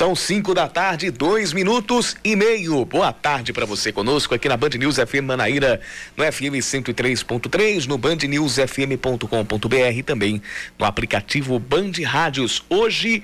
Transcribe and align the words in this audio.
São 0.00 0.16
5 0.16 0.54
da 0.54 0.66
tarde, 0.66 1.10
dois 1.10 1.52
minutos 1.52 2.16
e 2.24 2.34
meio. 2.34 2.86
Boa 2.86 3.12
tarde 3.12 3.52
para 3.52 3.66
você 3.66 3.92
conosco 3.92 4.34
aqui 4.34 4.48
na 4.48 4.56
Band 4.56 4.70
News 4.78 4.96
FM 4.96 5.24
Manaíra, 5.24 5.78
no 6.16 6.24
FM 6.24 6.56
103.3, 6.56 7.84
no 7.84 7.98
bandnewsfm.com.br 7.98 9.76
e 9.94 10.02
também 10.02 10.40
no 10.78 10.86
aplicativo 10.86 11.58
Band 11.58 11.92
Rádios. 12.02 12.64
Hoje 12.70 13.22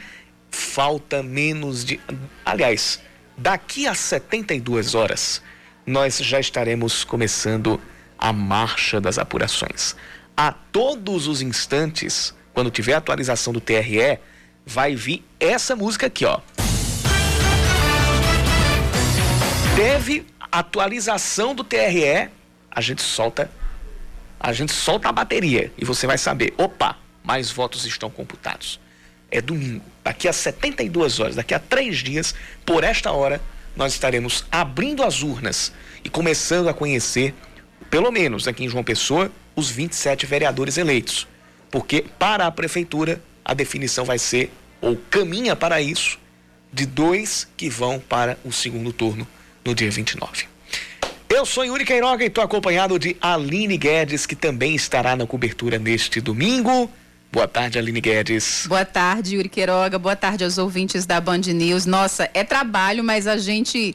falta 0.51 1.23
menos 1.23 1.83
de. 1.83 1.99
Aliás, 2.45 3.01
daqui 3.39 3.87
a 3.87 3.95
72 3.95 4.95
horas, 4.95 5.41
nós 5.87 6.19
já 6.19 6.39
estaremos 6.39 7.05
começando 7.05 7.81
a 8.19 8.35
marcha 8.35 9.01
das 9.01 9.19
apurações. 9.19 9.97
A 10.37 10.53
todos 10.53 11.27
os 11.27 11.41
instantes, 11.41 12.35
quando 12.53 12.71
tiver 12.71 12.93
atualização 12.93 13.51
do 13.51 13.63
TRE, 13.63 14.19
vai 14.67 14.95
vir 14.95 15.25
essa 15.41 15.75
música 15.75 16.09
aqui, 16.09 16.27
ó. 16.27 16.39
Teve 19.77 20.25
atualização 20.51 21.55
do 21.55 21.63
TRE, 21.63 22.31
a 22.71 22.81
gente 22.81 23.03
solta 23.03 23.51
a 24.41 24.51
gente 24.51 24.73
solta 24.73 25.11
a 25.11 25.13
bateria 25.13 25.71
e 25.77 25.85
você 25.85 26.07
vai 26.07 26.17
saber, 26.17 26.55
opa, 26.57 26.97
mais 27.23 27.51
votos 27.51 27.85
estão 27.85 28.09
computados. 28.09 28.81
É 29.31 29.39
domingo, 29.39 29.85
daqui 30.03 30.29
a 30.29 30.33
72 30.33 31.21
horas, 31.21 31.37
daqui 31.37 31.53
a 31.53 31.59
três 31.59 31.99
dias, 31.99 32.35
por 32.65 32.85
esta 32.85 33.13
hora, 33.13 33.39
nós 33.77 33.93
estaremos 33.93 34.47
abrindo 34.51 35.03
as 35.03 35.23
urnas 35.23 35.75
e 36.03 36.09
começando 36.09 36.71
a 36.71 36.75
conhecer, 36.75 37.35
pelo 37.91 38.11
menos 38.11 38.49
aqui 38.49 38.65
em 38.65 38.69
João 38.71 38.83
Pessoa, 38.83 39.31
os 39.55 39.69
27 39.69 40.25
vereadores 40.25 40.79
eleitos. 40.79 41.29
Porque 41.71 42.03
para 42.19 42.47
a 42.47 42.51
prefeitura 42.51 43.21
a 43.45 43.53
definição 43.53 44.07
vai 44.07 44.19
ser, 44.19 44.51
ou 44.81 44.97
caminha 45.11 45.55
para 45.55 45.83
isso, 45.83 46.19
de 46.73 46.87
dois 46.87 47.47
que 47.59 47.69
vão 47.69 48.01
para 48.01 48.39
o 48.43 48.51
segundo 48.51 48.91
turno 48.91 49.29
no 49.67 49.75
dia 49.75 49.91
29. 49.91 50.47
Eu 51.29 51.45
sou 51.45 51.65
Yuri 51.65 51.85
Queiroga 51.85 52.23
e 52.23 52.29
estou 52.29 52.43
acompanhado 52.43 52.99
de 52.99 53.17
Aline 53.21 53.77
Guedes, 53.77 54.25
que 54.25 54.37
também 54.37 54.75
estará 54.75 55.17
na 55.17 55.27
cobertura 55.27 55.79
neste 55.79 56.21
domingo. 56.21 56.89
Boa 57.33 57.49
tarde, 57.49 57.79
Aline 57.79 58.01
Guedes. 58.01 58.65
Boa 58.69 58.85
tarde, 58.85 59.35
Yuri 59.35 59.49
Queiroga. 59.49 59.99
Boa 59.99 60.15
tarde 60.15 60.45
aos 60.45 60.57
ouvintes 60.57 61.05
da 61.05 61.21
Band 61.21 61.39
News. 61.39 61.85
Nossa, 61.85 62.31
é 62.33 62.45
trabalho, 62.45 63.03
mas 63.03 63.27
a 63.27 63.37
gente 63.37 63.95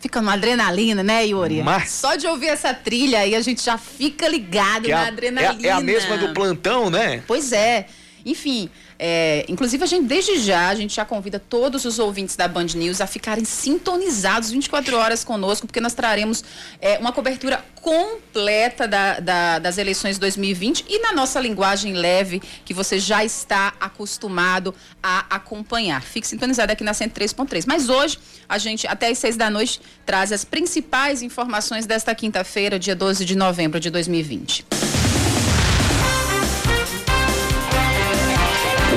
fica 0.00 0.20
numa 0.20 0.34
adrenalina, 0.34 1.02
né, 1.02 1.24
Yuri? 1.24 1.62
Mas... 1.62 1.90
Só 1.90 2.16
de 2.16 2.26
ouvir 2.26 2.48
essa 2.48 2.74
trilha 2.74 3.20
aí 3.20 3.34
a 3.34 3.40
gente 3.40 3.62
já 3.62 3.78
fica 3.78 4.28
ligado 4.28 4.88
na 4.88 5.04
a, 5.04 5.06
adrenalina. 5.06 5.66
É, 5.66 5.70
é 5.70 5.72
a 5.72 5.80
mesma 5.80 6.18
do 6.18 6.34
plantão, 6.34 6.90
né? 6.90 7.22
Pois 7.26 7.52
é. 7.52 7.86
Enfim, 8.26 8.68
é, 8.98 9.44
inclusive 9.48 9.82
a 9.82 9.86
gente 9.86 10.06
desde 10.06 10.38
já, 10.38 10.68
a 10.68 10.74
gente 10.74 10.94
já 10.94 11.04
convida 11.04 11.38
todos 11.38 11.84
os 11.84 11.98
ouvintes 11.98 12.36
da 12.36 12.46
Band 12.46 12.66
News 12.74 13.00
a 13.00 13.06
ficarem 13.06 13.44
sintonizados 13.44 14.50
24 14.50 14.96
horas 14.96 15.24
conosco, 15.24 15.66
porque 15.66 15.80
nós 15.80 15.94
traremos 15.94 16.44
é, 16.80 16.98
uma 16.98 17.12
cobertura 17.12 17.64
completa 17.80 18.88
da, 18.88 19.20
da, 19.20 19.58
das 19.58 19.76
eleições 19.76 20.18
2020 20.18 20.86
e 20.88 21.00
na 21.00 21.12
nossa 21.12 21.38
linguagem 21.38 21.92
leve, 21.92 22.40
que 22.64 22.72
você 22.72 22.98
já 22.98 23.24
está 23.24 23.74
acostumado 23.78 24.74
a 25.02 25.26
acompanhar. 25.28 26.02
Fique 26.02 26.26
sintonizado 26.26 26.72
aqui 26.72 26.82
na 26.82 26.92
103.3. 26.92 27.64
Mas 27.66 27.88
hoje, 27.88 28.18
a 28.48 28.56
gente, 28.58 28.86
até 28.86 29.08
às 29.08 29.18
6 29.18 29.36
da 29.36 29.50
noite, 29.50 29.80
traz 30.06 30.32
as 30.32 30.44
principais 30.44 31.20
informações 31.20 31.84
desta 31.84 32.14
quinta-feira, 32.14 32.78
dia 32.78 32.96
12 32.96 33.24
de 33.24 33.36
novembro 33.36 33.78
de 33.78 33.90
2020. 33.90 34.83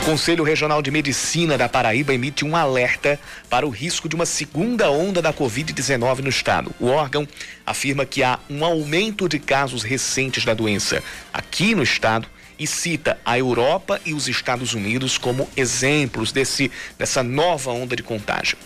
Conselho 0.07 0.45
Regional 0.45 0.81
de 0.81 0.89
Medicina 0.89 1.57
da 1.57 1.67
Paraíba 1.67 2.13
emite 2.13 2.45
um 2.45 2.55
alerta 2.55 3.19
para 3.49 3.67
o 3.67 3.69
risco 3.69 4.07
de 4.07 4.15
uma 4.15 4.25
segunda 4.25 4.89
onda 4.89 5.21
da 5.21 5.33
Covid-19 5.33 6.19
no 6.19 6.29
estado. 6.29 6.73
O 6.79 6.85
órgão 6.87 7.27
afirma 7.65 8.05
que 8.05 8.23
há 8.23 8.39
um 8.49 8.63
aumento 8.63 9.27
de 9.27 9.37
casos 9.37 9.83
recentes 9.83 10.45
da 10.45 10.53
doença 10.53 11.03
aqui 11.33 11.75
no 11.75 11.83
estado 11.83 12.25
e 12.57 12.65
cita 12.65 13.19
a 13.25 13.37
Europa 13.37 13.99
e 14.05 14.13
os 14.13 14.29
Estados 14.29 14.73
Unidos 14.73 15.17
como 15.17 15.49
exemplos 15.57 16.31
desse, 16.31 16.71
dessa 16.97 17.21
nova 17.21 17.71
onda 17.71 17.93
de 17.93 18.01
contágio. 18.01 18.57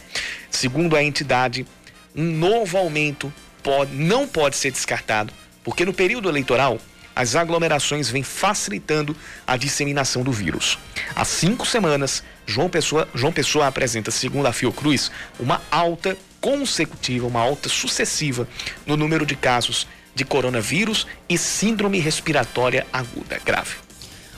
Segundo 0.51 0.95
a 0.95 1.03
entidade, 1.03 1.65
um 2.15 2.23
novo 2.23 2.77
aumento 2.77 3.33
pode, 3.63 3.95
não 3.95 4.27
pode 4.27 4.55
ser 4.55 4.69
descartado, 4.69 5.33
porque 5.63 5.85
no 5.85 5.91
período 5.91 6.29
eleitoral 6.29 6.79
as 7.15 7.35
aglomerações 7.35 8.09
vêm 8.09 8.23
facilitando 8.23 9.15
a 9.45 9.57
disseminação 9.57 10.23
do 10.23 10.31
vírus. 10.31 10.77
Há 11.15 11.25
cinco 11.25 11.65
semanas, 11.65 12.23
João 12.45 12.69
Pessoa, 12.69 13.07
João 13.13 13.33
Pessoa 13.33 13.67
apresenta, 13.67 14.11
segundo 14.11 14.47
a 14.47 14.53
Fiocruz, 14.53 15.11
uma 15.39 15.61
alta 15.69 16.17
consecutiva, 16.39 17.27
uma 17.27 17.41
alta 17.41 17.69
sucessiva 17.69 18.47
no 18.85 18.97
número 18.97 19.25
de 19.25 19.35
casos 19.35 19.87
de 20.13 20.25
coronavírus 20.25 21.07
e 21.29 21.37
síndrome 21.37 21.99
respiratória 21.99 22.85
aguda 22.91 23.39
grave. 23.45 23.75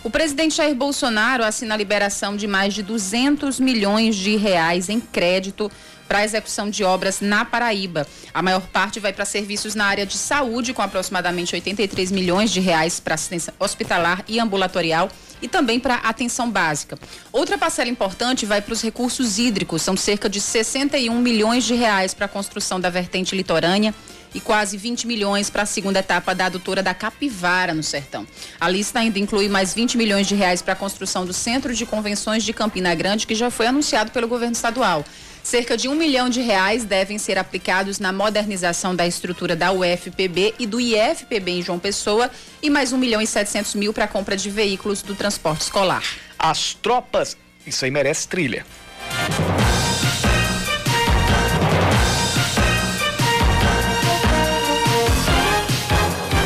O 0.03 0.09
presidente 0.09 0.57
Jair 0.57 0.75
Bolsonaro 0.75 1.45
assina 1.45 1.75
a 1.75 1.77
liberação 1.77 2.35
de 2.35 2.45
mais 2.45 2.73
de 2.73 2.83
200 2.83 3.57
milhões 3.57 4.17
de 4.17 4.35
reais 4.35 4.89
em 4.89 4.99
crédito 4.99 5.71
para 6.13 6.23
execução 6.23 6.69
de 6.69 6.83
obras 6.83 7.21
na 7.21 7.43
Paraíba. 7.43 8.05
A 8.31 8.43
maior 8.43 8.61
parte 8.67 8.99
vai 8.99 9.11
para 9.11 9.25
serviços 9.25 9.73
na 9.73 9.85
área 9.85 10.05
de 10.05 10.15
saúde, 10.15 10.71
com 10.71 10.83
aproximadamente 10.83 11.55
83 11.55 12.11
milhões 12.11 12.51
de 12.51 12.59
reais 12.59 12.99
para 12.99 13.15
assistência 13.15 13.51
hospitalar 13.57 14.23
e 14.27 14.39
ambulatorial 14.39 15.09
e 15.41 15.47
também 15.47 15.79
para 15.79 15.95
atenção 15.95 16.51
básica. 16.51 16.99
Outra 17.31 17.57
parcela 17.57 17.89
importante 17.89 18.45
vai 18.45 18.61
para 18.61 18.73
os 18.73 18.81
recursos 18.83 19.39
hídricos, 19.39 19.81
são 19.81 19.97
cerca 19.97 20.29
de 20.29 20.39
61 20.39 21.19
milhões 21.19 21.63
de 21.63 21.73
reais 21.73 22.13
para 22.13 22.27
a 22.27 22.29
construção 22.29 22.79
da 22.79 22.91
vertente 22.91 23.35
litorânea 23.35 23.91
e 24.33 24.39
quase 24.39 24.77
20 24.77 25.07
milhões 25.07 25.49
para 25.49 25.63
a 25.63 25.65
segunda 25.65 25.99
etapa 25.99 26.33
da 26.33 26.47
adutora 26.47 26.81
da 26.81 26.93
Capivara 26.93 27.73
no 27.73 27.83
Sertão. 27.83 28.27
A 28.59 28.69
lista 28.69 28.99
ainda 28.99 29.19
inclui 29.19 29.47
mais 29.47 29.73
20 29.73 29.97
milhões 29.97 30.27
de 30.27 30.35
reais 30.35 30.61
para 30.61 30.73
a 30.73 30.75
construção 30.75 31.25
do 31.25 31.33
Centro 31.33 31.73
de 31.73 31.85
Convenções 31.85 32.43
de 32.43 32.53
Campina 32.53 32.93
Grande, 32.95 33.27
que 33.27 33.35
já 33.35 33.49
foi 33.49 33.67
anunciado 33.67 34.11
pelo 34.11 34.27
governo 34.27 34.53
estadual. 34.53 35.05
Cerca 35.43 35.75
de 35.75 35.89
um 35.89 35.95
milhão 35.95 36.29
de 36.29 36.39
reais 36.39 36.85
devem 36.85 37.17
ser 37.17 37.37
aplicados 37.37 37.99
na 37.99 38.13
modernização 38.13 38.95
da 38.95 39.05
estrutura 39.05 39.57
da 39.57 39.73
UFPB 39.73 40.55
e 40.57 40.65
do 40.65 40.79
IFPB 40.79 41.51
em 41.51 41.61
João 41.61 41.77
Pessoa 41.77 42.31
e 42.61 42.69
mais 42.69 42.93
um 42.93 42.97
milhão 42.97 43.21
e 43.21 43.27
setecentos 43.27 43.75
mil 43.75 43.91
para 43.91 44.05
a 44.05 44.07
compra 44.07 44.37
de 44.37 44.49
veículos 44.49 45.01
do 45.01 45.13
transporte 45.13 45.61
escolar. 45.61 46.03
As 46.39 46.73
tropas, 46.73 47.35
isso 47.67 47.83
aí 47.83 47.91
merece 47.91 48.25
trilha. 48.25 48.65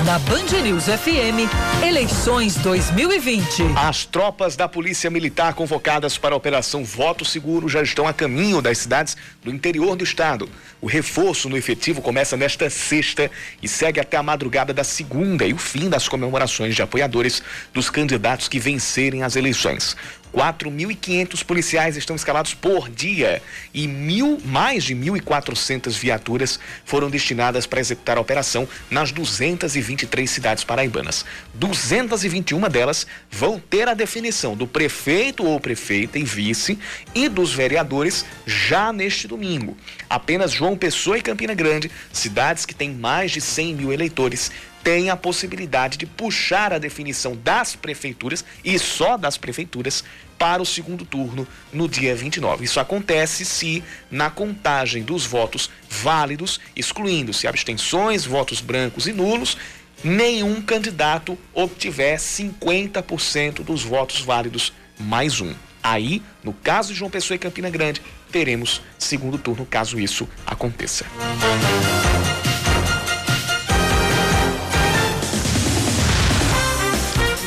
Na 0.07 0.18
Band 0.19 0.62
News 0.63 0.85
FM, 0.85 1.51
eleições 1.85 2.56
2020. 2.56 3.63
As 3.75 4.06
tropas 4.06 4.56
da 4.56 4.66
Polícia 4.66 5.09
Militar 5.09 5.53
convocadas 5.53 6.18
para 6.18 6.34
a 6.34 6.38
Operação 6.38 6.85
Voto 6.85 7.25
Seguro 7.25 7.68
já 7.68 7.81
estão 7.81 8.07
a 8.07 8.13
caminho 8.13 8.62
das 8.62 8.78
cidades 8.78 9.17
do 9.44 9.51
interior 9.51 9.97
do 9.97 10.06
estado. 10.06 10.47
O 10.79 10.88
reforço 10.88 11.50
no 11.50 11.57
efetivo 11.57 12.01
começa 12.01 12.38
nesta 12.38 12.69
sexta 12.69 13.29
e 13.62 13.67
segue 13.67 14.00
até 14.00 14.16
a 14.16 14.23
madrugada 14.23 14.73
da 14.73 14.84
segunda 14.85 15.46
e 15.46 15.51
o 15.51 15.57
fim 15.57 15.90
das 15.90 16.07
comemorações 16.07 16.73
de 16.73 16.81
apoiadores 16.81 17.44
dos 17.73 17.90
candidatos 17.90 18.47
que 18.47 18.62
vencerem 18.62 19.23
as 19.23 19.35
eleições. 19.35 19.97
4.500 20.33 21.43
policiais 21.43 21.97
estão 21.97 22.15
escalados 22.15 22.53
por 22.53 22.89
dia 22.89 23.41
e 23.73 23.88
mil, 23.88 24.39
mais 24.45 24.83
de 24.83 24.95
1.400 24.95 25.91
viaturas 25.91 26.59
foram 26.85 27.09
destinadas 27.09 27.65
para 27.65 27.79
executar 27.79 28.17
a 28.17 28.21
operação 28.21 28.67
nas 28.89 29.11
223 29.11 30.29
cidades 30.29 30.63
paraibanas. 30.63 31.25
221 31.53 32.59
delas 32.69 33.07
vão 33.31 33.59
ter 33.59 33.87
a 33.87 33.93
definição 33.93 34.55
do 34.55 34.67
prefeito 34.67 35.45
ou 35.45 35.59
prefeita 35.59 36.19
e 36.19 36.23
vice 36.23 36.77
e 37.16 37.27
dos 37.29 37.53
vereadores 37.53 38.25
já 38.45 38.93
neste 38.93 39.27
domingo. 39.27 39.78
Apenas 40.09 40.52
João 40.52 40.78
Pessoa 40.78 41.17
e 41.17 41.22
Campina 41.22 41.53
Grande, 41.53 41.91
cidades 42.11 42.66
que 42.66 42.75
têm 42.75 42.91
mais 42.91 43.31
de 43.31 43.41
100 43.41 43.75
mil 43.75 43.93
eleitores, 43.93 44.52
tem 44.87 45.09
a 45.09 45.17
possibilidade 45.17 45.97
de 45.97 46.05
puxar 46.05 46.72
a 46.72 46.78
definição 46.78 47.35
das 47.35 47.75
prefeituras 47.75 48.45
e 48.63 48.79
só 48.79 49.17
das 49.17 49.37
prefeituras 49.37 50.01
para 50.39 50.61
o 50.61 50.66
segundo 50.66 51.03
turno 51.03 51.45
no 51.73 51.89
dia 51.89 52.16
29. 52.16 52.63
Isso 52.63 52.79
acontece 52.79 53.43
se, 53.43 53.84
na 54.09 54.29
contagem 54.29 55.03
dos 55.03 55.25
votos 55.25 55.69
válidos, 55.89 56.61
excluindo-se 56.73 57.49
abstenções, 57.49 58.23
votos 58.23 58.61
brancos 58.61 59.07
e 59.07 59.11
nulos, 59.11 59.57
nenhum 60.01 60.61
candidato 60.61 61.37
obtiver 61.53 62.17
50% 62.17 63.66
dos 63.66 63.83
votos 63.83 64.22
válidos 64.22 64.72
mais 64.97 65.41
um. 65.41 65.53
Aí, 65.83 66.23
no 66.41 66.53
caso 66.53 66.93
de 66.93 66.99
João 66.99 67.11
Pessoa 67.11 67.35
e 67.35 67.40
Campina 67.40 67.69
Grande, 67.69 68.01
teremos 68.31 68.81
segundo 68.97 69.37
turno 69.37 69.66
caso 69.66 69.99
isso 69.99 70.29
aconteça. 70.45 71.05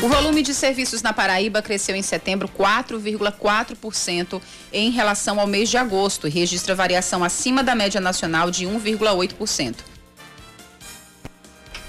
O 0.01 0.07
volume 0.07 0.41
de 0.41 0.51
serviços 0.55 1.03
na 1.03 1.13
Paraíba 1.13 1.61
cresceu 1.61 1.95
em 1.95 2.01
setembro 2.01 2.49
4,4% 2.49 4.41
em 4.73 4.89
relação 4.89 5.39
ao 5.39 5.45
mês 5.45 5.69
de 5.69 5.77
agosto 5.77 6.27
e 6.27 6.31
registra 6.31 6.73
variação 6.73 7.23
acima 7.23 7.63
da 7.63 7.75
média 7.75 8.01
nacional 8.01 8.49
de 8.49 8.65
1,8%. 8.65 9.90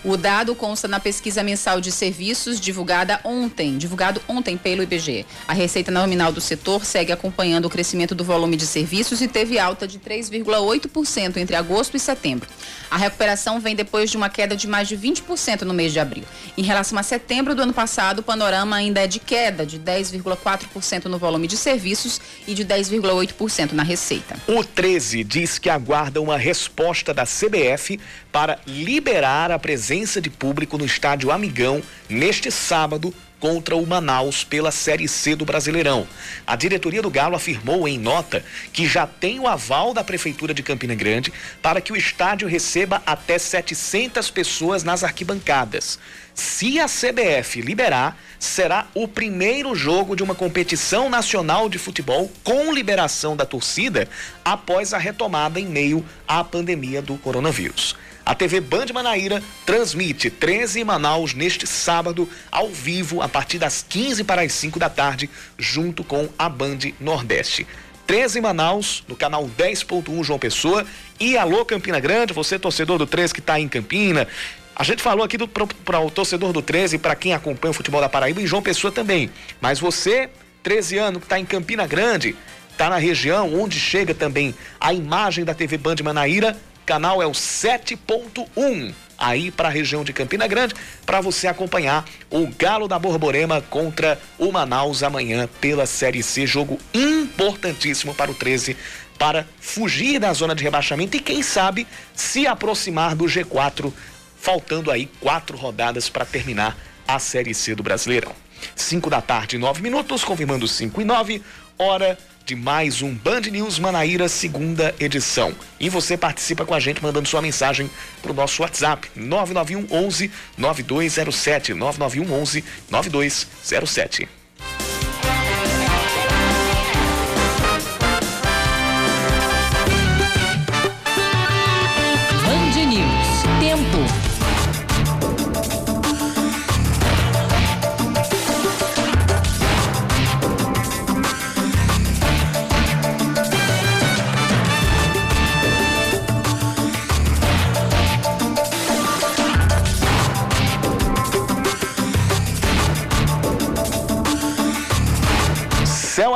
O 0.04 0.16
dado 0.16 0.52
consta 0.56 0.88
na 0.88 0.99
pesquisa 0.99 1.44
mensal 1.44 1.81
de 1.81 1.93
serviços 1.93 2.58
divulgada 2.58 3.20
ontem, 3.22 3.78
divulgado 3.78 4.20
ontem 4.26 4.56
pelo 4.56 4.82
IBGE. 4.82 5.25
A 5.46 5.52
receita 5.52 5.93
nominal 5.93 6.32
do 6.32 6.40
setor 6.40 6.84
segue 6.84 7.12
acompanhando 7.12 7.66
o 7.66 7.70
crescimento 7.70 8.12
do 8.12 8.25
volume 8.25 8.56
de 8.56 8.66
serviços 8.66 9.20
e 9.20 9.28
teve 9.28 9.60
alta 9.60 9.87
de 9.87 10.00
3,8% 10.00 11.37
entre 11.37 11.54
agosto 11.54 11.96
e 11.96 12.00
setembro. 12.00 12.49
A 12.90 12.96
recuperação 12.96 13.60
vem 13.60 13.76
depois 13.76 14.10
de 14.10 14.16
uma 14.16 14.28
queda 14.28 14.56
de 14.56 14.66
mais 14.66 14.88
de 14.88 14.99
20% 14.99 15.62
no 15.62 15.72
mês 15.72 15.93
de 15.93 16.00
abril. 16.00 16.25
Em 16.58 16.62
relação 16.62 16.98
a 16.98 17.02
setembro 17.05 17.55
do 17.55 17.62
ano 17.62 17.72
passado, 17.72 18.19
o 18.19 18.22
panorama 18.25 18.75
ainda 18.75 19.00
é 19.00 19.06
de 19.06 19.20
queda 19.20 19.64
de 19.64 19.78
10,4% 19.78 21.05
no 21.05 21.16
volume 21.16 21.46
de 21.46 21.56
serviços 21.56 22.20
e 22.46 22.55
de 22.55 22.64
10,8% 22.64 23.70
na 23.70 23.84
receita. 23.84 24.37
O 24.48 24.64
13 24.64 25.22
diz 25.22 25.60
que 25.60 25.70
aguarda 25.70 26.20
uma 26.20 26.37
resposta 26.37 27.14
da 27.14 27.22
CBF 27.25 28.00
para 28.32 28.58
liberar 28.67 29.52
a 29.52 29.58
presença 29.58 30.20
de 30.20 30.31
público 30.31 30.79
no 30.79 30.87
estádio 30.87 31.31
Amigão 31.31 31.82
neste 32.08 32.50
sábado 32.50 33.14
contra 33.43 33.75
o 33.75 33.84
Manaus 33.84 34.44
pela 34.44 34.70
Série 34.70 35.08
C 35.08 35.34
do 35.34 35.44
Brasileirão. 35.44 36.06
A 36.46 36.55
diretoria 36.55 37.02
do 37.02 37.11
Galo 37.11 37.34
afirmou 37.34 37.88
em 37.88 37.99
nota 37.99 38.44
que 38.73 38.87
já 38.87 39.05
tem 39.05 39.40
o 39.40 39.49
aval 39.49 39.93
da 39.93 40.05
Prefeitura 40.05 40.55
de 40.55 40.62
Campina 40.62 40.94
Grande 40.94 41.32
para 41.61 41.81
que 41.81 41.93
o 41.93 41.96
estádio 41.96 42.46
receba 42.46 43.02
até 43.05 43.37
700 43.37 44.31
pessoas 44.31 44.84
nas 44.84 45.02
arquibancadas. 45.02 45.99
Se 46.32 46.79
a 46.79 46.87
CBF 46.87 47.61
liberar, 47.61 48.17
será 48.38 48.87
o 48.94 49.08
primeiro 49.08 49.75
jogo 49.75 50.14
de 50.14 50.23
uma 50.23 50.37
competição 50.37 51.11
nacional 51.11 51.69
de 51.69 51.79
futebol 51.79 52.31
com 52.44 52.73
liberação 52.73 53.37
da 53.37 53.44
torcida 53.44 54.08
após 54.44 54.94
a 54.94 54.99
retomada 54.99 55.58
em 55.58 55.67
meio 55.67 56.05
à 56.29 56.44
pandemia 56.44 57.02
do 57.02 57.19
coronavírus. 57.19 57.96
A 58.24 58.34
TV 58.34 58.60
Band 58.60 58.86
Manaíra 58.94 59.42
transmite 59.66 60.30
13 60.30 60.84
Manaus 60.84 61.34
neste 61.34 61.66
sábado, 61.66 62.28
ao 62.50 62.69
vivo, 62.69 63.20
a 63.20 63.28
partir 63.28 63.58
das 63.58 63.84
15 63.88 64.22
para 64.22 64.42
as 64.42 64.52
5 64.52 64.78
da 64.78 64.88
tarde, 64.88 65.28
junto 65.58 66.04
com 66.04 66.28
a 66.38 66.48
Band 66.48 66.78
Nordeste. 67.00 67.66
13 68.06 68.40
Manaus, 68.40 69.02
no 69.08 69.16
canal 69.16 69.48
10.1 69.58 70.22
João 70.22 70.38
Pessoa. 70.38 70.86
E 71.19 71.36
alô 71.36 71.64
Campina 71.64 71.98
Grande, 71.98 72.32
você 72.32 72.58
torcedor 72.58 72.98
do 72.98 73.06
13 73.06 73.34
que 73.34 73.40
está 73.40 73.58
em 73.58 73.69
Campina. 73.69 74.28
A 74.74 74.84
gente 74.84 75.02
falou 75.02 75.24
aqui 75.24 75.36
para 75.84 76.00
o 76.00 76.10
torcedor 76.10 76.52
do 76.52 76.62
13, 76.62 76.98
para 76.98 77.16
quem 77.16 77.34
acompanha 77.34 77.70
o 77.70 77.74
futebol 77.74 78.00
da 78.00 78.08
Paraíba 78.08 78.40
e 78.40 78.46
João 78.46 78.62
Pessoa 78.62 78.92
também. 78.92 79.30
Mas 79.60 79.80
você, 79.80 80.30
13 80.62 80.98
anos, 80.98 81.19
que 81.19 81.26
está 81.26 81.38
em 81.38 81.44
Campina 81.44 81.86
Grande, 81.86 82.36
está 82.70 82.88
na 82.88 82.96
região 82.96 83.52
onde 83.60 83.78
chega 83.78 84.14
também 84.14 84.54
a 84.80 84.92
imagem 84.94 85.44
da 85.44 85.54
TV 85.54 85.76
Band 85.76 85.96
Manaíra, 86.02 86.56
canal 86.84 87.23
é 87.23 87.26
o 87.26 87.32
7.1 87.32 88.94
aí 89.19 89.50
para 89.50 89.69
a 89.69 89.70
região 89.70 90.02
de 90.02 90.12
Campina 90.12 90.46
Grande, 90.46 90.75
para 91.06 91.20
você 91.20 91.46
acompanhar 91.46 92.05
o 92.29 92.46
Galo 92.49 92.88
da 92.88 92.99
Borborema 92.99 93.61
contra 93.61 94.20
o 94.38 94.50
Manaus 94.50 95.02
amanhã 95.02 95.49
pela 95.61 95.87
Série 95.87 96.23
C, 96.23 96.46
jogo 96.46 96.79
importantíssimo 96.93 98.14
para 98.14 98.31
o 98.31 98.34
13 98.34 98.76
para 99.19 99.46
fugir 99.61 100.19
da 100.19 100.32
zona 100.32 100.55
de 100.55 100.64
rebaixamento 100.64 101.17
e 101.17 101.20
quem 101.20 101.43
sabe 101.43 101.87
se 102.12 102.46
aproximar 102.46 103.14
do 103.14 103.26
G4, 103.26 103.93
faltando 104.37 104.90
aí 104.90 105.08
quatro 105.20 105.56
rodadas 105.56 106.08
para 106.08 106.25
terminar 106.25 106.76
a 107.06 107.20
Série 107.20 107.55
C 107.55 107.75
do 107.75 107.84
Brasileirão. 107.84 108.34
5 108.75 109.11
da 109.11 109.20
tarde, 109.20 109.58
9 109.58 109.82
minutos, 109.82 110.25
confirmando 110.25 110.67
5 110.67 111.00
e 111.00 111.05
9, 111.05 111.43
hora 111.78 112.19
de 112.44 112.54
mais 112.54 113.02
um 113.02 113.14
Band 113.14 113.42
News 113.42 113.78
Manaíra, 113.78 114.28
segunda 114.28 114.94
edição. 114.98 115.54
E 115.78 115.88
você 115.88 116.16
participa 116.16 116.64
com 116.64 116.74
a 116.74 116.80
gente 116.80 117.02
mandando 117.02 117.28
sua 117.28 117.42
mensagem 117.42 117.90
para 118.20 118.32
o 118.32 118.34
nosso 118.34 118.62
WhatsApp, 118.62 119.08
991 119.14 119.86
11 119.90 120.30
9207. 120.58 121.74
991 121.74 122.40
11 122.40 122.64
9207. 122.90 124.42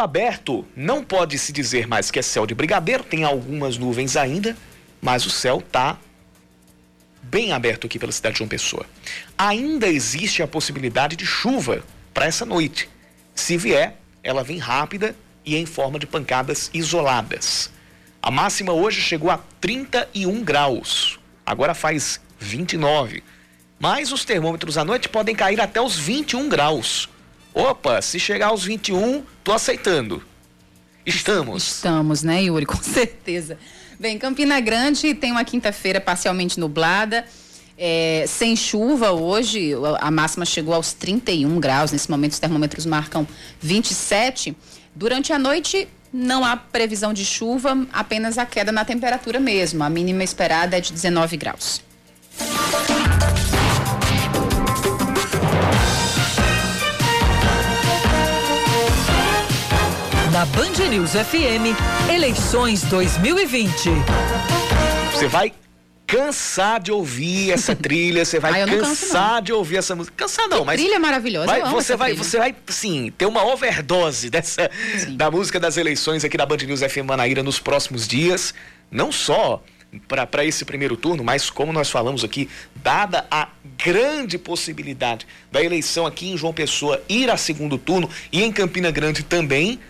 Aberto, 0.06 0.64
não 0.74 1.04
pode 1.04 1.38
se 1.38 1.52
dizer 1.52 1.86
mais 1.86 2.10
que 2.10 2.18
é 2.18 2.22
céu 2.22 2.46
de 2.46 2.54
brigadeiro, 2.54 3.04
tem 3.04 3.24
algumas 3.24 3.76
nuvens 3.76 4.16
ainda, 4.16 4.56
mas 5.02 5.26
o 5.26 5.30
céu 5.30 5.58
está 5.58 5.98
bem 7.22 7.52
aberto 7.52 7.86
aqui 7.86 7.98
pela 7.98 8.12
cidade 8.12 8.34
de 8.34 8.38
João 8.38 8.48
Pessoa. 8.48 8.86
Ainda 9.36 9.86
existe 9.86 10.42
a 10.42 10.46
possibilidade 10.46 11.16
de 11.16 11.26
chuva 11.26 11.84
para 12.14 12.26
essa 12.26 12.46
noite. 12.46 12.88
Se 13.34 13.56
vier, 13.56 13.98
ela 14.22 14.42
vem 14.42 14.58
rápida 14.58 15.14
e 15.44 15.56
em 15.56 15.66
forma 15.66 15.98
de 15.98 16.06
pancadas 16.06 16.70
isoladas. 16.72 17.70
A 18.22 18.30
máxima 18.30 18.72
hoje 18.72 19.00
chegou 19.00 19.30
a 19.30 19.38
31 19.60 20.42
graus, 20.42 21.18
agora 21.44 21.74
faz 21.74 22.20
29. 22.38 23.22
Mas 23.78 24.10
os 24.10 24.24
termômetros 24.24 24.78
à 24.78 24.84
noite 24.84 25.08
podem 25.08 25.34
cair 25.34 25.60
até 25.60 25.80
os 25.80 25.96
21 25.96 26.48
graus. 26.48 27.08
Opa, 27.56 28.02
se 28.02 28.20
chegar 28.20 28.48
aos 28.48 28.64
21, 28.64 29.22
tô 29.42 29.50
aceitando. 29.50 30.22
Estamos. 31.06 31.76
Estamos, 31.76 32.22
né, 32.22 32.42
Yuri? 32.42 32.66
Com 32.68 32.76
certeza. 32.82 33.58
Bem, 33.98 34.18
Campina 34.18 34.60
Grande 34.60 35.14
tem 35.14 35.32
uma 35.32 35.42
quinta-feira 35.42 35.98
parcialmente 35.98 36.60
nublada. 36.60 37.24
É, 37.78 38.26
sem 38.28 38.54
chuva 38.54 39.12
hoje, 39.12 39.72
a 40.00 40.10
máxima 40.10 40.44
chegou 40.44 40.74
aos 40.74 40.92
31 40.92 41.58
graus. 41.58 41.92
Nesse 41.92 42.10
momento, 42.10 42.32
os 42.32 42.38
termômetros 42.38 42.84
marcam 42.84 43.26
27. 43.58 44.54
Durante 44.94 45.32
a 45.32 45.38
noite, 45.38 45.88
não 46.12 46.44
há 46.44 46.58
previsão 46.58 47.14
de 47.14 47.24
chuva, 47.24 47.86
apenas 47.90 48.36
a 48.36 48.44
queda 48.44 48.70
na 48.70 48.84
temperatura 48.84 49.40
mesmo. 49.40 49.82
A 49.82 49.88
mínima 49.88 50.22
esperada 50.22 50.76
é 50.76 50.80
de 50.82 50.92
19 50.92 51.38
graus. 51.38 51.80
Na 60.36 60.44
Band 60.44 60.90
News 60.90 61.12
FM, 61.12 61.72
eleições 62.12 62.82
2020. 62.82 63.88
Você 65.10 65.28
vai 65.28 65.50
cansar 66.06 66.78
de 66.78 66.92
ouvir 66.92 67.52
essa 67.52 67.72
trilha, 67.74 68.22
você 68.22 68.38
vai 68.38 68.60
ah, 68.60 68.66
cansar 68.66 69.40
de 69.40 69.50
ouvir 69.54 69.78
essa 69.78 69.96
música. 69.96 70.14
Cansar 70.14 70.46
não, 70.46 70.58
que 70.58 70.66
mas 70.66 70.78
trilha 70.78 71.00
maravilhosa. 71.00 71.46
Vai, 71.46 71.62
você 71.72 71.96
vai, 71.96 72.10
trilha. 72.10 72.22
você 72.22 72.38
vai, 72.38 72.54
sim, 72.68 73.10
ter 73.16 73.24
uma 73.24 73.46
overdose 73.46 74.28
dessa 74.28 74.70
sim. 74.98 75.16
da 75.16 75.30
música 75.30 75.58
das 75.58 75.78
eleições 75.78 76.22
aqui 76.22 76.36
da 76.36 76.44
Band 76.44 76.58
News 76.58 76.80
FM 76.80 77.06
Manaíra 77.06 77.42
nos 77.42 77.58
próximos 77.58 78.06
dias, 78.06 78.52
não 78.90 79.10
só 79.10 79.62
para 80.06 80.44
esse 80.44 80.66
primeiro 80.66 80.98
turno, 80.98 81.24
mas 81.24 81.48
como 81.48 81.72
nós 81.72 81.88
falamos 81.88 82.22
aqui, 82.22 82.46
dada 82.74 83.24
a 83.30 83.48
grande 83.78 84.36
possibilidade 84.36 85.26
da 85.50 85.64
eleição 85.64 86.04
aqui 86.04 86.28
em 86.28 86.36
João 86.36 86.52
Pessoa 86.52 87.02
ir 87.08 87.30
a 87.30 87.38
segundo 87.38 87.78
turno 87.78 88.10
e 88.30 88.42
em 88.42 88.52
Campina 88.52 88.90
Grande 88.90 89.22
também, 89.22 89.80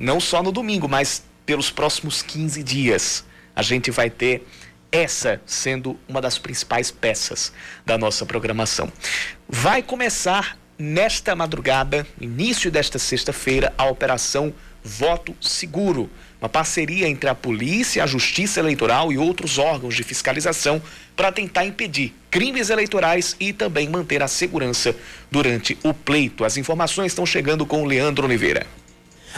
não 0.00 0.18
só 0.18 0.42
no 0.42 0.50
domingo, 0.50 0.88
mas 0.88 1.22
pelos 1.44 1.70
próximos 1.70 2.22
15 2.22 2.62
dias. 2.62 3.24
A 3.54 3.62
gente 3.62 3.90
vai 3.90 4.08
ter 4.08 4.46
essa 4.90 5.40
sendo 5.44 5.98
uma 6.08 6.20
das 6.20 6.38
principais 6.38 6.90
peças 6.90 7.52
da 7.84 7.98
nossa 7.98 8.24
programação. 8.24 8.90
Vai 9.46 9.82
começar 9.82 10.58
nesta 10.78 11.36
madrugada, 11.36 12.06
início 12.18 12.70
desta 12.70 12.98
sexta-feira, 12.98 13.72
a 13.76 13.84
operação 13.84 14.54
Voto 14.82 15.36
Seguro, 15.42 16.08
uma 16.40 16.48
parceria 16.48 17.06
entre 17.06 17.28
a 17.28 17.34
polícia, 17.34 18.02
a 18.02 18.06
justiça 18.06 18.60
eleitoral 18.60 19.12
e 19.12 19.18
outros 19.18 19.58
órgãos 19.58 19.94
de 19.94 20.02
fiscalização 20.02 20.80
para 21.14 21.30
tentar 21.30 21.66
impedir 21.66 22.14
crimes 22.30 22.70
eleitorais 22.70 23.36
e 23.38 23.52
também 23.52 23.90
manter 23.90 24.22
a 24.22 24.28
segurança 24.28 24.96
durante 25.30 25.76
o 25.82 25.92
pleito. 25.92 26.46
As 26.46 26.56
informações 26.56 27.12
estão 27.12 27.26
chegando 27.26 27.66
com 27.66 27.82
o 27.82 27.86
Leandro 27.86 28.24
Oliveira. 28.24 28.66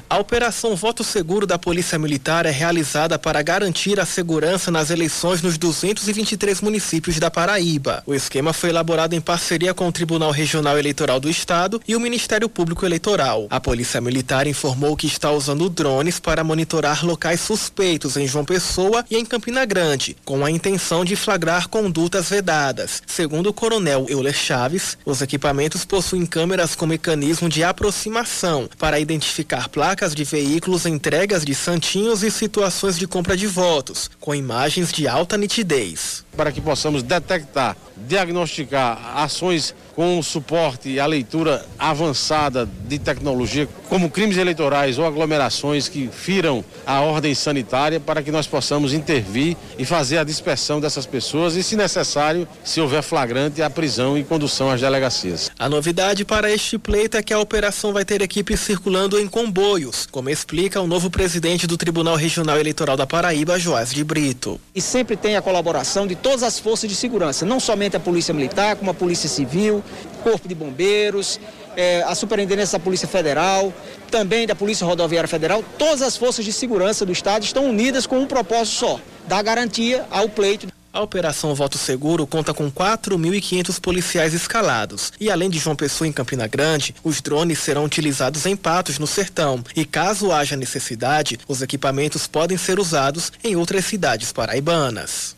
A 0.08 0.18
operação 0.18 0.76
Voto 0.76 1.02
Seguro 1.04 1.46
da 1.46 1.58
Polícia 1.58 1.98
Militar 1.98 2.46
é 2.46 2.50
realizada 2.50 3.18
para 3.18 3.42
garantir 3.42 3.98
a 4.00 4.06
segurança 4.06 4.70
nas 4.70 4.90
eleições 4.90 5.42
nos 5.42 5.56
223 5.58 6.60
municípios 6.60 7.18
da 7.18 7.30
Paraíba. 7.30 8.02
O 8.06 8.14
esquema 8.14 8.52
foi 8.52 8.70
elaborado 8.70 9.14
em 9.14 9.20
parceria 9.20 9.74
com 9.74 9.88
o 9.88 9.92
Tribunal 9.92 10.30
Regional 10.30 10.78
Eleitoral 10.78 11.18
do 11.18 11.30
Estado 11.30 11.80
e 11.86 11.96
o 11.96 12.00
Ministério 12.00 12.48
Público 12.48 12.84
Eleitoral. 12.84 13.46
A 13.50 13.60
Polícia 13.60 14.00
Militar 14.00 14.46
informou 14.46 14.96
que 14.96 15.06
está 15.06 15.30
usando 15.30 15.68
drones 15.68 16.18
para 16.18 16.44
monitorar 16.44 17.04
locais 17.04 17.40
suspeitos 17.40 18.16
em 18.16 18.26
João 18.26 18.44
Pessoa 18.44 19.04
e 19.10 19.16
em 19.16 19.24
Campina 19.24 19.64
Grande, 19.64 20.16
com 20.24 20.44
a 20.44 20.50
intenção 20.50 21.04
de 21.04 21.16
flagrar 21.16 21.68
condutas 21.68 22.28
vedadas. 22.28 23.02
Segundo 23.06 23.48
o 23.48 23.52
coronel 23.52 24.06
Euler 24.08 24.34
Chaves, 24.34 24.96
os 25.04 25.22
equipamentos 25.22 25.84
possuem 25.84 26.26
câmeras 26.26 26.74
com 26.74 26.86
mecanismo 26.86 27.48
de 27.48 27.64
aproximação 27.64 28.68
para 28.78 29.00
identificar 29.00 29.68
placas 29.68 29.81
de 30.14 30.22
veículos 30.22 30.86
entregas 30.86 31.44
de 31.44 31.56
santinhos 31.56 32.22
e 32.22 32.30
situações 32.30 32.96
de 32.96 33.04
compra 33.04 33.36
de 33.36 33.48
votos, 33.48 34.08
com 34.20 34.32
imagens 34.32 34.92
de 34.92 35.08
alta 35.08 35.36
nitidez. 35.36 36.24
Para 36.36 36.52
que 36.52 36.60
possamos 36.60 37.02
detectar, 37.02 37.76
diagnosticar 37.96 39.18
ações 39.18 39.74
com 39.94 40.22
suporte 40.22 40.88
e 40.88 41.00
a 41.00 41.06
leitura 41.06 41.64
avançada 41.78 42.68
de 42.88 42.98
tecnologia, 42.98 43.68
como 43.88 44.10
crimes 44.10 44.36
eleitorais 44.36 44.98
ou 44.98 45.06
aglomerações 45.06 45.88
que 45.88 46.08
firam 46.08 46.64
a 46.86 47.00
ordem 47.00 47.34
sanitária, 47.34 48.00
para 48.00 48.22
que 48.22 48.30
nós 48.30 48.46
possamos 48.46 48.92
intervir 48.92 49.56
e 49.78 49.84
fazer 49.84 50.18
a 50.18 50.24
dispersão 50.24 50.80
dessas 50.80 51.06
pessoas 51.06 51.56
e, 51.56 51.62
se 51.62 51.76
necessário, 51.76 52.48
se 52.64 52.80
houver 52.80 53.02
flagrante, 53.02 53.62
a 53.62 53.70
prisão 53.70 54.16
e 54.16 54.24
condução 54.24 54.70
às 54.70 54.80
delegacias. 54.80 55.50
A 55.58 55.68
novidade 55.68 56.24
para 56.24 56.50
este 56.50 56.78
pleito 56.78 57.16
é 57.16 57.22
que 57.22 57.32
a 57.32 57.38
operação 57.38 57.92
vai 57.92 58.04
ter 58.04 58.22
equipe 58.22 58.56
circulando 58.56 59.18
em 59.18 59.28
comboios, 59.28 60.06
como 60.10 60.30
explica 60.30 60.80
o 60.80 60.86
novo 60.86 61.10
presidente 61.10 61.66
do 61.66 61.76
Tribunal 61.76 62.16
Regional 62.16 62.58
Eleitoral 62.58 62.96
da 62.96 63.06
Paraíba, 63.06 63.58
Joás 63.58 63.90
de 63.90 64.02
Brito. 64.04 64.60
E 64.74 64.80
sempre 64.80 65.16
tem 65.16 65.36
a 65.36 65.42
colaboração 65.42 66.06
de 66.06 66.14
todas 66.14 66.42
as 66.42 66.58
forças 66.58 66.88
de 66.88 66.96
segurança, 66.96 67.44
não 67.44 67.60
somente 67.60 67.96
a 67.96 68.00
Polícia 68.00 68.32
Militar, 68.32 68.76
como 68.76 68.90
a 68.90 68.94
Polícia 68.94 69.28
Civil, 69.28 69.81
Corpo 70.22 70.48
de 70.48 70.54
Bombeiros, 70.54 71.40
é, 71.76 72.02
a 72.02 72.14
Superintendência 72.14 72.78
da 72.78 72.84
Polícia 72.84 73.08
Federal, 73.08 73.72
também 74.10 74.46
da 74.46 74.54
Polícia 74.54 74.86
Rodoviária 74.86 75.28
Federal, 75.28 75.64
todas 75.78 76.02
as 76.02 76.16
forças 76.16 76.44
de 76.44 76.52
segurança 76.52 77.04
do 77.06 77.12
Estado 77.12 77.44
estão 77.44 77.68
unidas 77.68 78.06
com 78.06 78.18
um 78.18 78.26
propósito 78.26 78.76
só, 78.76 79.00
dar 79.26 79.42
garantia 79.42 80.06
ao 80.10 80.28
pleito. 80.28 80.68
A 80.92 81.00
Operação 81.00 81.54
Voto 81.54 81.78
Seguro 81.78 82.26
conta 82.26 82.52
com 82.52 82.70
4.500 82.70 83.80
policiais 83.80 84.34
escalados. 84.34 85.10
E 85.18 85.30
além 85.30 85.48
de 85.48 85.58
João 85.58 85.74
Pessoa 85.74 86.06
em 86.06 86.12
Campina 86.12 86.46
Grande, 86.46 86.94
os 87.02 87.22
drones 87.22 87.60
serão 87.60 87.86
utilizados 87.86 88.44
em 88.44 88.54
Patos, 88.54 88.98
no 88.98 89.06
Sertão. 89.06 89.64
E 89.74 89.86
caso 89.86 90.30
haja 90.30 90.54
necessidade, 90.54 91.40
os 91.48 91.62
equipamentos 91.62 92.26
podem 92.26 92.58
ser 92.58 92.78
usados 92.78 93.32
em 93.42 93.56
outras 93.56 93.86
cidades 93.86 94.32
paraibanas. 94.32 95.34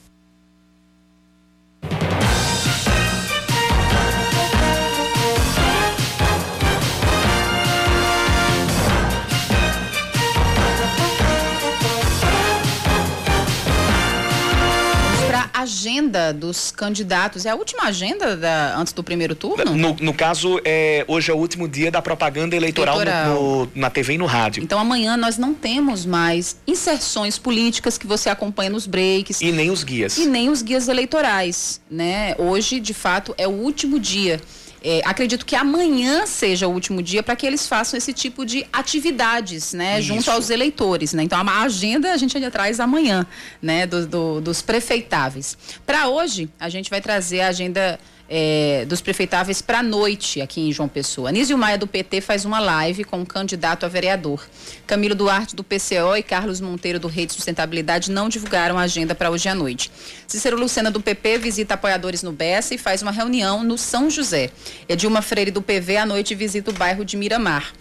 Agenda 15.65 16.33
dos 16.33 16.71
candidatos. 16.71 17.45
É 17.45 17.51
a 17.51 17.55
última 17.55 17.85
agenda 17.85 18.37
da, 18.37 18.77
antes 18.79 18.93
do 18.93 19.03
primeiro 19.03 19.35
turno? 19.35 19.75
No, 19.75 19.97
no 20.01 20.15
caso, 20.15 20.61
é, 20.65 21.05
hoje 21.09 21.31
é 21.31 21.35
o 21.35 21.37
último 21.37 21.67
dia 21.67 21.91
da 21.91 22.01
propaganda 22.01 22.55
eleitoral, 22.55 23.01
eleitoral. 23.01 23.35
No, 23.35 23.65
no, 23.67 23.73
na 23.75 23.91
TV 23.91 24.15
e 24.15 24.19
no 24.19 24.27
rádio. 24.27 24.63
Então 24.63 24.79
amanhã 24.79 25.17
nós 25.17 25.37
não 25.37 25.53
temos 25.53 26.07
mais 26.07 26.57
inserções 26.67 27.39
políticas 27.39 27.99
que 27.99 28.07
você 28.07 28.29
acompanha 28.29 28.71
nos 28.71 28.87
breaks. 28.87 29.41
E 29.41 29.51
nem 29.51 29.71
os 29.71 29.83
guias. 29.83 30.17
E 30.19 30.27
nem 30.27 30.49
os 30.49 30.63
guias 30.63 30.89
eleitorais, 30.89 31.81
né? 31.91 32.35
Hoje, 32.39 32.79
de 32.79 32.95
fato, 32.95 33.35
é 33.37 33.49
o 33.49 33.53
último 33.53 33.99
dia. 33.99 34.41
É, 34.87 35.01
acredito 35.03 35.47
que 35.47 35.57
amanhã 35.57 36.27
seja 36.27 36.69
o 36.69 36.71
último 36.71 37.03
dia 37.03 37.23
para 37.23 37.35
que 37.35 37.47
eles 37.47 37.67
façam 37.67 37.97
esse 37.97 38.13
tipo 38.13 38.45
de 38.45 38.67
atividades, 38.71 39.73
né, 39.73 39.99
Isso. 39.99 40.09
junto 40.09 40.31
aos 40.31 40.51
eleitores, 40.51 41.15
né? 41.15 41.23
Então 41.23 41.41
a 41.41 41.63
agenda 41.63 42.13
a 42.13 42.17
gente 42.19 42.37
ainda 42.37 42.51
traz 42.51 42.79
amanhã, 42.79 43.27
né, 43.63 43.87
do, 43.87 44.07
do, 44.07 44.41
dos 44.43 44.61
prefeitáveis. 44.61 45.57
Para 45.87 46.09
hoje 46.09 46.51
a 46.61 46.69
gente 46.69 46.91
vai 46.91 47.01
trazer 47.01 47.41
a 47.41 47.49
agenda 47.49 47.99
é, 48.29 48.85
dos 48.87 49.01
prefeitáveis 49.01 49.61
para 49.61 49.81
a 49.81 49.83
noite 49.83 50.41
aqui 50.41 50.61
em 50.61 50.73
João 50.73 50.89
Pessoa. 50.89 51.29
Anísio 51.29 51.57
Maia 51.59 51.77
do 51.77 51.87
PT 51.87 52.21
faz 52.21 52.45
uma 52.45 52.59
live 52.59 53.05
com 53.05 53.19
um 53.19 53.25
candidato 53.25 53.85
a 53.85 53.89
vereador. 53.89 54.47
Camilo 54.87 55.15
Duarte 55.15 55.55
do 55.55 55.63
PCO 55.63 56.17
e 56.17 56.23
Carlos 56.23 56.61
Monteiro 56.61 56.99
do 56.99 57.09
Rede 57.09 57.35
Sustentabilidade 57.35 58.11
não 58.11 58.29
divulgaram 58.29 58.79
a 58.79 58.83
agenda 58.83 59.15
para 59.15 59.31
hoje 59.31 59.49
à 59.49 59.55
noite. 59.55 59.91
Cícero 60.27 60.59
Lucena 60.59 60.91
do 60.91 61.01
PP 61.01 61.39
visita 61.39 61.75
apoiadores 61.75 62.23
no 62.23 62.33
Bessa 62.33 62.75
e 62.75 62.79
faz 62.79 63.03
uma 63.03 63.11
reunião 63.11 63.63
no 63.63 63.77
São 63.77 64.09
José. 64.09 64.51
Edilma 64.89 65.23
Freire 65.23 65.51
do 65.51 65.63
PV 65.63 65.99
à 65.99 66.07
noite 66.07 66.35
visita 66.35 66.71
o 66.71 66.75
bairro 66.75 67.05
de 67.05 67.17
Miramar. 67.17 67.73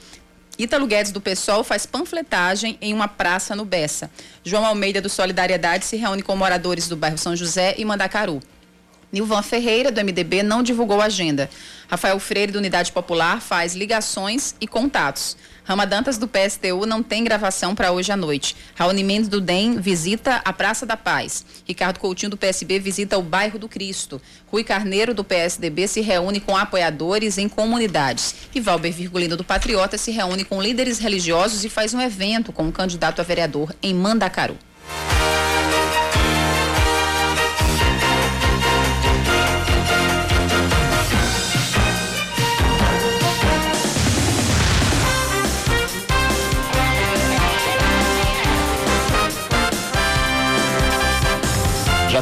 Ítalo 0.57 0.85
Guedes 0.85 1.12
do 1.12 1.19
PSOL 1.19 1.63
faz 1.63 1.85
panfletagem 1.88 2.77
em 2.79 2.93
uma 2.93 3.07
praça 3.07 3.55
no 3.55 3.65
Bessa. 3.65 4.12
João 4.43 4.63
Almeida 4.63 5.01
do 5.01 5.09
Solidariedade 5.09 5.83
se 5.83 5.97
reúne 5.97 6.21
com 6.21 6.35
moradores 6.35 6.88
do 6.88 6.95
bairro 6.95 7.17
São 7.17 7.35
José 7.35 7.73
e 7.77 7.83
Mandacaru. 7.83 8.39
Nilvan 9.13 9.43
Ferreira, 9.43 9.91
do 9.91 10.03
MDB, 10.03 10.41
não 10.41 10.63
divulgou 10.63 11.00
a 11.00 11.05
agenda. 11.05 11.48
Rafael 11.88 12.20
Freire, 12.20 12.51
do 12.51 12.58
Unidade 12.58 12.91
Popular, 12.91 13.39
faz 13.39 13.75
ligações 13.75 14.55
e 14.60 14.65
contatos. 14.65 15.38
Rama 15.63 15.86
Dantas, 15.86 16.17
do 16.17 16.27
PSTU, 16.27 16.88
não 16.88 17.03
tem 17.03 17.24
gravação 17.24 17.75
para 17.75 17.91
hoje 17.91 18.12
à 18.12 18.17
noite. 18.17 18.55
Raoni 18.74 19.03
Mendes, 19.03 19.29
do 19.29 19.39
DEM, 19.39 19.79
visita 19.79 20.41
a 20.43 20.51
Praça 20.51 20.84
da 20.84 20.98
Paz. 20.98 21.46
Ricardo 21.63 22.00
Coutinho, 22.00 22.32
do 22.32 22.38
PSB, 22.38 22.79
visita 22.79 23.15
o 23.15 23.22
Bairro 23.22 23.60
do 23.60 23.70
Cristo. 23.70 24.20
Rui 24.48 24.63
Carneiro, 24.63 25.13
do 25.13 25.24
PSDB, 25.24 25.88
se 25.88 26.01
reúne 26.01 26.39
com 26.39 26.58
apoiadores 26.58 27.38
em 27.38 27.48
comunidades. 27.48 28.34
E 28.55 28.60
Valber 28.60 28.91
Virgulino, 28.91 29.38
do 29.38 29.43
Patriota, 29.43 29.96
se 29.96 30.10
reúne 30.10 30.43
com 30.43 30.60
líderes 30.60 30.98
religiosos 30.98 31.63
e 31.63 31.70
faz 31.70 31.93
um 31.93 32.01
evento 32.01 32.51
com 32.51 32.63
o 32.63 32.67
um 32.70 32.72
candidato 32.72 33.20
a 33.22 33.24
vereador 33.24 33.75
em 33.84 33.93
Mandacaru. 33.93 34.58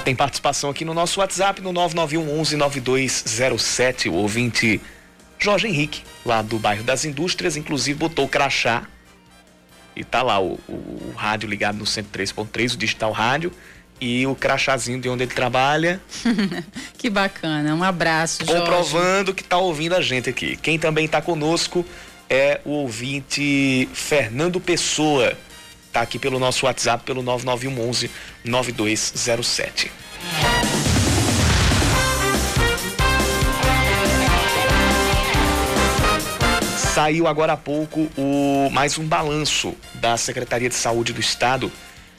Tem 0.01 0.15
participação 0.15 0.70
aqui 0.70 0.84
no 0.84 0.93
nosso 0.93 1.20
WhatsApp 1.20 1.62
no 1.62 1.72
991 1.72 2.39
11 2.39 2.55
9207, 2.58 4.10
o 4.10 4.13
ouvinte 4.13 4.81
Jorge 5.39 5.67
Henrique, 5.67 6.03
lá 6.25 6.41
do 6.41 6.58
bairro 6.58 6.84
das 6.84 7.05
Indústrias, 7.05 7.55
inclusive 7.55 7.98
botou 7.98 8.25
o 8.25 8.27
crachá 8.27 8.84
e 9.96 10.03
tá 10.03 10.22
lá 10.22 10.39
o, 10.39 10.60
o, 10.67 10.74
o 10.74 11.13
rádio 11.15 11.48
ligado 11.48 11.77
no 11.77 11.86
103.3, 11.86 12.74
o 12.74 12.77
digital 12.77 13.12
rádio 13.12 13.51
e 14.00 14.25
o 14.25 14.34
crachazinho 14.34 15.00
de 15.00 15.08
onde 15.08 15.24
ele 15.24 15.34
trabalha. 15.34 16.01
que 16.98 17.10
bacana, 17.10 17.75
um 17.75 17.84
abraço, 17.84 18.43
Jorge. 18.43 18.62
Comprovando 18.62 19.34
que 19.34 19.43
tá 19.43 19.58
ouvindo 19.58 19.96
a 19.96 20.01
gente 20.01 20.29
aqui. 20.29 20.55
Quem 20.58 20.79
também 20.79 21.08
tá 21.08 21.22
conosco 21.22 21.86
é 22.29 22.62
o 22.65 22.72
ouvinte 22.72 23.88
Fernando 23.93 24.60
Pessoa 24.60 25.38
Tá 25.91 26.01
aqui 26.01 26.17
pelo 26.17 26.39
nosso 26.39 26.65
WhatsApp, 26.65 27.03
pelo 27.03 27.21
9911 27.21 28.10
9207. 28.45 29.91
Saiu 36.93 37.27
agora 37.27 37.53
há 37.53 37.57
pouco 37.57 38.10
o, 38.17 38.69
mais 38.71 38.98
um 38.98 39.05
balanço 39.05 39.75
da 39.95 40.15
Secretaria 40.17 40.69
de 40.69 40.75
Saúde 40.75 41.13
do 41.13 41.19
Estado 41.19 41.71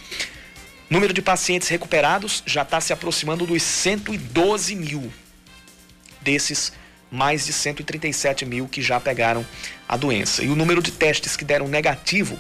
Número 0.90 1.14
de 1.14 1.22
pacientes 1.22 1.70
recuperados 1.70 2.42
já 2.46 2.64
está 2.64 2.82
se 2.82 2.92
aproximando 2.92 3.46
dos 3.46 3.62
112 3.62 4.76
mil. 4.76 5.14
Desses, 6.20 6.74
mais 7.12 7.46
de 7.46 7.54
137 7.54 8.44
mil 8.46 8.68
que 8.68 8.82
já 8.82 9.00
pegaram 9.00 9.46
a 9.88 9.96
doença. 9.96 10.44
E 10.44 10.50
o 10.50 10.56
número 10.56 10.82
de 10.82 10.92
testes 10.92 11.38
que 11.38 11.46
deram 11.46 11.68
negativo, 11.68 12.40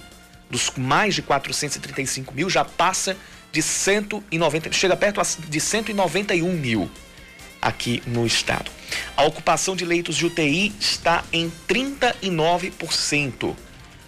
dos 0.50 0.72
mais 0.76 1.14
de 1.16 1.22
435 1.22 2.34
mil, 2.34 2.50
já 2.50 2.66
passa 2.66 3.16
de 3.52 3.62
190, 3.62 4.72
chega 4.72 4.96
perto 4.96 5.22
de 5.48 5.60
191 5.60 6.52
mil 6.54 6.90
aqui 7.62 8.02
no 8.08 8.26
estado. 8.26 8.72
A 9.16 9.24
ocupação 9.24 9.76
de 9.76 9.86
leitos 9.86 10.16
de 10.16 10.26
UTI 10.26 10.74
está 10.80 11.24
em 11.32 11.52
39%, 11.68 13.56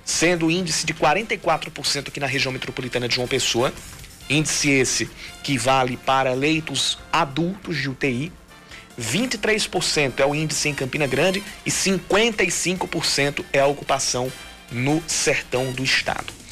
sendo 0.03 0.47
o 0.47 0.51
índice 0.51 0.85
de 0.85 0.93
44% 0.93 2.07
aqui 2.07 2.19
na 2.19 2.27
região 2.27 2.51
metropolitana 2.51 3.07
de 3.07 3.15
João 3.15 3.27
Pessoa. 3.27 3.73
Índice 4.29 4.71
esse 4.71 5.09
que 5.43 5.57
vale 5.57 5.97
para 5.97 6.33
leitos 6.33 6.97
adultos 7.11 7.77
de 7.77 7.89
UTI. 7.89 8.31
23% 8.99 10.19
é 10.19 10.25
o 10.25 10.35
índice 10.35 10.69
em 10.69 10.73
Campina 10.73 11.07
Grande 11.07 11.43
e 11.65 11.69
55% 11.69 13.43
é 13.51 13.59
a 13.59 13.67
ocupação 13.67 14.31
no 14.71 15.03
sertão 15.07 15.71
do 15.71 15.83
estado. 15.83 16.42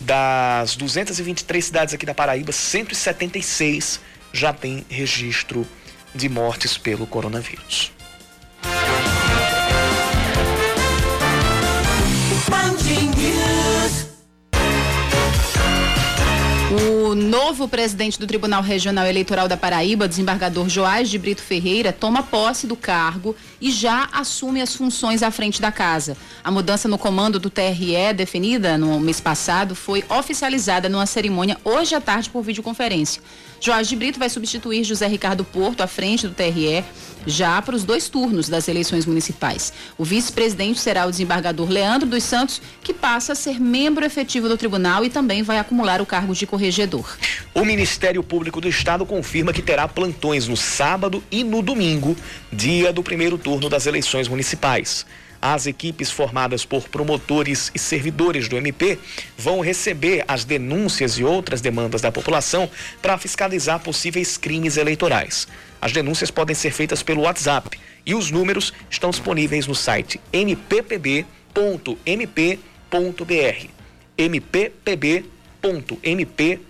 Das 0.00 0.76
223 0.76 1.64
cidades 1.64 1.94
aqui 1.94 2.06
da 2.06 2.14
Paraíba, 2.14 2.52
176 2.52 4.00
já 4.32 4.52
tem 4.52 4.84
registro 4.88 5.66
de 6.14 6.28
mortes 6.28 6.78
pelo 6.78 7.06
coronavírus. 7.06 7.92
O 16.70 17.07
novo 17.14 17.68
presidente 17.68 18.18
do 18.18 18.26
Tribunal 18.26 18.62
Regional 18.62 19.06
Eleitoral 19.06 19.46
da 19.46 19.56
Paraíba, 19.56 20.08
desembargador 20.08 20.68
Joás 20.68 21.08
de 21.08 21.18
Brito 21.18 21.42
Ferreira, 21.42 21.92
toma 21.92 22.22
posse 22.22 22.66
do 22.66 22.74
cargo 22.74 23.36
e 23.60 23.70
já 23.70 24.08
assume 24.12 24.60
as 24.60 24.74
funções 24.74 25.22
à 25.22 25.30
frente 25.30 25.60
da 25.60 25.70
casa. 25.70 26.16
A 26.42 26.50
mudança 26.50 26.88
no 26.88 26.98
comando 26.98 27.38
do 27.38 27.50
TRE, 27.50 28.12
definida 28.14 28.76
no 28.76 28.98
mês 29.00 29.20
passado, 29.20 29.74
foi 29.74 30.04
oficializada 30.08 30.88
numa 30.88 31.06
cerimônia 31.06 31.56
hoje 31.64 31.94
à 31.94 32.00
tarde 32.00 32.30
por 32.30 32.42
videoconferência. 32.42 33.22
Joás 33.60 33.88
de 33.88 33.96
Brito 33.96 34.18
vai 34.18 34.28
substituir 34.28 34.84
José 34.84 35.06
Ricardo 35.06 35.44
Porto 35.44 35.82
à 35.82 35.86
frente 35.86 36.26
do 36.26 36.34
TRE 36.34 36.84
já 37.26 37.60
para 37.60 37.74
os 37.74 37.84
dois 37.84 38.08
turnos 38.08 38.48
das 38.48 38.68
eleições 38.68 39.04
municipais. 39.04 39.72
O 39.96 40.04
vice-presidente 40.04 40.80
será 40.80 41.06
o 41.06 41.10
desembargador 41.10 41.68
Leandro 41.68 42.08
dos 42.08 42.24
Santos, 42.24 42.60
que 42.82 42.94
passa 42.94 43.32
a 43.32 43.36
ser 43.36 43.60
membro 43.60 44.04
efetivo 44.04 44.48
do 44.48 44.56
tribunal 44.56 45.04
e 45.04 45.10
também 45.10 45.42
vai 45.42 45.58
acumular 45.58 46.00
o 46.00 46.06
cargo 46.06 46.34
de 46.34 46.46
corregedor. 46.46 46.97
O 47.54 47.64
Ministério 47.64 48.22
Público 48.22 48.60
do 48.60 48.68
Estado 48.68 49.04
confirma 49.04 49.52
que 49.52 49.62
terá 49.62 49.88
plantões 49.88 50.48
no 50.48 50.56
sábado 50.56 51.22
e 51.30 51.42
no 51.42 51.62
domingo, 51.62 52.16
dia 52.52 52.92
do 52.92 53.02
primeiro 53.02 53.36
turno 53.36 53.68
das 53.68 53.86
eleições 53.86 54.28
municipais. 54.28 55.04
As 55.40 55.66
equipes 55.66 56.10
formadas 56.10 56.64
por 56.64 56.88
promotores 56.88 57.70
e 57.72 57.78
servidores 57.78 58.48
do 58.48 58.56
MP 58.56 58.98
vão 59.36 59.60
receber 59.60 60.24
as 60.26 60.44
denúncias 60.44 61.18
e 61.18 61.24
outras 61.24 61.60
demandas 61.60 62.00
da 62.00 62.10
população 62.10 62.68
para 63.00 63.16
fiscalizar 63.16 63.78
possíveis 63.78 64.36
crimes 64.36 64.76
eleitorais. 64.76 65.46
As 65.80 65.92
denúncias 65.92 66.30
podem 66.30 66.56
ser 66.56 66.72
feitas 66.72 67.04
pelo 67.04 67.22
WhatsApp 67.22 67.78
e 68.04 68.14
os 68.14 68.32
números 68.32 68.72
estão 68.90 69.10
disponíveis 69.10 69.66
no 69.66 69.76
site 69.76 70.20
mppb.mp.br. 70.32 71.24
mppb.mp.br. 74.18 76.67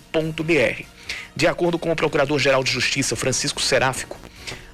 De 1.34 1.46
acordo 1.46 1.78
com 1.78 1.92
o 1.92 1.96
Procurador-Geral 1.96 2.64
de 2.64 2.72
Justiça, 2.72 3.14
Francisco 3.14 3.60
Seráfico, 3.60 4.18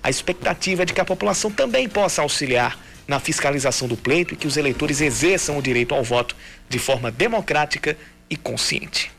a 0.02 0.10
expectativa 0.10 0.82
é 0.82 0.84
de 0.84 0.92
que 0.92 1.00
a 1.00 1.04
população 1.04 1.50
também 1.50 1.88
possa 1.88 2.22
auxiliar 2.22 2.78
na 3.06 3.20
fiscalização 3.20 3.86
do 3.86 3.96
pleito 3.96 4.34
e 4.34 4.36
que 4.36 4.46
os 4.46 4.56
eleitores 4.56 5.00
exerçam 5.00 5.58
o 5.58 5.62
direito 5.62 5.94
ao 5.94 6.02
voto 6.02 6.34
de 6.68 6.78
forma 6.78 7.10
democrática 7.10 7.96
e 8.28 8.36
consciente. 8.36 9.12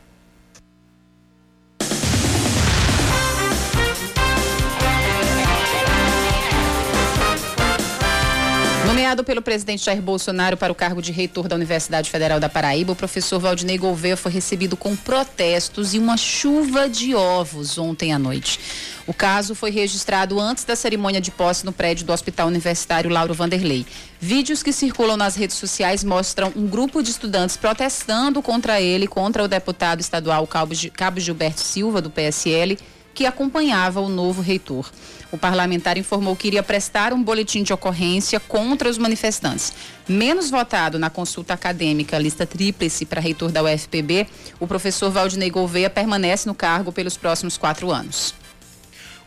Nomeado 8.96 9.22
pelo 9.22 9.42
presidente 9.42 9.84
Jair 9.84 10.00
Bolsonaro 10.00 10.56
para 10.56 10.72
o 10.72 10.74
cargo 10.74 11.02
de 11.02 11.12
reitor 11.12 11.48
da 11.48 11.54
Universidade 11.54 12.08
Federal 12.08 12.40
da 12.40 12.48
Paraíba, 12.48 12.92
o 12.92 12.96
professor 12.96 13.38
Valdinei 13.38 13.76
Gouveia 13.76 14.16
foi 14.16 14.32
recebido 14.32 14.74
com 14.74 14.96
protestos 14.96 15.92
e 15.92 15.98
uma 15.98 16.16
chuva 16.16 16.88
de 16.88 17.14
ovos 17.14 17.76
ontem 17.76 18.14
à 18.14 18.18
noite. 18.18 18.58
O 19.06 19.12
caso 19.12 19.54
foi 19.54 19.70
registrado 19.70 20.40
antes 20.40 20.64
da 20.64 20.74
cerimônia 20.74 21.20
de 21.20 21.30
posse 21.30 21.66
no 21.66 21.72
prédio 21.72 22.06
do 22.06 22.12
Hospital 22.14 22.48
Universitário 22.48 23.10
Lauro 23.10 23.34
Vanderlei. 23.34 23.84
Vídeos 24.18 24.62
que 24.62 24.72
circulam 24.72 25.18
nas 25.18 25.36
redes 25.36 25.56
sociais 25.56 26.02
mostram 26.02 26.50
um 26.56 26.66
grupo 26.66 27.02
de 27.02 27.10
estudantes 27.10 27.54
protestando 27.54 28.40
contra 28.40 28.80
ele, 28.80 29.06
contra 29.06 29.44
o 29.44 29.48
deputado 29.48 30.00
estadual 30.00 30.46
Cabo 30.46 31.20
Gilberto 31.20 31.60
Silva, 31.60 32.00
do 32.00 32.08
PSL, 32.08 32.78
que 33.16 33.24
acompanhava 33.24 33.98
o 33.98 34.10
novo 34.10 34.42
reitor. 34.42 34.90
O 35.32 35.38
parlamentar 35.38 35.96
informou 35.96 36.36
que 36.36 36.46
iria 36.46 36.62
prestar 36.62 37.14
um 37.14 37.22
boletim 37.22 37.62
de 37.62 37.72
ocorrência 37.72 38.38
contra 38.38 38.90
os 38.90 38.98
manifestantes. 38.98 39.72
Menos 40.06 40.50
votado 40.50 40.98
na 40.98 41.08
consulta 41.08 41.54
acadêmica, 41.54 42.18
lista 42.18 42.46
tríplice 42.46 43.06
para 43.06 43.20
reitor 43.20 43.50
da 43.50 43.62
UFPB, 43.62 44.28
o 44.60 44.66
professor 44.66 45.10
Valdinei 45.10 45.50
Gouveia 45.50 45.88
permanece 45.88 46.46
no 46.46 46.54
cargo 46.54 46.92
pelos 46.92 47.16
próximos 47.16 47.56
quatro 47.56 47.90
anos. 47.90 48.34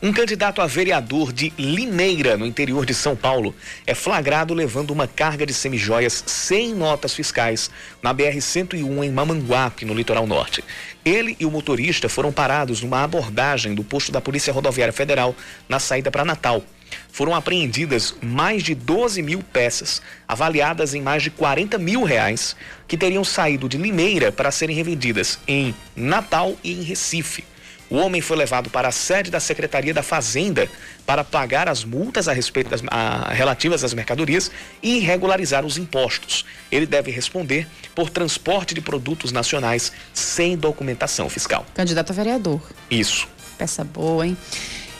Um 0.02 0.14
candidato 0.14 0.62
a 0.62 0.66
vereador 0.66 1.30
de 1.30 1.52
Limeira, 1.58 2.34
no 2.34 2.46
interior 2.46 2.86
de 2.86 2.94
São 2.94 3.14
Paulo, 3.14 3.54
é 3.86 3.94
flagrado 3.94 4.54
levando 4.54 4.92
uma 4.92 5.06
carga 5.06 5.44
de 5.44 5.52
semijoias 5.52 6.24
sem 6.26 6.74
notas 6.74 7.12
fiscais 7.12 7.70
na 8.02 8.14
BR-101 8.14 9.04
em 9.04 9.10
Mamanguape, 9.10 9.84
no 9.84 9.92
litoral 9.92 10.26
norte. 10.26 10.64
Ele 11.04 11.36
e 11.38 11.44
o 11.44 11.50
motorista 11.50 12.08
foram 12.08 12.32
parados 12.32 12.80
numa 12.80 13.04
abordagem 13.04 13.74
do 13.74 13.84
posto 13.84 14.10
da 14.10 14.22
Polícia 14.22 14.54
Rodoviária 14.54 14.92
Federal 14.92 15.36
na 15.68 15.78
saída 15.78 16.10
para 16.10 16.24
Natal. 16.24 16.64
Foram 17.12 17.34
apreendidas 17.34 18.14
mais 18.22 18.62
de 18.62 18.74
12 18.74 19.20
mil 19.20 19.42
peças, 19.52 20.00
avaliadas 20.26 20.94
em 20.94 21.02
mais 21.02 21.22
de 21.22 21.28
40 21.28 21.76
mil 21.76 22.04
reais, 22.04 22.56
que 22.88 22.96
teriam 22.96 23.22
saído 23.22 23.68
de 23.68 23.76
Limeira 23.76 24.32
para 24.32 24.50
serem 24.50 24.74
revendidas 24.74 25.38
em 25.46 25.74
Natal 25.94 26.56
e 26.64 26.72
em 26.72 26.82
Recife. 26.84 27.49
O 27.90 27.96
homem 27.96 28.20
foi 28.20 28.36
levado 28.36 28.70
para 28.70 28.86
a 28.86 28.92
sede 28.92 29.32
da 29.32 29.40
Secretaria 29.40 29.92
da 29.92 30.02
Fazenda 30.02 30.68
para 31.04 31.24
pagar 31.24 31.68
as 31.68 31.84
multas 31.84 32.28
a 32.28 32.32
respeito 32.32 32.70
das, 32.70 32.80
a, 32.86 33.32
relativas 33.32 33.82
às 33.82 33.92
mercadorias 33.92 34.48
e 34.80 35.00
regularizar 35.00 35.66
os 35.66 35.76
impostos. 35.76 36.46
Ele 36.70 36.86
deve 36.86 37.10
responder 37.10 37.66
por 37.92 38.08
transporte 38.08 38.74
de 38.74 38.80
produtos 38.80 39.32
nacionais 39.32 39.90
sem 40.14 40.56
documentação 40.56 41.28
fiscal. 41.28 41.66
Candidato 41.74 42.10
a 42.10 42.14
vereador. 42.14 42.62
Isso. 42.88 43.26
Peça 43.58 43.82
boa, 43.82 44.24
hein? 44.24 44.36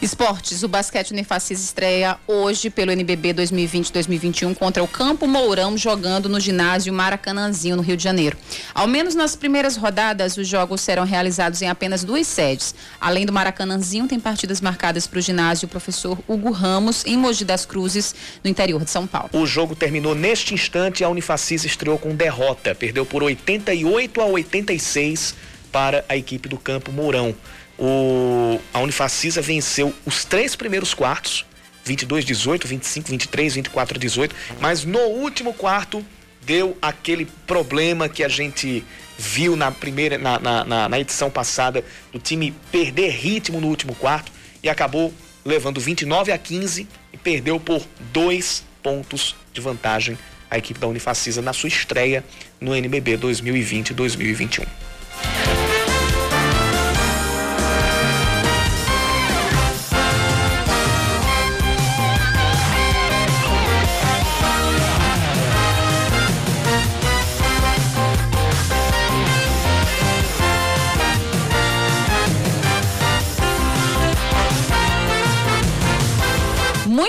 Esportes, 0.03 0.63
o 0.63 0.69
basquete 0.69 1.11
Unifacis 1.11 1.63
estreia 1.63 2.17
hoje 2.27 2.71
pelo 2.71 2.91
NBB 2.91 3.35
2020-2021 3.35 4.57
contra 4.57 4.83
o 4.83 4.89
Campo 4.89 5.27
Mourão, 5.27 5.77
jogando 5.77 6.27
no 6.27 6.41
ginásio 6.41 6.91
Maracanãzinho, 6.91 7.77
no 7.77 7.83
Rio 7.83 7.99
de 7.99 8.05
Janeiro. 8.05 8.35
Ao 8.75 8.89
menos 8.89 9.15
nas 9.15 9.37
primeiras 9.37 9.77
rodadas, 9.77 10.39
os 10.39 10.49
jogos 10.49 10.81
serão 10.81 11.05
realizados 11.05 11.61
em 11.61 11.69
apenas 11.69 12.03
duas 12.03 12.27
sedes. 12.27 12.75
Além 12.99 13.27
do 13.27 13.33
Maracanãzinho, 13.33 14.09
tem 14.09 14.19
partidas 14.19 14.63
marcadas 14.63 15.07
para 15.07 15.19
o 15.19 15.23
ginásio 15.23 15.69
Professor 15.69 16.19
Hugo 16.27 16.51
Ramos, 16.51 17.05
em 17.05 17.19
Mogi 17.19 17.45
das 17.45 17.67
Cruzes, 17.67 18.15
no 18.43 18.49
interior 18.49 18.83
de 18.83 18.91
São 18.91 19.07
Paulo. 19.07 19.29
O 19.35 19.45
jogo 19.45 19.77
terminou 19.77 20.15
neste 20.15 20.55
instante 20.55 21.01
e 21.01 21.05
a 21.05 21.11
Unifacis 21.11 21.67
estreou 21.67 21.99
com 21.99 22.15
derrota. 22.15 22.75
Perdeu 22.75 23.05
por 23.05 23.23
88 23.23 24.19
a 24.19 24.25
86 24.25 25.35
para 25.71 26.05
a 26.09 26.17
equipe 26.17 26.49
do 26.49 26.57
Campo 26.57 26.91
Mourão 26.91 27.35
o, 27.81 28.61
a 28.75 28.81
Unifacisa 28.81 29.41
venceu 29.41 29.93
os 30.05 30.25
três 30.25 30.55
primeiros 30.55 30.93
quartos, 30.93 31.47
22, 31.85 32.27
18, 32.27 32.69
25, 32.69 33.09
23, 33.09 33.55
24, 33.55 33.99
18, 33.99 34.37
mas 34.61 34.85
no 34.85 34.99
último 34.99 35.55
quarto 35.55 36.05
deu 36.43 36.77
aquele 36.81 37.27
problema 37.47 38.09
que 38.09 38.23
a 38.23 38.29
gente 38.29 38.85
viu 39.17 39.57
na 39.57 39.71
primeira, 39.71 40.19
na, 40.19 40.39
na, 40.39 40.65
na, 40.65 40.89
na 40.89 41.01
edição 41.01 41.31
passada, 41.31 41.83
do 42.13 42.19
time 42.19 42.55
perder 42.71 43.11
ritmo 43.11 43.61
no 43.61 43.69
último 43.69 43.95
quarto 43.95 44.31
e 44.63 44.69
acabou 44.69 45.13
levando 45.45 45.81
29 45.81 46.33
a 46.33 46.39
15 46.39 46.87
e 47.13 47.17
perdeu 47.17 47.59
por 47.59 47.87
dois 48.13 48.63
pontos 48.83 49.35
de 49.53 49.61
vantagem 49.61 50.19
a 50.51 50.59
equipe 50.59 50.79
da 50.81 50.87
Unifacisa 50.87 51.41
na 51.41 51.53
sua 51.53 51.69
estreia 51.69 52.25
no 52.61 52.75
NBB 52.75 53.17
2020-2021. 53.19 54.67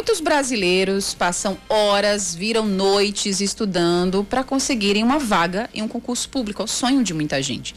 Muitos 0.01 0.19
brasileiros 0.19 1.13
passam 1.13 1.55
horas, 1.69 2.33
viram 2.33 2.65
noites 2.65 3.39
estudando 3.39 4.23
para 4.23 4.43
conseguirem 4.43 5.03
uma 5.03 5.19
vaga 5.19 5.69
em 5.75 5.83
um 5.83 5.87
concurso 5.87 6.27
público. 6.27 6.59
É 6.59 6.65
o 6.65 6.67
sonho 6.67 7.03
de 7.03 7.13
muita 7.13 7.39
gente. 7.39 7.75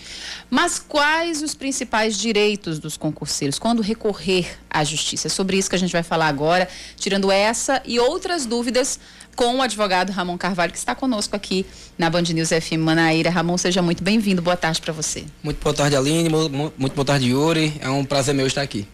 Mas 0.49 0.79
quais 0.79 1.43
os 1.43 1.55
principais 1.55 2.17
direitos 2.17 2.79
dos 2.79 2.97
concurseiros? 2.97 3.59
Quando 3.59 3.83
recorrer 3.83 4.59
à 4.71 4.83
justiça? 4.83 5.27
É 5.27 5.31
sobre 5.31 5.59
isso 5.59 5.69
que 5.69 5.77
a 5.77 5.79
gente 5.79 5.93
vai 5.93 6.03
falar 6.03 6.29
agora, 6.29 6.67
tirando 6.97 7.31
essa 7.31 7.83
e 7.85 8.01
outras 8.01 8.47
dúvidas 8.47 8.99
com 9.37 9.57
o 9.57 9.61
advogado 9.61 10.11
Ramon 10.11 10.39
Carvalho, 10.39 10.73
que 10.73 10.79
está 10.79 10.95
conosco 10.95 11.37
aqui 11.37 11.67
na 11.99 12.09
Band 12.09 12.23
News 12.23 12.49
FM 12.49 12.79
Manaíra. 12.79 13.29
Ramon, 13.29 13.59
seja 13.59 13.83
muito 13.83 14.03
bem-vindo. 14.03 14.41
Boa 14.41 14.57
tarde 14.57 14.81
para 14.81 14.95
você. 14.95 15.27
Muito 15.43 15.63
boa 15.63 15.75
tarde, 15.75 15.95
Aline. 15.95 16.31
Muito 16.31 16.95
boa 16.95 17.05
tarde, 17.05 17.29
Yuri. 17.29 17.75
É 17.83 17.91
um 17.91 18.03
prazer 18.03 18.35
meu 18.35 18.47
estar 18.47 18.63
aqui. 18.63 18.89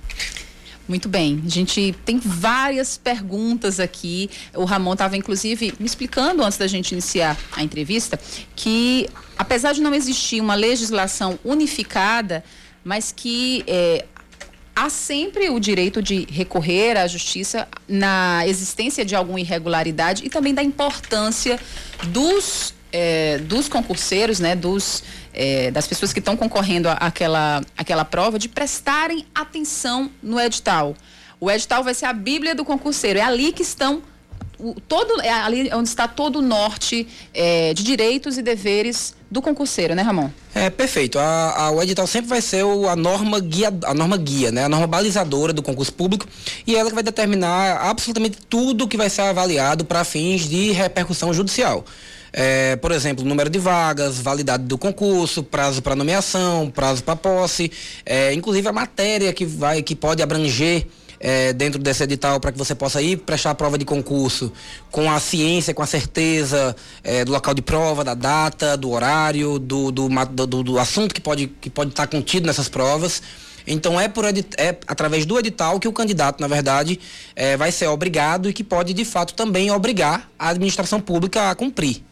Muito 0.91 1.09
bem. 1.09 1.41
A 1.47 1.49
gente 1.49 1.95
tem 2.05 2.19
várias 2.19 2.99
perguntas 2.99 3.79
aqui. 3.79 4.29
O 4.53 4.65
Ramon 4.65 4.95
estava, 4.95 5.17
inclusive, 5.17 5.73
me 5.79 5.87
explicando 5.87 6.43
antes 6.43 6.59
da 6.59 6.67
gente 6.67 6.91
iniciar 6.91 7.39
a 7.53 7.63
entrevista 7.63 8.19
que, 8.57 9.09
apesar 9.39 9.73
de 9.73 9.81
não 9.81 9.95
existir 9.95 10.41
uma 10.41 10.57
legislação 10.57 11.39
unificada, 11.45 12.43
mas 12.83 13.15
que 13.17 13.63
é, 13.69 14.05
há 14.75 14.91
sempre 14.91 15.49
o 15.49 15.61
direito 15.61 16.03
de 16.03 16.27
recorrer 16.29 16.97
à 16.97 17.07
justiça 17.07 17.69
na 17.87 18.43
existência 18.49 19.05
de 19.05 19.15
alguma 19.15 19.41
irregularidade 19.41 20.27
e 20.27 20.29
também 20.29 20.53
da 20.53 20.63
importância 20.65 21.61
dos 22.09 22.75
é, 22.93 23.39
dos 23.39 23.69
concurseiros, 23.69 24.41
né, 24.41 24.57
dos, 24.57 25.03
é, 25.33 25.71
das 25.71 25.87
pessoas 25.87 26.13
que 26.13 26.19
estão 26.19 26.37
concorrendo 26.37 26.89
àquela, 26.89 27.63
àquela 27.77 28.05
prova, 28.05 28.39
de 28.39 28.49
prestarem 28.49 29.27
atenção 29.35 30.11
no 30.23 30.41
edital. 30.41 30.95
O 31.39 31.51
edital 31.51 31.83
vai 31.83 31.95
ser 31.95 32.07
a 32.07 32.13
Bíblia 32.13 32.55
do 32.55 32.65
concurseiro. 32.65 33.19
É 33.19 33.23
ali 33.23 33.53
que 33.53 33.63
estão 33.63 34.03
o, 34.61 34.75
todo 34.87 35.21
é 35.23 35.31
ali 35.31 35.71
onde 35.73 35.89
está 35.89 36.07
todo 36.07 36.37
o 36.37 36.43
norte 36.43 37.09
é, 37.33 37.73
de 37.73 37.83
direitos 37.83 38.37
e 38.37 38.43
deveres 38.43 39.15
do 39.31 39.41
concurseiro, 39.41 39.95
né, 39.95 40.03
Ramon? 40.03 40.29
É 40.55 40.69
perfeito. 40.69 41.19
A, 41.19 41.55
a, 41.57 41.71
o 41.71 41.83
edital 41.83 42.07
sempre 42.07 42.29
vai 42.29 42.41
ser 42.41 42.65
o, 42.65 42.89
a 42.89 42.97
norma 42.97 43.41
guia, 43.41 43.73
a 43.85 43.95
norma 43.95 44.17
guia, 44.17 44.51
né, 44.51 44.65
a 44.65 44.69
norma 44.69 44.87
balizadora 44.87 45.53
do 45.53 45.63
concurso 45.63 45.93
público 45.93 46.27
e 46.67 46.77
ela 46.77 46.89
que 46.89 46.95
vai 46.95 47.05
determinar 47.05 47.79
absolutamente 47.81 48.39
tudo 48.49 48.89
que 48.89 48.97
vai 48.97 49.09
ser 49.09 49.23
avaliado 49.23 49.85
para 49.85 50.05
fins 50.05 50.49
de 50.49 50.73
repercussão 50.73 51.33
judicial. 51.33 51.85
É, 52.33 52.77
por 52.77 52.93
exemplo, 52.93 53.25
número 53.25 53.51
de 53.51 53.59
vagas, 53.59 54.19
validade 54.19 54.65
do 54.65 54.79
concurso, 54.79 55.43
prazo 55.43 55.83
para 55.83 55.97
nomeação, 55.97 56.71
prazo 56.71 57.03
para 57.03 57.17
posse, 57.17 57.71
é, 58.07 58.33
inclusive 58.33 58.69
a 58.69 58.73
matéria 58.73 59.33
que 59.33 59.45
vai, 59.45 59.83
que 59.83 59.97
pode 59.97 60.23
abranger 60.23 60.87
é, 61.21 61.53
dentro 61.53 61.79
desse 61.81 62.03
edital 62.03 62.41
para 62.41 62.51
que 62.51 62.59
você 62.59 62.75
possa 62.75 63.03
ir 63.03 63.19
prestar 63.19 63.51
a 63.51 63.55
prova 63.55 63.77
de 63.77 63.85
concurso 63.85 64.51
com 64.91 65.11
a 65.11 65.21
ciência, 65.21 65.75
com 65.75 65.83
a 65.83 65.87
certeza 65.87 66.75
é, 67.05 67.25
do 67.25 67.31
local 67.31 67.53
de 67.53 67.61
prova, 67.61 68.03
da 68.03 68.15
data, 68.15 68.77
do 68.77 68.91
horário, 68.91 69.59
do, 69.59 69.93
do, 69.93 70.09
do, 70.09 70.63
do 70.63 70.79
assunto 70.79 71.15
que 71.15 71.21
pode 71.21 71.49
que 71.49 71.69
pode 71.69 71.91
estar 71.91 72.07
contido 72.07 72.47
nessas 72.47 72.69
provas. 72.69 73.23
Então 73.67 74.01
é, 74.01 74.09
por 74.09 74.25
é 74.25 74.79
através 74.87 75.27
do 75.27 75.39
edital 75.39 75.79
que 75.79 75.87
o 75.87 75.93
candidato, 75.93 76.41
na 76.41 76.49
verdade, 76.49 76.99
é, 77.37 77.57
vai 77.57 77.71
ser 77.71 77.87
obrigado 77.89 78.49
e 78.49 78.53
que 78.55 78.65
pode, 78.65 78.95
de 78.95 79.05
fato, 79.05 79.35
também 79.35 79.71
obrigar 79.71 80.29
a 80.39 80.49
administração 80.49 81.01
pública 81.01 81.51
a 81.51 81.55
cumprir. 81.55 82.03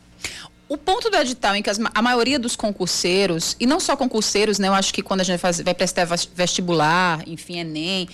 O 0.68 0.76
ponto 0.76 1.08
do 1.08 1.16
edital 1.16 1.56
em 1.56 1.62
que 1.62 1.70
as, 1.70 1.78
a 1.94 2.02
maioria 2.02 2.38
dos 2.38 2.54
concurseiros, 2.54 3.56
e 3.58 3.66
não 3.66 3.80
só 3.80 3.96
concurseiros, 3.96 4.58
né? 4.58 4.68
Eu 4.68 4.74
acho 4.74 4.92
que 4.92 5.02
quando 5.02 5.22
a 5.22 5.24
gente 5.24 5.38
faz, 5.38 5.60
vai 5.60 5.72
prestar 5.72 6.06
vestibular, 6.34 7.26
enfim, 7.26 7.58
Enem, 7.58 8.08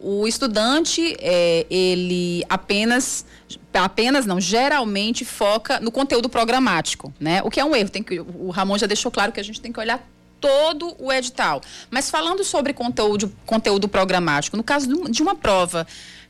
o 0.00 0.26
estudante, 0.26 1.16
é, 1.18 1.66
ele 1.68 2.44
apenas, 2.48 3.26
apenas 3.74 4.24
não, 4.24 4.40
geralmente 4.40 5.24
foca 5.24 5.80
no 5.80 5.90
conteúdo 5.90 6.28
programático, 6.28 7.12
né? 7.20 7.42
O 7.42 7.50
que 7.50 7.60
é 7.60 7.64
um 7.64 7.74
erro. 7.74 7.90
Tem 7.90 8.02
que, 8.02 8.20
o 8.20 8.50
Ramon 8.50 8.78
já 8.78 8.86
deixou 8.86 9.10
claro 9.10 9.32
que 9.32 9.40
a 9.40 9.44
gente 9.44 9.60
tem 9.60 9.72
que 9.72 9.80
olhar 9.80 10.02
todo 10.40 10.94
o 10.98 11.12
edital. 11.12 11.60
Mas 11.90 12.10
falando 12.10 12.44
sobre 12.44 12.72
conteúdo, 12.72 13.32
conteúdo 13.44 13.88
programático, 13.88 14.56
no 14.56 14.62
caso 14.62 14.88
de 15.10 15.22
uma 15.22 15.34
prova, 15.34 15.86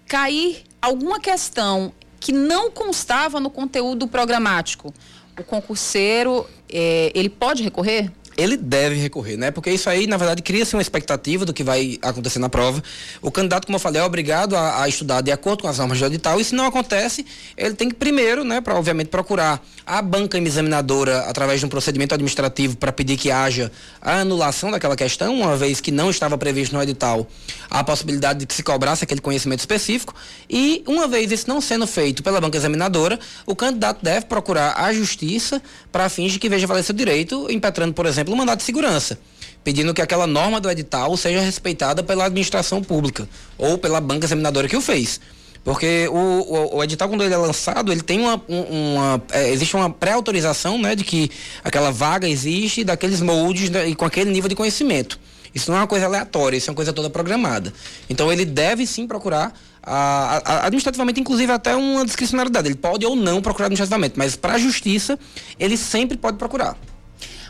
cair 0.06 0.64
alguma 0.80 1.20
questão 1.20 1.92
que 2.18 2.32
não 2.32 2.70
constava 2.70 3.38
no 3.38 3.50
conteúdo 3.50 4.08
programático, 4.08 4.92
o 5.38 5.44
concurseiro, 5.44 6.46
é, 6.70 7.10
ele 7.14 7.28
pode 7.28 7.62
recorrer? 7.62 8.10
Ele 8.38 8.56
deve 8.56 8.94
recorrer, 8.94 9.36
né? 9.36 9.50
Porque 9.50 9.68
isso 9.68 9.90
aí, 9.90 10.06
na 10.06 10.16
verdade, 10.16 10.42
cria-se 10.42 10.76
uma 10.76 10.80
expectativa 10.80 11.44
do 11.44 11.52
que 11.52 11.64
vai 11.64 11.98
acontecer 12.00 12.38
na 12.38 12.48
prova. 12.48 12.80
O 13.20 13.32
candidato, 13.32 13.66
como 13.66 13.74
eu 13.74 13.80
falei, 13.80 14.00
é 14.00 14.04
obrigado 14.04 14.54
a, 14.54 14.84
a 14.84 14.88
estudar 14.88 15.22
de 15.22 15.32
acordo 15.32 15.62
com 15.62 15.68
as 15.68 15.78
normas 15.78 15.98
do 15.98 16.06
edital, 16.06 16.40
e 16.40 16.44
se 16.44 16.54
não 16.54 16.64
acontece, 16.64 17.26
ele 17.56 17.74
tem 17.74 17.88
que 17.88 17.96
primeiro, 17.96 18.44
né, 18.44 18.60
para 18.60 18.76
obviamente 18.76 19.08
procurar 19.08 19.60
a 19.84 20.00
banca 20.00 20.38
examinadora 20.38 21.22
através 21.22 21.58
de 21.58 21.66
um 21.66 21.68
procedimento 21.68 22.14
administrativo 22.14 22.76
para 22.76 22.92
pedir 22.92 23.16
que 23.16 23.28
haja 23.28 23.72
a 24.00 24.20
anulação 24.20 24.70
daquela 24.70 24.94
questão, 24.94 25.34
uma 25.34 25.56
vez 25.56 25.80
que 25.80 25.90
não 25.90 26.08
estava 26.08 26.38
previsto 26.38 26.76
no 26.76 26.82
edital 26.82 27.26
a 27.68 27.82
possibilidade 27.82 28.40
de 28.40 28.46
que 28.46 28.54
se 28.54 28.62
cobrasse 28.62 29.02
aquele 29.02 29.20
conhecimento 29.20 29.60
específico, 29.60 30.14
e 30.48 30.84
uma 30.86 31.08
vez 31.08 31.32
isso 31.32 31.48
não 31.48 31.60
sendo 31.60 31.88
feito 31.88 32.22
pela 32.22 32.40
banca 32.40 32.56
examinadora, 32.56 33.18
o 33.44 33.56
candidato 33.56 33.98
deve 34.00 34.26
procurar 34.26 34.74
a 34.78 34.92
justiça 34.92 35.60
para 35.90 36.08
fins 36.08 36.32
de 36.32 36.38
que 36.38 36.48
veja 36.48 36.68
valer 36.68 36.84
seu 36.84 36.94
direito, 36.94 37.50
impetrando, 37.50 37.92
por 37.92 38.06
exemplo, 38.06 38.27
exemplo, 38.28 38.36
mandato 38.36 38.58
de 38.58 38.64
segurança, 38.64 39.18
pedindo 39.64 39.92
que 39.92 40.02
aquela 40.02 40.26
norma 40.26 40.60
do 40.60 40.70
edital 40.70 41.16
seja 41.16 41.40
respeitada 41.40 42.02
pela 42.02 42.26
administração 42.26 42.82
pública 42.82 43.28
ou 43.56 43.78
pela 43.78 44.00
banca 44.00 44.26
examinadora 44.26 44.68
que 44.68 44.76
o 44.76 44.80
fez. 44.80 45.20
Porque 45.64 46.08
o, 46.08 46.16
o, 46.16 46.76
o, 46.76 46.84
edital, 46.84 47.08
quando 47.08 47.24
ele 47.24 47.34
é 47.34 47.36
lançado, 47.36 47.92
ele 47.92 48.00
tem 48.00 48.20
uma. 48.20 48.40
uma 48.48 49.22
é, 49.32 49.50
existe 49.50 49.76
uma 49.76 49.90
pré-autorização 49.90 50.78
né, 50.78 50.94
de 50.94 51.04
que 51.04 51.30
aquela 51.62 51.90
vaga 51.90 52.28
existe, 52.28 52.84
daqueles 52.84 53.20
moldes 53.20 53.68
né, 53.68 53.88
e 53.88 53.94
com 53.94 54.04
aquele 54.04 54.30
nível 54.30 54.48
de 54.48 54.54
conhecimento. 54.54 55.18
Isso 55.54 55.70
não 55.70 55.78
é 55.78 55.80
uma 55.82 55.86
coisa 55.86 56.06
aleatória, 56.06 56.56
isso 56.56 56.70
é 56.70 56.72
uma 56.72 56.76
coisa 56.76 56.92
toda 56.92 57.10
programada. 57.10 57.72
Então 58.08 58.32
ele 58.32 58.44
deve 58.44 58.86
sim 58.86 59.06
procurar 59.06 59.52
a, 59.82 60.40
a, 60.44 60.66
administrativamente, 60.66 61.20
inclusive 61.20 61.50
até 61.52 61.74
uma 61.74 62.04
discricionariedade. 62.04 62.68
Ele 62.68 62.76
pode 62.76 63.04
ou 63.04 63.16
não 63.16 63.42
procurar 63.42 63.66
administrativamente, 63.66 64.14
mas 64.16 64.36
para 64.36 64.54
a 64.54 64.58
justiça 64.58 65.18
ele 65.58 65.76
sempre 65.76 66.16
pode 66.16 66.38
procurar. 66.38 66.76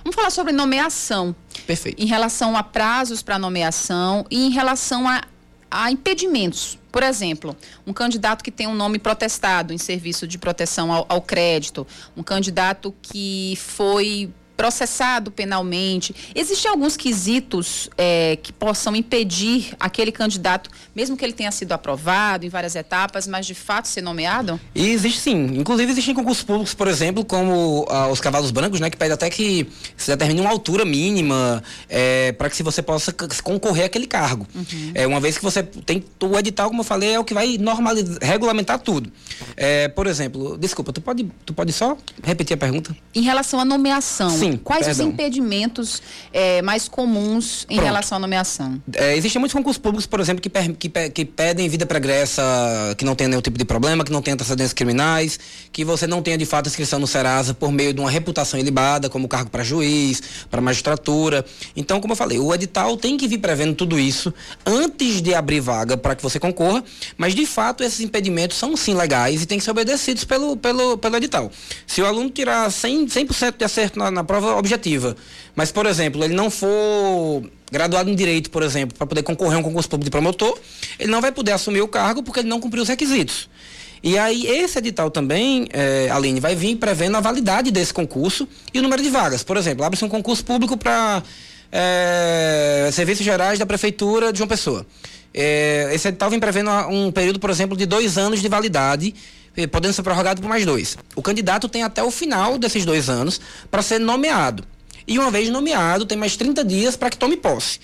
Vamos 0.04 0.14
falar 0.14 0.30
sobre 0.30 0.52
nomeação. 0.52 1.34
Perfeito. 1.66 2.02
Em 2.02 2.06
relação 2.06 2.56
a 2.56 2.62
prazos 2.62 3.22
para 3.22 3.38
nomeação 3.38 4.24
e 4.30 4.46
em 4.46 4.50
relação 4.50 5.08
a, 5.08 5.22
a 5.70 5.90
impedimentos. 5.90 6.78
Por 6.90 7.02
exemplo, 7.02 7.56
um 7.86 7.92
candidato 7.92 8.42
que 8.42 8.50
tem 8.50 8.66
um 8.66 8.74
nome 8.74 8.98
protestado 8.98 9.72
em 9.72 9.78
serviço 9.78 10.26
de 10.26 10.38
proteção 10.38 10.92
ao, 10.92 11.06
ao 11.08 11.20
crédito, 11.20 11.86
um 12.16 12.22
candidato 12.22 12.94
que 13.02 13.56
foi 13.56 14.32
processado 14.58 15.30
penalmente. 15.30 16.12
Existem 16.34 16.68
alguns 16.68 16.96
quesitos 16.96 17.88
é, 17.96 18.36
que 18.42 18.52
possam 18.52 18.96
impedir 18.96 19.72
aquele 19.78 20.10
candidato, 20.10 20.68
mesmo 20.96 21.16
que 21.16 21.24
ele 21.24 21.32
tenha 21.32 21.52
sido 21.52 21.70
aprovado 21.70 22.44
em 22.44 22.48
várias 22.48 22.74
etapas, 22.74 23.28
mas 23.28 23.46
de 23.46 23.54
fato 23.54 23.86
ser 23.86 24.02
nomeado? 24.02 24.60
E 24.74 24.88
existe 24.88 25.20
sim. 25.20 25.44
Inclusive 25.54 25.92
existem 25.92 26.12
concursos 26.12 26.42
públicos, 26.42 26.74
por 26.74 26.88
exemplo, 26.88 27.24
como 27.24 27.86
ah, 27.88 28.08
os 28.08 28.20
cavalos 28.20 28.50
brancos, 28.50 28.80
né, 28.80 28.90
que 28.90 28.96
pede 28.96 29.12
até 29.12 29.30
que 29.30 29.68
se 29.96 30.10
determine 30.10 30.40
uma 30.40 30.50
altura 30.50 30.84
mínima 30.84 31.62
é, 31.88 32.32
para 32.32 32.50
que 32.50 32.56
se 32.56 32.64
você 32.64 32.82
possa 32.82 33.12
concorrer 33.44 33.84
àquele 33.84 34.08
cargo. 34.08 34.44
Uhum. 34.52 34.90
É, 34.92 35.06
uma 35.06 35.20
vez 35.20 35.38
que 35.38 35.44
você 35.44 35.62
tem 35.62 36.02
o 36.20 36.36
edital, 36.36 36.68
como 36.68 36.80
eu 36.80 36.84
falei, 36.84 37.14
é 37.14 37.20
o 37.20 37.22
que 37.22 37.32
vai 37.32 37.58
normalizar, 37.58 38.18
regulamentar 38.20 38.80
tudo. 38.80 39.12
É, 39.56 39.86
por 39.86 40.08
exemplo, 40.08 40.58
desculpa, 40.58 40.92
tu 40.92 41.00
pode, 41.00 41.30
tu 41.46 41.54
pode 41.54 41.72
só 41.72 41.96
repetir 42.24 42.54
a 42.54 42.56
pergunta? 42.56 42.96
Em 43.14 43.22
relação 43.22 43.60
à 43.60 43.64
nomeação. 43.64 44.30
Sim. 44.30 44.47
Sim. 44.52 44.60
Quais 44.62 44.86
perdão. 44.86 45.06
os 45.06 45.12
impedimentos 45.12 46.02
é, 46.32 46.62
mais 46.62 46.88
comuns 46.88 47.64
em 47.68 47.76
Pronto. 47.76 47.86
relação 47.86 48.16
à 48.16 48.18
nomeação? 48.18 48.80
É, 48.94 49.16
existem 49.16 49.38
muitos 49.40 49.54
concursos 49.54 49.80
públicos, 49.80 50.06
por 50.06 50.20
exemplo, 50.20 50.40
que, 50.40 50.50
que, 50.50 51.10
que 51.10 51.24
pedem 51.24 51.68
vida 51.68 51.86
pregressa, 51.86 52.42
que 52.96 53.04
não 53.04 53.14
tenha 53.14 53.28
nenhum 53.28 53.40
tipo 53.40 53.58
de 53.58 53.64
problema, 53.64 54.04
que 54.04 54.12
não 54.12 54.22
tenha 54.22 54.34
antecedentes 54.34 54.72
criminais, 54.72 55.38
que 55.72 55.84
você 55.84 56.06
não 56.06 56.22
tenha 56.22 56.38
de 56.38 56.46
fato 56.46 56.68
inscrição 56.68 56.98
no 56.98 57.06
Serasa 57.06 57.54
por 57.54 57.70
meio 57.70 57.92
de 57.92 58.00
uma 58.00 58.10
reputação 58.10 58.58
ilibada, 58.58 59.08
como 59.08 59.28
cargo 59.28 59.50
para 59.50 59.62
juiz, 59.62 60.22
para 60.50 60.60
magistratura. 60.60 61.44
Então, 61.76 62.00
como 62.00 62.12
eu 62.12 62.16
falei, 62.16 62.38
o 62.38 62.54
edital 62.54 62.96
tem 62.96 63.16
que 63.16 63.28
vir 63.28 63.38
prevendo 63.38 63.74
tudo 63.74 63.98
isso 63.98 64.32
antes 64.64 65.20
de 65.20 65.34
abrir 65.34 65.60
vaga 65.60 65.96
para 65.96 66.14
que 66.14 66.22
você 66.22 66.38
concorra, 66.38 66.82
mas 67.16 67.34
de 67.34 67.46
fato 67.46 67.82
esses 67.82 68.00
impedimentos 68.00 68.56
são 68.56 68.76
sim 68.76 68.94
legais 68.94 69.42
e 69.42 69.46
têm 69.46 69.58
que 69.58 69.64
ser 69.64 69.70
obedecidos 69.70 70.24
pelo, 70.24 70.56
pelo, 70.56 70.96
pelo 70.98 71.16
edital. 71.16 71.50
Se 71.86 72.00
o 72.00 72.06
aluno 72.06 72.30
tirar 72.30 72.68
100%, 72.68 73.10
100 73.10 73.52
de 73.58 73.64
acerto 73.64 73.98
na, 73.98 74.10
na 74.10 74.24
prova 74.24 74.37
prova 74.40 74.58
objetiva. 74.58 75.16
Mas, 75.54 75.70
por 75.72 75.86
exemplo, 75.86 76.22
ele 76.24 76.34
não 76.34 76.50
for 76.50 77.42
graduado 77.70 78.08
em 78.08 78.14
direito, 78.14 78.50
por 78.50 78.62
exemplo, 78.62 78.96
para 78.96 79.06
poder 79.06 79.22
concorrer 79.22 79.56
a 79.56 79.60
um 79.60 79.62
concurso 79.62 79.88
público 79.88 80.04
de 80.04 80.10
promotor, 80.10 80.58
ele 80.98 81.10
não 81.10 81.20
vai 81.20 81.32
poder 81.32 81.52
assumir 81.52 81.80
o 81.80 81.88
cargo 81.88 82.22
porque 82.22 82.40
ele 82.40 82.48
não 82.48 82.60
cumpriu 82.60 82.82
os 82.82 82.88
requisitos. 82.88 83.48
E 84.02 84.16
aí, 84.16 84.46
esse 84.46 84.78
edital 84.78 85.10
também, 85.10 85.68
é, 85.72 86.08
Aline, 86.10 86.38
vai 86.38 86.54
vir 86.54 86.76
prevendo 86.76 87.16
a 87.16 87.20
validade 87.20 87.70
desse 87.70 87.92
concurso 87.92 88.48
e 88.72 88.78
o 88.78 88.82
número 88.82 89.02
de 89.02 89.10
vagas. 89.10 89.42
Por 89.42 89.56
exemplo, 89.56 89.84
abre-se 89.84 90.04
um 90.04 90.08
concurso 90.08 90.44
público 90.44 90.76
para 90.76 91.22
é, 91.72 92.88
serviços 92.92 93.24
gerais 93.24 93.58
da 93.58 93.66
prefeitura 93.66 94.32
de 94.32 94.40
uma 94.40 94.46
pessoa. 94.46 94.86
É, 95.34 95.90
esse 95.92 96.08
edital 96.08 96.30
vem 96.30 96.40
prevendo 96.40 96.70
um 96.88 97.10
período, 97.12 97.38
por 97.38 97.50
exemplo, 97.50 97.76
de 97.76 97.86
dois 97.86 98.16
anos 98.16 98.40
de 98.40 98.48
validade, 98.48 99.14
eh, 99.14 99.37
podendo 99.66 99.92
ser 99.92 100.02
prorrogado 100.02 100.40
por 100.40 100.48
mais 100.48 100.64
dois. 100.64 100.96
O 101.16 101.22
candidato 101.22 101.68
tem 101.68 101.82
até 101.82 102.02
o 102.02 102.10
final 102.10 102.58
desses 102.58 102.84
dois 102.84 103.08
anos 103.08 103.40
para 103.70 103.82
ser 103.82 103.98
nomeado. 103.98 104.64
E 105.06 105.18
uma 105.18 105.30
vez 105.30 105.48
nomeado, 105.48 106.04
tem 106.04 106.18
mais 106.18 106.36
30 106.36 106.64
dias 106.64 106.94
para 106.94 107.08
que 107.08 107.16
tome 107.16 107.36
posse. 107.36 107.80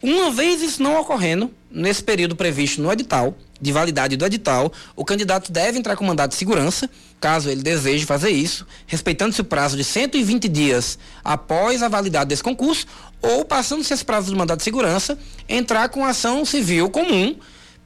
Uma 0.00 0.30
vez 0.30 0.62
isso 0.62 0.80
não 0.80 1.00
ocorrendo, 1.00 1.50
nesse 1.68 2.02
período 2.04 2.36
previsto 2.36 2.80
no 2.80 2.92
edital, 2.92 3.36
de 3.60 3.72
validade 3.72 4.16
do 4.16 4.24
edital, 4.24 4.72
o 4.94 5.04
candidato 5.04 5.50
deve 5.50 5.76
entrar 5.76 5.96
com 5.96 6.04
mandado 6.04 6.30
de 6.30 6.36
segurança, 6.36 6.88
caso 7.20 7.50
ele 7.50 7.62
deseje 7.62 8.06
fazer 8.06 8.30
isso, 8.30 8.64
respeitando-se 8.86 9.40
o 9.40 9.44
prazo 9.44 9.76
de 9.76 9.82
120 9.82 10.48
dias 10.48 10.96
após 11.24 11.82
a 11.82 11.88
validade 11.88 12.28
desse 12.28 12.44
concurso, 12.44 12.86
ou 13.20 13.44
passando-se 13.44 13.92
esse 13.92 14.04
prazo 14.04 14.30
do 14.30 14.36
mandado 14.36 14.58
de 14.58 14.64
segurança, 14.64 15.18
entrar 15.48 15.88
com 15.88 16.04
ação 16.04 16.44
civil 16.44 16.88
comum 16.88 17.36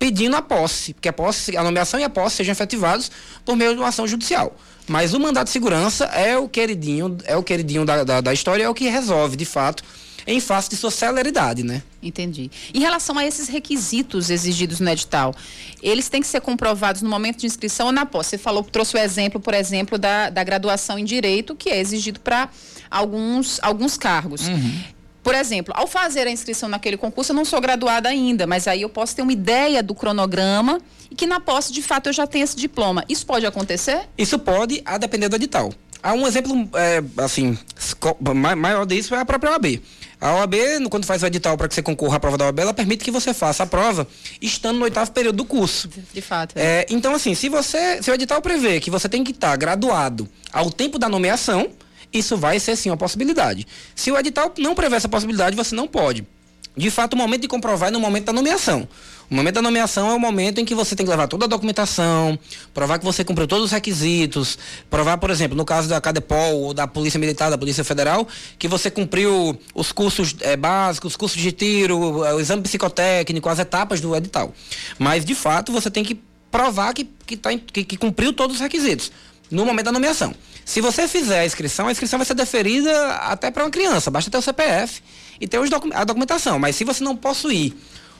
pedindo 0.02 0.34
a 0.34 0.42
posse, 0.42 0.96
que 1.00 1.08
a 1.08 1.12
posse, 1.12 1.56
a 1.56 1.62
nomeação 1.62 2.00
e 2.00 2.02
a 2.02 2.10
posse 2.10 2.38
sejam 2.38 2.50
efetivados 2.50 3.08
por 3.44 3.54
meio 3.54 3.72
de 3.72 3.78
uma 3.78 3.86
ação 3.86 4.04
judicial. 4.04 4.56
Mas 4.88 5.14
o 5.14 5.20
mandado 5.20 5.44
de 5.44 5.52
segurança 5.52 6.06
é 6.06 6.36
o 6.36 6.48
queridinho, 6.48 7.16
é 7.22 7.36
o 7.36 7.42
queridinho 7.44 7.84
da, 7.84 8.02
da, 8.02 8.20
da 8.20 8.32
história, 8.32 8.64
é 8.64 8.68
o 8.68 8.74
que 8.74 8.88
resolve, 8.88 9.36
de 9.36 9.44
fato, 9.44 9.84
em 10.26 10.40
face 10.40 10.68
de 10.70 10.76
sua 10.76 10.90
celeridade, 10.90 11.62
né? 11.62 11.84
Entendi. 12.02 12.50
Em 12.74 12.80
relação 12.80 13.16
a 13.16 13.24
esses 13.24 13.46
requisitos 13.46 14.28
exigidos 14.28 14.80
no 14.80 14.90
edital, 14.90 15.36
eles 15.80 16.08
têm 16.08 16.20
que 16.20 16.26
ser 16.26 16.40
comprovados 16.40 17.00
no 17.00 17.08
momento 17.08 17.38
de 17.38 17.46
inscrição 17.46 17.86
ou 17.86 17.92
na 17.92 18.04
posse? 18.04 18.30
Você 18.30 18.38
falou, 18.38 18.64
trouxe 18.64 18.96
o 18.96 18.98
exemplo, 18.98 19.38
por 19.38 19.54
exemplo, 19.54 19.98
da, 19.98 20.30
da 20.30 20.42
graduação 20.42 20.98
em 20.98 21.04
Direito, 21.04 21.54
que 21.54 21.70
é 21.70 21.78
exigido 21.78 22.18
para 22.18 22.48
alguns, 22.90 23.60
alguns 23.62 23.96
cargos. 23.96 24.48
Uhum. 24.48 24.82
Por 25.22 25.34
exemplo, 25.34 25.72
ao 25.76 25.86
fazer 25.86 26.26
a 26.26 26.30
inscrição 26.30 26.68
naquele 26.68 26.96
concurso, 26.96 27.32
eu 27.32 27.36
não 27.36 27.44
sou 27.44 27.60
graduada 27.60 28.08
ainda, 28.08 28.46
mas 28.46 28.66
aí 28.66 28.82
eu 28.82 28.88
posso 28.88 29.14
ter 29.14 29.22
uma 29.22 29.32
ideia 29.32 29.82
do 29.82 29.94
cronograma 29.94 30.80
e 31.10 31.14
que 31.14 31.26
na 31.26 31.38
posse, 31.38 31.72
de 31.72 31.80
fato, 31.80 32.08
eu 32.08 32.12
já 32.12 32.26
tenho 32.26 32.42
esse 32.42 32.56
diploma. 32.56 33.04
Isso 33.08 33.24
pode 33.24 33.46
acontecer? 33.46 34.08
Isso 34.18 34.38
pode, 34.38 34.82
a 34.84 34.98
depender 34.98 35.28
do 35.28 35.36
edital. 35.36 35.72
Há 36.02 36.12
um 36.14 36.26
exemplo, 36.26 36.68
é, 36.74 37.00
assim, 37.22 37.56
maior 38.56 38.84
disso 38.84 39.14
é 39.14 39.20
a 39.20 39.24
própria 39.24 39.52
OAB. 39.52 39.80
A 40.20 40.34
OAB, 40.34 40.54
quando 40.90 41.06
faz 41.06 41.22
o 41.22 41.26
edital 41.26 41.56
para 41.56 41.68
que 41.68 41.74
você 41.74 41.82
concorra 41.82 42.16
à 42.16 42.20
prova 42.20 42.36
da 42.36 42.46
OAB, 42.46 42.58
ela 42.58 42.74
permite 42.74 43.04
que 43.04 43.10
você 43.10 43.32
faça 43.32 43.62
a 43.62 43.66
prova 43.66 44.06
estando 44.40 44.78
no 44.78 44.84
oitavo 44.84 45.12
período 45.12 45.36
do 45.36 45.44
curso. 45.44 45.88
De 46.12 46.20
fato. 46.20 46.56
É. 46.56 46.62
É, 46.62 46.86
então, 46.90 47.14
assim, 47.14 47.34
se 47.36 47.48
você, 47.48 48.02
se 48.02 48.10
o 48.10 48.14
edital 48.14 48.42
prevê 48.42 48.80
que 48.80 48.90
você 48.90 49.08
tem 49.08 49.22
que 49.22 49.30
estar 49.30 49.56
graduado 49.56 50.28
ao 50.52 50.70
tempo 50.70 50.98
da 50.98 51.08
nomeação, 51.08 51.70
isso 52.12 52.36
vai 52.36 52.58
ser 52.58 52.76
sim 52.76 52.90
uma 52.90 52.96
possibilidade. 52.96 53.66
Se 53.94 54.10
o 54.10 54.18
edital 54.18 54.52
não 54.58 54.74
prevê 54.74 54.96
essa 54.96 55.08
possibilidade, 55.08 55.56
você 55.56 55.74
não 55.74 55.88
pode. 55.88 56.26
De 56.74 56.90
fato, 56.90 57.12
o 57.12 57.16
momento 57.16 57.42
de 57.42 57.48
comprovar 57.48 57.88
é 57.88 57.92
no 57.92 58.00
momento 58.00 58.24
da 58.24 58.32
nomeação. 58.32 58.88
O 59.30 59.34
momento 59.34 59.54
da 59.54 59.62
nomeação 59.62 60.10
é 60.10 60.14
o 60.14 60.20
momento 60.20 60.58
em 60.58 60.64
que 60.64 60.74
você 60.74 60.96
tem 60.96 61.04
que 61.04 61.10
levar 61.10 61.26
toda 61.26 61.44
a 61.44 61.48
documentação, 61.48 62.38
provar 62.72 62.98
que 62.98 63.04
você 63.04 63.24
cumpriu 63.24 63.46
todos 63.46 63.66
os 63.66 63.70
requisitos, 63.70 64.58
provar, 64.90 65.18
por 65.18 65.30
exemplo, 65.30 65.56
no 65.56 65.64
caso 65.64 65.88
da 65.88 66.00
Cadepol 66.00 66.60
ou 66.60 66.74
da 66.74 66.86
Polícia 66.86 67.18
Militar, 67.18 67.50
da 67.50 67.58
Polícia 67.58 67.84
Federal, 67.84 68.26
que 68.58 68.68
você 68.68 68.90
cumpriu 68.90 69.58
os 69.74 69.92
cursos 69.92 70.34
é, 70.40 70.56
básicos, 70.56 71.12
os 71.12 71.16
cursos 71.16 71.40
de 71.40 71.52
tiro, 71.52 71.98
o 71.98 72.40
exame 72.40 72.62
psicotécnico, 72.62 73.48
as 73.48 73.58
etapas 73.58 74.00
do 74.00 74.14
edital. 74.16 74.54
Mas, 74.98 75.24
de 75.24 75.34
fato, 75.34 75.72
você 75.72 75.90
tem 75.90 76.04
que 76.04 76.18
provar 76.50 76.92
que, 76.94 77.08
que, 77.26 77.36
tá, 77.36 77.50
que, 77.56 77.84
que 77.84 77.96
cumpriu 77.96 78.32
todos 78.32 78.56
os 78.56 78.62
requisitos 78.62 79.12
no 79.50 79.64
momento 79.64 79.86
da 79.86 79.92
nomeação. 79.92 80.34
Se 80.64 80.80
você 80.80 81.08
fizer 81.08 81.40
a 81.40 81.46
inscrição, 81.46 81.88
a 81.88 81.92
inscrição 81.92 82.18
vai 82.18 82.26
ser 82.26 82.34
deferida 82.34 83.16
até 83.16 83.50
para 83.50 83.64
uma 83.64 83.70
criança, 83.70 84.10
basta 84.10 84.30
ter 84.30 84.38
o 84.38 84.42
CPF 84.42 85.02
e 85.40 85.46
ter 85.46 85.58
a 85.94 86.04
documentação. 86.04 86.58
Mas 86.58 86.76
se 86.76 86.84
você 86.84 87.02
não 87.02 87.16
possuir 87.16 87.74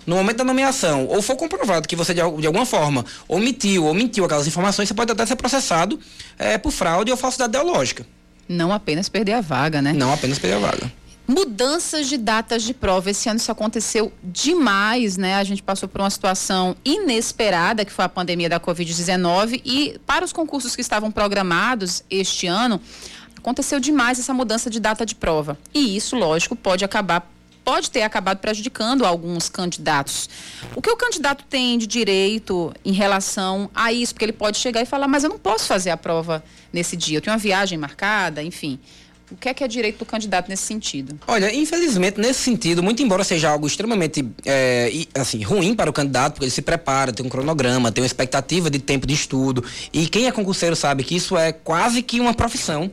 no 0.06 0.16
momento 0.16 0.38
da 0.38 0.44
nomeação, 0.44 1.06
ou 1.06 1.22
for 1.22 1.36
comprovado 1.36 1.86
que 1.86 1.94
você 1.94 2.12
de, 2.12 2.20
de, 2.20 2.46
alguma 2.46 2.66
forma 2.66 3.04
omitiu 3.28 3.84
ou 3.84 3.94
mentiu 3.94 4.24
aquelas 4.24 4.46
informações, 4.46 4.88
você 4.88 4.94
pode 4.94 5.12
até 5.12 5.24
ser 5.24 5.36
processado 5.36 5.98
é, 6.38 6.58
por 6.58 6.72
fraude 6.72 7.10
ou 7.10 7.16
falsidade 7.16 7.50
ideológica. 7.50 8.04
Não 8.48 8.72
apenas 8.72 9.08
perder 9.08 9.34
a 9.34 9.40
vaga, 9.40 9.80
né? 9.80 9.92
Não 9.92 10.12
apenas 10.12 10.38
perder 10.38 10.56
a 10.56 10.58
vaga. 10.58 10.92
Mudanças 11.32 12.10
de 12.10 12.18
datas 12.18 12.62
de 12.62 12.74
prova. 12.74 13.10
Esse 13.10 13.26
ano 13.26 13.38
isso 13.38 13.50
aconteceu 13.50 14.12
demais, 14.22 15.16
né? 15.16 15.36
A 15.36 15.44
gente 15.44 15.62
passou 15.62 15.88
por 15.88 16.02
uma 16.02 16.10
situação 16.10 16.76
inesperada, 16.84 17.86
que 17.86 17.90
foi 17.90 18.04
a 18.04 18.08
pandemia 18.08 18.50
da 18.50 18.60
Covid-19, 18.60 19.62
e 19.64 19.98
para 20.06 20.26
os 20.26 20.32
concursos 20.32 20.76
que 20.76 20.82
estavam 20.82 21.10
programados 21.10 22.04
este 22.10 22.46
ano, 22.46 22.78
aconteceu 23.34 23.80
demais 23.80 24.18
essa 24.18 24.34
mudança 24.34 24.68
de 24.68 24.78
data 24.78 25.06
de 25.06 25.14
prova. 25.14 25.56
E 25.72 25.96
isso, 25.96 26.16
lógico, 26.16 26.54
pode 26.54 26.84
acabar 26.84 27.26
pode 27.64 27.90
ter 27.92 28.02
acabado 28.02 28.38
prejudicando 28.38 29.06
alguns 29.06 29.48
candidatos. 29.48 30.28
O 30.74 30.82
que 30.82 30.90
o 30.90 30.96
candidato 30.96 31.44
tem 31.48 31.78
de 31.78 31.86
direito 31.86 32.74
em 32.84 32.92
relação 32.92 33.70
a 33.72 33.92
isso? 33.92 34.12
Porque 34.12 34.24
ele 34.24 34.32
pode 34.32 34.58
chegar 34.58 34.82
e 34.82 34.84
falar, 34.84 35.06
mas 35.06 35.22
eu 35.22 35.30
não 35.30 35.38
posso 35.38 35.66
fazer 35.66 35.90
a 35.90 35.96
prova 35.96 36.42
nesse 36.72 36.96
dia, 36.96 37.18
eu 37.18 37.22
tenho 37.22 37.32
uma 37.32 37.38
viagem 37.38 37.78
marcada, 37.78 38.42
enfim. 38.42 38.80
O 39.32 39.36
que 39.36 39.48
é 39.48 39.54
que 39.54 39.64
é 39.64 39.68
direito 39.68 39.98
do 39.98 40.04
candidato 40.04 40.48
nesse 40.48 40.62
sentido? 40.62 41.18
Olha, 41.26 41.54
infelizmente, 41.54 42.20
nesse 42.20 42.40
sentido, 42.40 42.82
muito 42.82 43.02
embora 43.02 43.24
seja 43.24 43.50
algo 43.50 43.66
extremamente 43.66 44.24
é, 44.44 44.92
assim, 45.14 45.42
ruim 45.42 45.74
para 45.74 45.88
o 45.88 45.92
candidato, 45.92 46.34
porque 46.34 46.44
ele 46.44 46.52
se 46.52 46.62
prepara, 46.62 47.12
tem 47.12 47.24
um 47.24 47.28
cronograma, 47.28 47.90
tem 47.90 48.02
uma 48.02 48.06
expectativa 48.06 48.68
de 48.70 48.78
tempo 48.78 49.06
de 49.06 49.14
estudo, 49.14 49.64
e 49.92 50.06
quem 50.06 50.26
é 50.26 50.32
concurseiro 50.32 50.76
sabe 50.76 51.02
que 51.02 51.16
isso 51.16 51.36
é 51.36 51.52
quase 51.52 52.02
que 52.02 52.20
uma 52.20 52.34
profissão. 52.34 52.90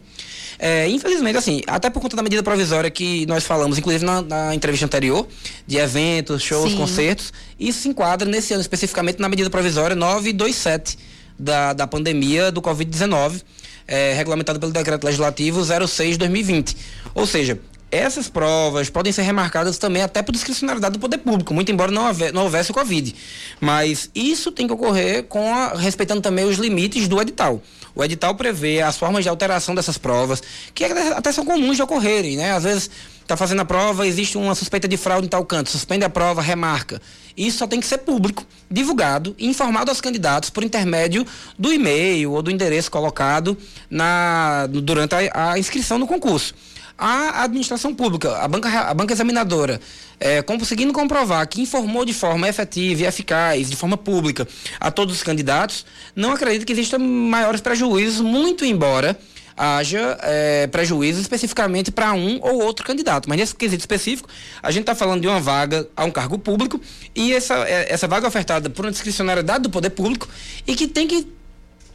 É, 0.57 0.89
infelizmente, 0.89 1.37
assim, 1.37 1.61
até 1.67 1.89
por 1.89 2.01
conta 2.01 2.17
da 2.17 2.23
medida 2.23 2.43
provisória 2.43 2.89
que 2.89 3.25
nós 3.25 3.45
falamos, 3.45 3.77
inclusive 3.77 4.03
na, 4.03 4.21
na 4.21 4.55
entrevista 4.55 4.85
anterior, 4.85 5.27
de 5.65 5.77
eventos, 5.77 6.41
shows, 6.41 6.71
Sim. 6.71 6.77
concertos, 6.77 7.31
isso 7.59 7.81
se 7.81 7.89
enquadra 7.89 8.27
nesse 8.29 8.53
ano 8.53 8.61
especificamente 8.61 9.19
na 9.19 9.29
medida 9.29 9.49
provisória 9.49 9.95
927 9.95 10.97
da, 11.37 11.71
da 11.71 11.87
pandemia 11.87 12.51
do 12.51 12.61
Covid-19 12.61 13.41
é, 13.89 14.13
regulamentado 14.13 14.59
pelo 14.59 14.71
Decreto 14.71 15.03
Legislativo 15.05 15.61
06-2020. 15.61 16.75
Ou 17.15 17.25
seja, 17.25 17.59
essas 17.91 18.29
provas 18.29 18.89
podem 18.89 19.11
ser 19.11 19.23
remarcadas 19.23 19.77
também 19.77 20.01
até 20.01 20.21
por 20.21 20.31
discricionalidade 20.31 20.93
do 20.93 20.99
poder 20.99 21.17
público, 21.19 21.53
muito 21.53 21.71
embora 21.71 21.91
não, 21.91 22.05
haver, 22.05 22.33
não 22.33 22.43
houvesse 22.43 22.71
o 22.71 22.73
Covid. 22.73 23.15
Mas 23.59 24.09
isso 24.13 24.51
tem 24.51 24.67
que 24.67 24.73
ocorrer 24.73 25.23
com 25.23 25.53
a, 25.53 25.75
respeitando 25.75 26.21
também 26.21 26.45
os 26.45 26.57
limites 26.57 27.07
do 27.07 27.19
edital. 27.21 27.61
O 27.95 28.03
edital 28.03 28.35
prevê 28.35 28.81
as 28.81 28.97
formas 28.97 29.23
de 29.23 29.29
alteração 29.29 29.73
dessas 29.73 29.97
provas, 29.97 30.41
que 30.73 30.83
até 30.85 31.31
são 31.31 31.43
comuns 31.43 31.75
de 31.75 31.81
ocorrerem, 31.81 32.37
né? 32.37 32.53
Às 32.53 32.63
vezes 32.63 32.89
está 33.21 33.35
fazendo 33.37 33.61
a 33.61 33.65
prova, 33.65 34.07
existe 34.07 34.37
uma 34.37 34.55
suspeita 34.55 34.87
de 34.87 34.97
fraude 34.97 35.27
em 35.27 35.29
tal 35.29 35.45
canto, 35.45 35.69
suspende 35.69 36.03
a 36.03 36.09
prova, 36.09 36.41
remarca. 36.41 37.01
Isso 37.37 37.59
só 37.59 37.67
tem 37.67 37.79
que 37.79 37.85
ser 37.85 37.99
público, 37.99 38.45
divulgado 38.69 39.35
e 39.37 39.47
informado 39.47 39.91
aos 39.91 40.01
candidatos 40.01 40.49
por 40.49 40.63
intermédio 40.63 41.25
do 41.57 41.71
e-mail 41.71 42.31
ou 42.31 42.41
do 42.41 42.49
endereço 42.49 42.89
colocado 42.89 43.57
na, 43.89 44.67
durante 44.67 45.13
a, 45.15 45.51
a 45.51 45.59
inscrição 45.59 45.97
no 45.99 46.07
concurso. 46.07 46.53
A 47.01 47.43
administração 47.45 47.95
pública, 47.95 48.37
a 48.39 48.47
banca, 48.47 48.67
a 48.67 48.93
banca 48.93 49.13
examinadora, 49.13 49.79
é, 50.19 50.41
conseguindo 50.41 50.91
comprovar 50.91 51.47
que 51.47 51.61
informou 51.61 52.03
de 52.03 52.13
forma 52.13 52.45
efetiva 52.49 53.03
e 53.03 53.05
eficaz, 53.05 53.69
de 53.69 53.75
forma 53.77 53.95
pública, 53.95 54.45
a 54.81 54.91
todos 54.91 55.15
os 55.15 55.23
candidatos, 55.23 55.85
não 56.13 56.33
acredito 56.33 56.65
que 56.65 56.73
existam 56.73 56.99
maiores 56.99 57.61
prejuízos, 57.61 58.19
muito 58.19 58.65
embora 58.65 59.17
haja 59.55 60.17
é, 60.23 60.67
prejuízo 60.67 61.19
especificamente 61.19 61.91
para 61.91 62.13
um 62.13 62.39
ou 62.41 62.61
outro 62.63 62.85
candidato. 62.85 63.27
Mas 63.27 63.37
nesse 63.37 63.55
quesito 63.55 63.81
específico, 63.81 64.29
a 64.63 64.71
gente 64.71 64.83
está 64.83 64.95
falando 64.95 65.21
de 65.21 65.27
uma 65.27 65.39
vaga 65.39 65.87
a 65.95 66.05
um 66.05 66.11
cargo 66.11 66.39
público 66.39 66.79
e 67.13 67.33
essa, 67.33 67.55
é, 67.67 67.91
essa 67.91 68.07
vaga 68.07 68.25
ofertada 68.25 68.69
por 68.69 68.85
uma 68.85 68.91
discricionariedade 68.91 69.63
do 69.63 69.69
poder 69.69 69.89
público 69.89 70.29
e 70.65 70.75
que 70.75 70.87
tem 70.87 71.07
que 71.07 71.38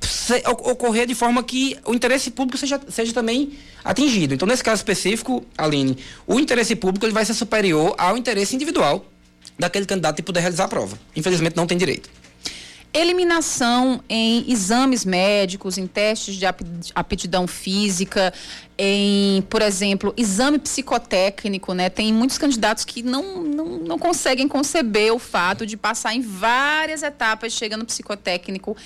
ser, 0.00 0.42
ocorrer 0.46 1.07
de 1.07 1.14
forma 1.14 1.42
que 1.42 1.76
o 1.85 1.94
interesse 1.94 2.30
público 2.30 2.59
seja, 2.59 2.80
seja 2.88 3.12
também 3.12 3.52
atingido. 3.85 4.35
Então, 4.35 4.46
nesse 4.46 4.64
caso 4.64 4.80
específico, 4.80 5.44
Aline, 5.57 5.98
o 6.26 6.38
interesse 6.38 6.74
público 6.74 7.04
ele 7.04 7.12
vai 7.12 7.24
ser 7.24 7.35
superior 7.35 7.94
ao 7.98 8.16
interesse 8.16 8.54
individual 8.54 9.04
daquele 9.59 9.87
candidato 9.87 10.16
de 10.16 10.22
poder 10.22 10.40
realizar 10.40 10.64
a 10.64 10.68
prova. 10.68 10.98
Infelizmente, 11.14 11.57
não 11.57 11.66
tem 11.66 11.78
direito 11.78 12.11
eliminação 12.94 14.00
em 14.09 14.50
exames 14.50 15.04
médicos, 15.04 15.76
em 15.76 15.87
testes 15.87 16.37
de 16.37 16.46
aptidão 16.94 17.46
física, 17.48 18.33
em, 18.76 19.42
por 19.42 19.62
exemplo, 19.62 20.12
exame 20.16 20.58
psicotécnico, 20.58 21.72
né? 21.74 21.88
Tem 21.88 22.12
muitos 22.12 22.38
candidatos 22.38 22.84
que 22.84 23.02
não, 23.02 23.42
não, 23.42 23.66
não 23.78 23.98
conseguem 23.98 24.48
conceber 24.48 25.12
o 25.12 25.18
fato 25.18 25.64
de 25.64 25.76
passar 25.76 26.14
em 26.14 26.20
várias 26.20 27.02
etapas 27.02 27.52
chegando 27.52 27.80
no 27.80 27.87
psicotécnico 27.87 28.76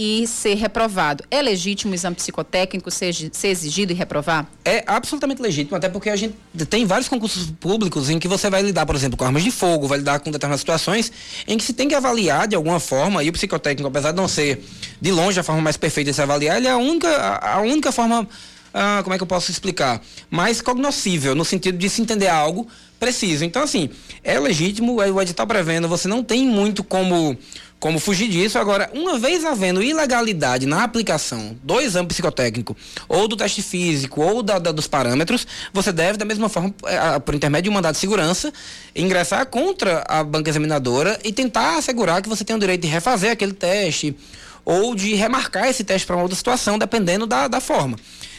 e 0.00 0.28
ser 0.28 0.54
reprovado. 0.54 1.24
É 1.28 1.42
legítimo 1.42 1.90
o 1.90 1.94
exame 1.94 2.14
psicotécnico 2.14 2.88
ser, 2.88 3.12
ser, 3.32 3.48
exigido 3.48 3.90
e 3.90 3.96
reprovar? 3.96 4.46
É 4.64 4.84
absolutamente 4.86 5.42
legítimo, 5.42 5.76
até 5.76 5.88
porque 5.88 6.08
a 6.08 6.14
gente 6.14 6.36
tem 6.70 6.86
vários 6.86 7.08
concursos 7.08 7.50
públicos 7.58 8.08
em 8.08 8.16
que 8.20 8.28
você 8.28 8.48
vai 8.48 8.62
lidar, 8.62 8.86
por 8.86 8.94
exemplo, 8.94 9.18
com 9.18 9.24
armas 9.24 9.42
de 9.42 9.50
fogo, 9.50 9.88
vai 9.88 9.98
lidar 9.98 10.20
com 10.20 10.30
determinadas 10.30 10.60
situações 10.60 11.10
em 11.48 11.58
que 11.58 11.64
se 11.64 11.72
tem 11.72 11.88
que 11.88 11.96
avaliar 11.96 12.46
de 12.46 12.54
alguma 12.54 12.78
forma, 12.78 13.24
e 13.24 13.28
o 13.28 13.32
psicotécnico, 13.32 13.88
apesar 13.88 14.12
de 14.12 14.18
não 14.18 14.28
ser 14.28 14.64
de 15.00 15.10
longe 15.10 15.40
a 15.40 15.42
forma 15.42 15.60
mais 15.60 15.76
perfeita 15.76 16.12
de 16.12 16.14
se 16.14 16.22
avaliar, 16.22 16.58
ele 16.58 16.68
é 16.68 16.70
a 16.70 16.76
única, 16.76 17.08
a, 17.08 17.54
a 17.56 17.60
única 17.60 17.90
forma 17.90 18.28
ah, 18.72 19.00
como 19.02 19.14
é 19.14 19.16
que 19.16 19.22
eu 19.22 19.26
posso 19.26 19.50
explicar? 19.50 20.00
Mais 20.30 20.60
cognoscível, 20.60 21.34
no 21.34 21.44
sentido 21.44 21.78
de 21.78 21.88
se 21.88 22.02
entender 22.02 22.28
algo 22.28 22.66
preciso. 22.98 23.44
Então, 23.44 23.62
assim, 23.62 23.90
é 24.22 24.38
legítimo, 24.38 24.96
o 24.96 25.22
edital 25.22 25.46
prevendo, 25.46 25.88
você 25.88 26.08
não 26.08 26.22
tem 26.22 26.46
muito 26.46 26.82
como 26.82 27.36
como 27.78 27.98
fugir 27.98 28.28
disso. 28.28 28.58
Agora, 28.58 28.90
uma 28.92 29.18
vez 29.18 29.44
havendo 29.44 29.82
ilegalidade 29.82 30.66
na 30.66 30.82
aplicação 30.82 31.56
do 31.62 31.80
exame 31.80 32.08
psicotécnico, 32.08 32.76
ou 33.08 33.28
do 33.28 33.36
teste 33.36 33.62
físico, 33.62 34.20
ou 34.20 34.42
da, 34.42 34.58
da, 34.58 34.72
dos 34.72 34.86
parâmetros, 34.86 35.46
você 35.72 35.92
deve, 35.92 36.18
da 36.18 36.24
mesma 36.24 36.48
forma, 36.48 36.74
é, 36.84 37.18
por 37.18 37.34
intermédio 37.34 37.64
de 37.64 37.70
um 37.70 37.74
mandado 37.74 37.94
de 37.94 38.00
segurança, 38.00 38.52
ingressar 38.94 39.46
contra 39.46 40.04
a 40.08 40.24
banca 40.24 40.50
examinadora 40.50 41.18
e 41.24 41.32
tentar 41.32 41.78
assegurar 41.78 42.22
que 42.22 42.28
você 42.28 42.44
tem 42.44 42.56
o 42.56 42.58
direito 42.58 42.82
de 42.82 42.88
refazer 42.88 43.30
aquele 43.30 43.52
teste 43.52 44.16
ou 44.64 44.94
de 44.94 45.14
remarcar 45.14 45.68
esse 45.68 45.82
teste 45.84 46.06
para 46.06 46.16
uma 46.16 46.22
outra 46.22 46.36
situação, 46.36 46.78
dependendo 46.78 47.26
da, 47.26 47.48
da 47.48 47.60
forma. 47.60 47.96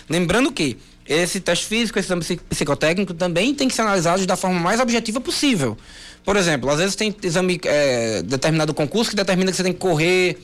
Lembrando 0.09 0.51
que 0.51 0.77
esse 1.05 1.39
teste 1.39 1.65
físico, 1.65 1.97
esse 1.97 2.07
exame 2.07 2.23
psicotécnico 2.49 3.13
também 3.13 3.53
tem 3.53 3.67
que 3.67 3.73
ser 3.73 3.81
analisado 3.81 4.25
da 4.25 4.35
forma 4.35 4.59
mais 4.59 4.79
objetiva 4.79 5.19
possível. 5.19 5.77
Por 6.23 6.35
exemplo, 6.35 6.69
às 6.69 6.77
vezes 6.77 6.95
tem 6.95 7.15
exame, 7.23 7.59
é, 7.63 8.21
determinado 8.21 8.73
concurso 8.73 9.09
que 9.09 9.15
determina 9.15 9.49
que 9.49 9.57
você 9.57 9.63
tem 9.63 9.73
que 9.73 9.79
correr 9.79 10.37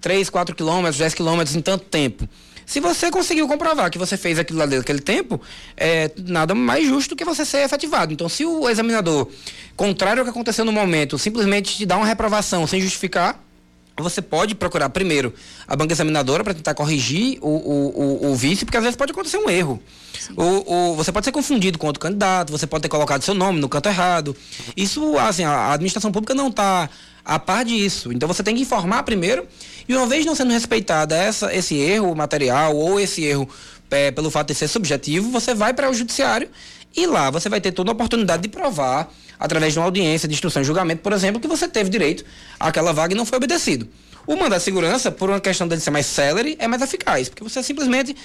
3, 0.00 0.30
4 0.30 0.54
quilômetros, 0.54 0.98
10 0.98 1.14
quilômetros 1.14 1.56
em 1.56 1.60
tanto 1.60 1.84
tempo. 1.84 2.28
Se 2.66 2.80
você 2.80 3.10
conseguiu 3.10 3.46
comprovar 3.46 3.90
que 3.90 3.98
você 3.98 4.16
fez 4.16 4.38
aquilo 4.38 4.58
lá 4.58 4.66
naquele 4.66 5.00
tempo, 5.00 5.40
é 5.76 6.10
nada 6.16 6.54
mais 6.54 6.86
justo 6.86 7.14
que 7.14 7.24
você 7.24 7.44
ser 7.44 7.58
efetivado. 7.58 8.12
Então, 8.12 8.28
se 8.28 8.44
o 8.44 8.68
examinador, 8.68 9.28
contrário 9.76 10.20
ao 10.20 10.24
que 10.24 10.30
aconteceu 10.30 10.64
no 10.64 10.72
momento, 10.72 11.18
simplesmente 11.18 11.76
te 11.76 11.86
dá 11.86 11.96
uma 11.96 12.06
reprovação 12.06 12.66
sem 12.66 12.80
justificar, 12.80 13.42
você 14.02 14.20
pode 14.20 14.54
procurar 14.54 14.88
primeiro 14.88 15.32
a 15.68 15.76
banca 15.76 15.92
examinadora 15.92 16.42
para 16.42 16.54
tentar 16.54 16.74
corrigir 16.74 17.38
o, 17.40 17.48
o, 17.48 18.28
o, 18.28 18.32
o, 18.32 18.34
vício, 18.34 18.66
porque 18.66 18.76
às 18.76 18.82
vezes 18.82 18.96
pode 18.96 19.12
acontecer 19.12 19.38
um 19.38 19.48
erro. 19.48 19.80
O, 20.36 20.92
o, 20.92 20.94
você 20.96 21.12
pode 21.12 21.24
ser 21.24 21.32
confundido 21.32 21.78
com 21.78 21.86
outro 21.86 22.00
candidato, 22.00 22.50
você 22.50 22.66
pode 22.66 22.82
ter 22.82 22.88
colocado 22.88 23.22
seu 23.22 23.34
nome 23.34 23.60
no 23.60 23.68
canto 23.68 23.88
errado. 23.88 24.36
Isso, 24.76 25.16
assim, 25.18 25.44
a 25.44 25.72
administração 25.72 26.10
pública 26.10 26.34
não 26.34 26.48
está 26.48 26.88
a 27.24 27.38
par 27.38 27.64
disso. 27.64 28.12
Então 28.12 28.26
você 28.26 28.42
tem 28.42 28.54
que 28.54 28.62
informar 28.62 29.02
primeiro, 29.02 29.46
e 29.88 29.94
uma 29.94 30.06
vez 30.06 30.26
não 30.26 30.34
sendo 30.34 30.52
respeitada 30.52 31.16
essa, 31.16 31.54
esse 31.54 31.76
erro 31.76 32.14
material 32.14 32.76
ou 32.76 33.00
esse 33.00 33.24
erro 33.24 33.48
é, 33.90 34.10
pelo 34.10 34.30
fato 34.30 34.48
de 34.48 34.54
ser 34.54 34.68
subjetivo, 34.68 35.30
você 35.30 35.54
vai 35.54 35.72
para 35.74 35.90
o 35.90 35.94
judiciário 35.94 36.48
e 36.96 37.06
lá 37.06 37.30
você 37.30 37.48
vai 37.48 37.60
ter 37.60 37.72
toda 37.72 37.90
a 37.90 37.94
oportunidade 37.94 38.42
de 38.42 38.48
provar 38.48 39.12
através 39.38 39.72
de 39.72 39.78
uma 39.78 39.84
audiência 39.84 40.28
de 40.28 40.34
instrução 40.34 40.62
e 40.62 40.64
julgamento, 40.64 41.02
por 41.02 41.12
exemplo, 41.12 41.40
que 41.40 41.48
você 41.48 41.66
teve 41.66 41.90
direito 41.90 42.24
àquela 42.58 42.92
vaga 42.92 43.14
e 43.14 43.16
não 43.16 43.26
foi 43.26 43.38
obedecido. 43.38 43.88
O 44.26 44.36
mandado 44.36 44.58
de 44.58 44.64
segurança, 44.64 45.10
por 45.10 45.28
uma 45.28 45.40
questão 45.40 45.68
dele 45.68 45.80
ser 45.80 45.90
mais 45.90 46.06
célere, 46.06 46.56
é 46.58 46.66
mais 46.66 46.80
eficaz, 46.80 47.28
porque 47.28 47.42
você 47.42 47.62
simplesmente 47.62 48.16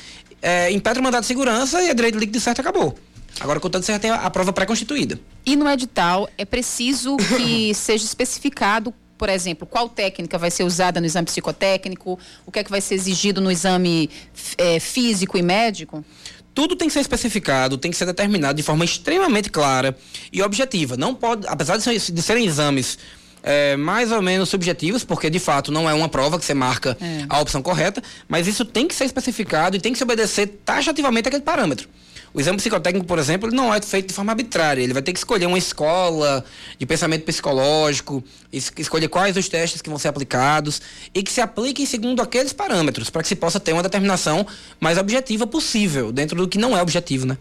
é, 0.42 0.70
o 0.70 1.04
mandado 1.04 1.22
de 1.22 1.28
segurança 1.28 1.82
e 1.82 1.90
a 1.90 1.94
direito 1.94 2.18
líquido 2.18 2.38
de 2.38 2.44
certo 2.44 2.62
acabou. 2.62 2.98
Agora, 3.40 3.60
contanto, 3.60 3.86
você 3.86 3.92
já 3.92 4.00
tem 4.00 4.12
a 4.12 4.30
prova 4.30 4.52
pré-constituída. 4.52 5.20
E 5.46 5.56
no 5.56 5.70
edital, 5.70 6.30
é 6.38 6.46
preciso 6.46 7.18
que 7.18 7.74
seja 7.74 8.06
especificado, 8.06 8.94
por 9.20 9.28
exemplo, 9.28 9.68
qual 9.68 9.90
técnica 9.90 10.38
vai 10.38 10.50
ser 10.50 10.64
usada 10.64 11.02
no 11.02 11.06
exame 11.06 11.26
psicotécnico, 11.26 12.18
o 12.46 12.52
que 12.52 12.60
é 12.60 12.64
que 12.64 12.72
vai 12.72 12.80
ser 12.80 12.96
exigido 12.96 13.42
no 13.42 13.52
exame 13.52 14.10
é, 14.58 14.80
físico 14.80 15.38
e 15.38 15.44
médico? 15.44 16.04
tudo 16.52 16.76
tem 16.76 16.90
que 16.90 16.94
ser 16.94 17.00
especificado, 17.00 17.78
tem 17.78 17.90
que 17.90 17.96
ser 17.96 18.06
determinado 18.06 18.58
de 18.58 18.64
forma 18.64 18.84
extremamente 18.84 19.50
clara 19.50 19.96
e 20.34 20.42
objetiva. 20.42 20.98
Não 20.98 21.16
pode, 21.16 21.48
apesar 21.48 21.78
de, 21.78 21.84
ser, 21.84 22.12
de 22.12 22.22
serem 22.22 22.46
exames 22.46 22.98
é, 23.42 23.78
mais 23.78 24.12
ou 24.12 24.22
menos 24.22 24.50
subjetivos, 24.50 25.06
porque 25.06 25.30
de 25.30 25.40
fato 25.40 25.72
não 25.72 25.90
é 25.90 25.94
uma 25.94 26.10
prova 26.10 26.38
que 26.38 26.44
você 26.44 26.54
marca 26.54 26.98
é. 27.00 27.26
a 27.30 27.40
opção 27.40 27.62
correta, 27.62 28.04
mas 28.28 28.46
isso 28.46 28.66
tem 28.66 28.88
que 28.88 28.96
ser 28.96 29.06
especificado 29.06 29.78
e 29.78 29.80
tem 29.80 29.94
que 29.94 29.98
se 29.98 30.04
obedecer 30.04 30.48
taxativamente 30.66 31.30
aquele 31.30 31.44
parâmetro. 31.44 31.88
O 32.34 32.40
exame 32.40 32.58
psicotécnico, 32.58 33.08
por 33.08 33.18
exemplo, 33.18 33.50
não 33.52 33.74
é 33.74 33.82
feito 33.82 34.08
de 34.08 34.14
forma 34.14 34.32
arbitrária. 34.32 34.82
Ele 34.82 34.94
vai 34.94 35.02
ter 35.02 35.14
que 35.14 35.20
escolher 35.20 35.46
uma 35.46 35.58
escola 35.58 36.44
de 36.78 36.86
pensamento 36.86 37.24
psicológico, 37.24 38.24
es 38.52 38.72
escolher 38.78 39.08
quais 39.08 39.36
os 39.36 39.48
testes 39.48 39.82
que 39.82 39.90
vão 39.90 39.98
ser 39.98 40.10
aplicados 40.10 40.82
e 41.14 41.24
que 41.24 41.32
se 41.32 41.42
apliquem 41.42 41.86
segundo 41.86 42.22
aqueles 42.22 42.54
parâmetros, 42.54 43.10
para 43.10 43.22
que 43.22 43.28
se 43.28 43.36
possa 43.36 43.60
ter 43.60 43.74
uma 43.74 43.84
determinação 43.84 44.46
mais 44.80 44.98
objetiva 44.98 45.48
possível, 45.48 46.12
dentro 46.12 46.38
do 46.38 46.48
que 46.48 46.58
não 46.58 46.78
é 46.78 46.82
objetivo, 46.82 47.26
né? 47.26 47.38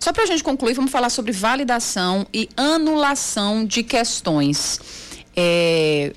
Só 0.00 0.12
para 0.12 0.22
a 0.22 0.26
gente 0.26 0.44
concluir, 0.44 0.74
vamos 0.74 0.90
falar 0.90 1.10
sobre 1.10 1.32
validação 1.32 2.26
e 2.32 2.48
anulação 2.56 3.64
de 3.64 3.82
questões. 3.82 4.80
É, 5.36 6.12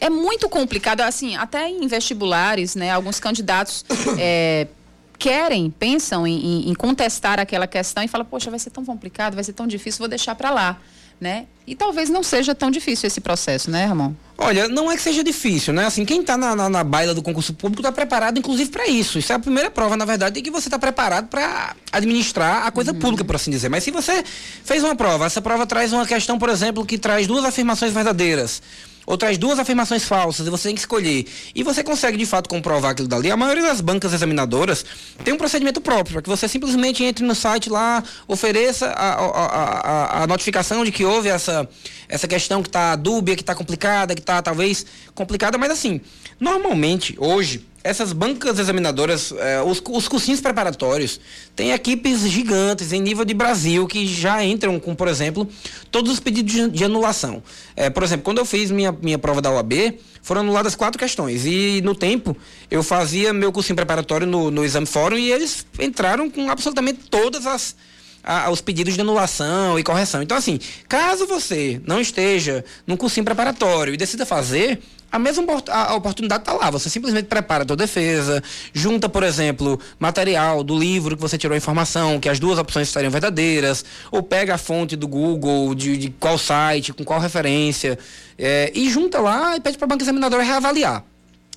é 0.00 0.10
muito 0.10 0.48
complicado, 0.48 1.00
assim, 1.00 1.36
até 1.36 1.68
em 1.68 1.86
vestibulares, 1.86 2.74
né? 2.74 2.90
Alguns 2.90 3.18
candidatos 3.18 3.84
é, 4.18 4.68
querem, 5.18 5.70
pensam 5.70 6.26
em, 6.26 6.68
em, 6.68 6.74
contestar 6.74 7.38
aquela 7.38 7.66
questão 7.66 8.02
e 8.02 8.08
falam, 8.08 8.26
poxa, 8.26 8.50
vai 8.50 8.58
ser 8.58 8.70
tão 8.70 8.84
complicado, 8.84 9.34
vai 9.34 9.44
ser 9.44 9.52
tão 9.52 9.66
difícil, 9.66 9.98
vou 9.98 10.08
deixar 10.08 10.34
para 10.34 10.50
lá, 10.50 10.78
né? 11.20 11.46
E 11.66 11.74
talvez 11.74 12.10
não 12.10 12.22
seja 12.22 12.54
tão 12.54 12.70
difícil 12.70 13.06
esse 13.06 13.20
processo, 13.20 13.70
né, 13.70 13.86
Ramon? 13.86 14.12
Olha, 14.36 14.68
não 14.68 14.90
é 14.90 14.96
que 14.96 15.02
seja 15.02 15.24
difícil, 15.24 15.72
né? 15.72 15.86
Assim, 15.86 16.04
quem 16.04 16.20
está 16.20 16.36
na, 16.36 16.54
na, 16.54 16.68
na, 16.68 16.84
baila 16.84 17.14
do 17.14 17.22
concurso 17.22 17.54
público 17.54 17.80
está 17.80 17.92
preparado, 17.92 18.38
inclusive, 18.38 18.70
para 18.70 18.86
isso. 18.86 19.18
Isso 19.18 19.32
é 19.32 19.36
a 19.36 19.38
primeira 19.38 19.70
prova, 19.70 19.96
na 19.96 20.04
verdade, 20.04 20.34
de 20.34 20.42
que 20.42 20.50
você 20.50 20.68
está 20.68 20.78
preparado 20.78 21.28
para 21.28 21.74
administrar 21.92 22.66
a 22.66 22.70
coisa 22.70 22.92
uhum. 22.92 22.98
pública, 22.98 23.24
por 23.24 23.36
assim 23.36 23.50
dizer. 23.50 23.68
Mas 23.70 23.84
se 23.84 23.90
você 23.90 24.22
fez 24.64 24.82
uma 24.82 24.96
prova, 24.96 25.24
essa 25.24 25.40
prova 25.40 25.66
traz 25.66 25.92
uma 25.92 26.04
questão, 26.04 26.38
por 26.38 26.50
exemplo, 26.50 26.84
que 26.84 26.98
traz 26.98 27.26
duas 27.26 27.44
afirmações 27.44 27.92
verdadeiras 27.92 28.60
ou 29.06 29.16
traz 29.16 29.38
duas 29.38 29.58
afirmações 29.58 30.04
falsas 30.04 30.46
e 30.46 30.50
você 30.50 30.68
tem 30.68 30.74
que 30.74 30.80
escolher. 30.80 31.26
E 31.54 31.62
você 31.62 31.82
consegue 31.82 32.16
de 32.16 32.26
fato 32.26 32.48
comprovar 32.48 32.92
aquilo 32.92 33.08
dali. 33.08 33.30
A 33.30 33.36
maioria 33.36 33.62
das 33.62 33.80
bancas 33.80 34.12
examinadoras 34.12 34.84
tem 35.24 35.34
um 35.34 35.36
procedimento 35.36 35.80
próprio, 35.80 36.14
para 36.14 36.22
que 36.22 36.28
você 36.28 36.48
simplesmente 36.48 37.04
entre 37.04 37.24
no 37.24 37.34
site 37.34 37.68
lá, 37.68 38.02
ofereça 38.26 38.86
a, 38.86 39.14
a, 39.14 39.44
a, 39.44 40.22
a 40.22 40.26
notificação 40.26 40.84
de 40.84 40.92
que 40.92 41.04
houve 41.04 41.28
essa, 41.28 41.68
essa 42.08 42.26
questão 42.26 42.62
que 42.62 42.68
está 42.68 42.96
dúbia, 42.96 43.36
que 43.36 43.42
está 43.42 43.54
complicada, 43.54 44.14
que 44.14 44.20
está 44.20 44.40
talvez 44.40 44.86
complicada, 45.14 45.58
mas 45.58 45.70
assim, 45.70 46.00
normalmente, 46.40 47.14
hoje, 47.18 47.64
essas 47.84 48.14
bancas 48.14 48.58
examinadoras, 48.58 49.32
eh, 49.36 49.62
os, 49.62 49.82
os 49.90 50.08
cursinhos 50.08 50.40
preparatórios, 50.40 51.20
têm 51.54 51.72
equipes 51.72 52.20
gigantes 52.22 52.94
em 52.94 53.00
nível 53.00 53.26
de 53.26 53.34
Brasil 53.34 53.86
que 53.86 54.06
já 54.06 54.42
entram 54.42 54.80
com, 54.80 54.94
por 54.94 55.06
exemplo, 55.06 55.46
todos 55.90 56.10
os 56.10 56.18
pedidos 56.18 56.52
de, 56.54 56.70
de 56.70 56.84
anulação. 56.84 57.42
Eh, 57.76 57.90
por 57.90 58.02
exemplo, 58.02 58.24
quando 58.24 58.38
eu 58.38 58.46
fiz 58.46 58.70
minha, 58.70 58.90
minha 58.90 59.18
prova 59.18 59.42
da 59.42 59.50
OAB, 59.50 59.98
foram 60.22 60.40
anuladas 60.40 60.74
quatro 60.74 60.98
questões. 60.98 61.44
E 61.44 61.82
no 61.84 61.94
tempo, 61.94 62.34
eu 62.70 62.82
fazia 62.82 63.34
meu 63.34 63.52
cursinho 63.52 63.76
preparatório 63.76 64.26
no, 64.26 64.50
no 64.50 64.64
Exame 64.64 64.86
Fórum 64.86 65.18
e 65.18 65.30
eles 65.30 65.66
entraram 65.78 66.30
com 66.30 66.50
absolutamente 66.50 67.00
todas 67.10 67.46
as 67.46 67.76
a, 68.24 68.50
os 68.50 68.62
pedidos 68.62 68.94
de 68.94 69.00
anulação 69.02 69.78
e 69.78 69.84
correção. 69.84 70.22
Então, 70.22 70.36
assim, 70.36 70.58
caso 70.88 71.26
você 71.26 71.80
não 71.86 72.00
esteja 72.00 72.64
num 72.86 72.96
cursinho 72.96 73.24
preparatório 73.24 73.92
e 73.92 73.96
decida 73.96 74.24
fazer, 74.24 74.80
a 75.14 75.18
mesma 75.18 75.44
a 75.68 75.94
oportunidade 75.94 76.42
está 76.42 76.52
lá. 76.52 76.70
Você 76.70 76.90
simplesmente 76.90 77.26
prepara 77.26 77.62
a 77.62 77.66
sua 77.66 77.76
defesa, 77.76 78.42
junta, 78.72 79.08
por 79.08 79.22
exemplo, 79.22 79.78
material 79.96 80.64
do 80.64 80.76
livro 80.76 81.14
que 81.14 81.22
você 81.22 81.38
tirou 81.38 81.54
a 81.54 81.56
informação, 81.56 82.18
que 82.18 82.28
as 82.28 82.40
duas 82.40 82.58
opções 82.58 82.88
estariam 82.88 83.12
verdadeiras, 83.12 83.84
ou 84.10 84.24
pega 84.24 84.54
a 84.54 84.58
fonte 84.58 84.96
do 84.96 85.06
Google, 85.06 85.72
de, 85.72 85.96
de 85.96 86.10
qual 86.18 86.36
site, 86.36 86.92
com 86.92 87.04
qual 87.04 87.20
referência, 87.20 87.96
é, 88.36 88.72
e 88.74 88.90
junta 88.90 89.20
lá 89.20 89.56
e 89.56 89.60
pede 89.60 89.78
para 89.78 89.84
a 89.84 89.88
banca 89.88 90.02
examinadora 90.02 90.42
reavaliar. 90.42 91.04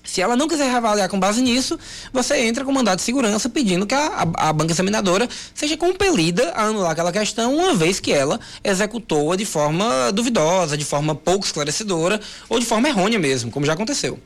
Se 0.08 0.22
ela 0.22 0.38
não 0.38 0.48
quiser 0.48 0.70
reavaliar 0.72 1.10
com 1.10 1.20
base 1.20 1.42
nisso, 1.42 1.78
você 2.14 2.38
entra 2.38 2.64
com 2.64 2.72
mandado 2.72 2.98
de 2.98 3.04
segurança 3.04 3.50
pedindo 3.50 3.86
que 3.86 3.94
a, 3.94 4.08
a, 4.38 4.50
a, 4.50 4.54
banca 4.54 4.72
examinadora 4.72 5.28
seja 5.54 5.76
compelida 5.76 6.52
a 6.56 6.64
anular 6.64 6.92
aquela 6.92 7.12
questão, 7.12 7.54
uma 7.54 7.76
vez 7.76 8.00
que 8.00 8.14
ela 8.14 8.40
executou-a 8.64 9.36
de 9.36 9.46
forma 9.46 10.10
duvidosa, 10.14 10.78
de 10.78 10.86
forma 10.86 11.14
pouco 11.14 11.46
esclarecedora 11.46 12.22
ou 12.48 12.58
de 12.58 12.66
forma 12.66 12.88
errônea 12.88 13.20
mesmo, 13.20 13.52
como 13.52 13.66
já 13.66 13.74
aconteceu. 13.74 14.18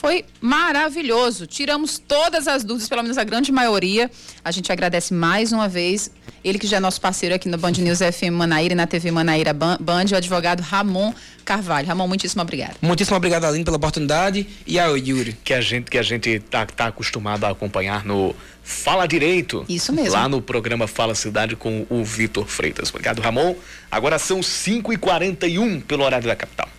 Foi 0.00 0.24
maravilhoso. 0.40 1.46
Tiramos 1.46 1.98
todas 1.98 2.48
as 2.48 2.64
dúvidas, 2.64 2.88
pelo 2.88 3.02
menos 3.02 3.18
a 3.18 3.22
grande 3.22 3.52
maioria. 3.52 4.10
A 4.42 4.50
gente 4.50 4.72
agradece 4.72 5.12
mais 5.12 5.52
uma 5.52 5.68
vez. 5.68 6.10
Ele 6.42 6.58
que 6.58 6.66
já 6.66 6.78
é 6.78 6.80
nosso 6.80 6.98
parceiro 6.98 7.34
aqui 7.34 7.50
no 7.50 7.58
Band 7.58 7.72
News 7.72 7.98
FM 7.98 8.32
Manaíra 8.32 8.72
e 8.72 8.74
na 8.74 8.86
TV 8.86 9.10
Manaíra 9.10 9.52
Band, 9.52 10.06
o 10.10 10.16
advogado 10.16 10.62
Ramon 10.62 11.12
Carvalho. 11.44 11.86
Ramon, 11.86 12.08
muitíssimo 12.08 12.40
obrigado. 12.40 12.76
Muitíssimo 12.80 13.14
obrigado, 13.14 13.44
Aline, 13.44 13.62
pela 13.62 13.76
oportunidade. 13.76 14.46
E 14.66 14.78
ao 14.78 14.96
Yuri. 14.96 15.34
Que 15.44 15.52
a 15.52 15.60
gente 15.60 15.90
que 15.90 15.98
a 15.98 16.02
gente 16.02 16.40
tá, 16.48 16.64
tá 16.64 16.86
acostumado 16.86 17.44
a 17.44 17.50
acompanhar 17.50 18.02
no 18.02 18.34
Fala 18.62 19.06
Direito. 19.06 19.66
Isso 19.68 19.92
mesmo. 19.92 20.12
Lá 20.12 20.30
no 20.30 20.40
programa 20.40 20.86
Fala 20.86 21.14
Cidade 21.14 21.56
com 21.56 21.84
o 21.90 22.02
Vitor 22.02 22.46
Freitas. 22.46 22.88
Obrigado, 22.88 23.20
Ramon. 23.20 23.54
Agora 23.90 24.18
são 24.18 24.40
5h41 24.40 25.82
pelo 25.82 26.04
horário 26.04 26.26
da 26.26 26.34
capital. 26.34 26.70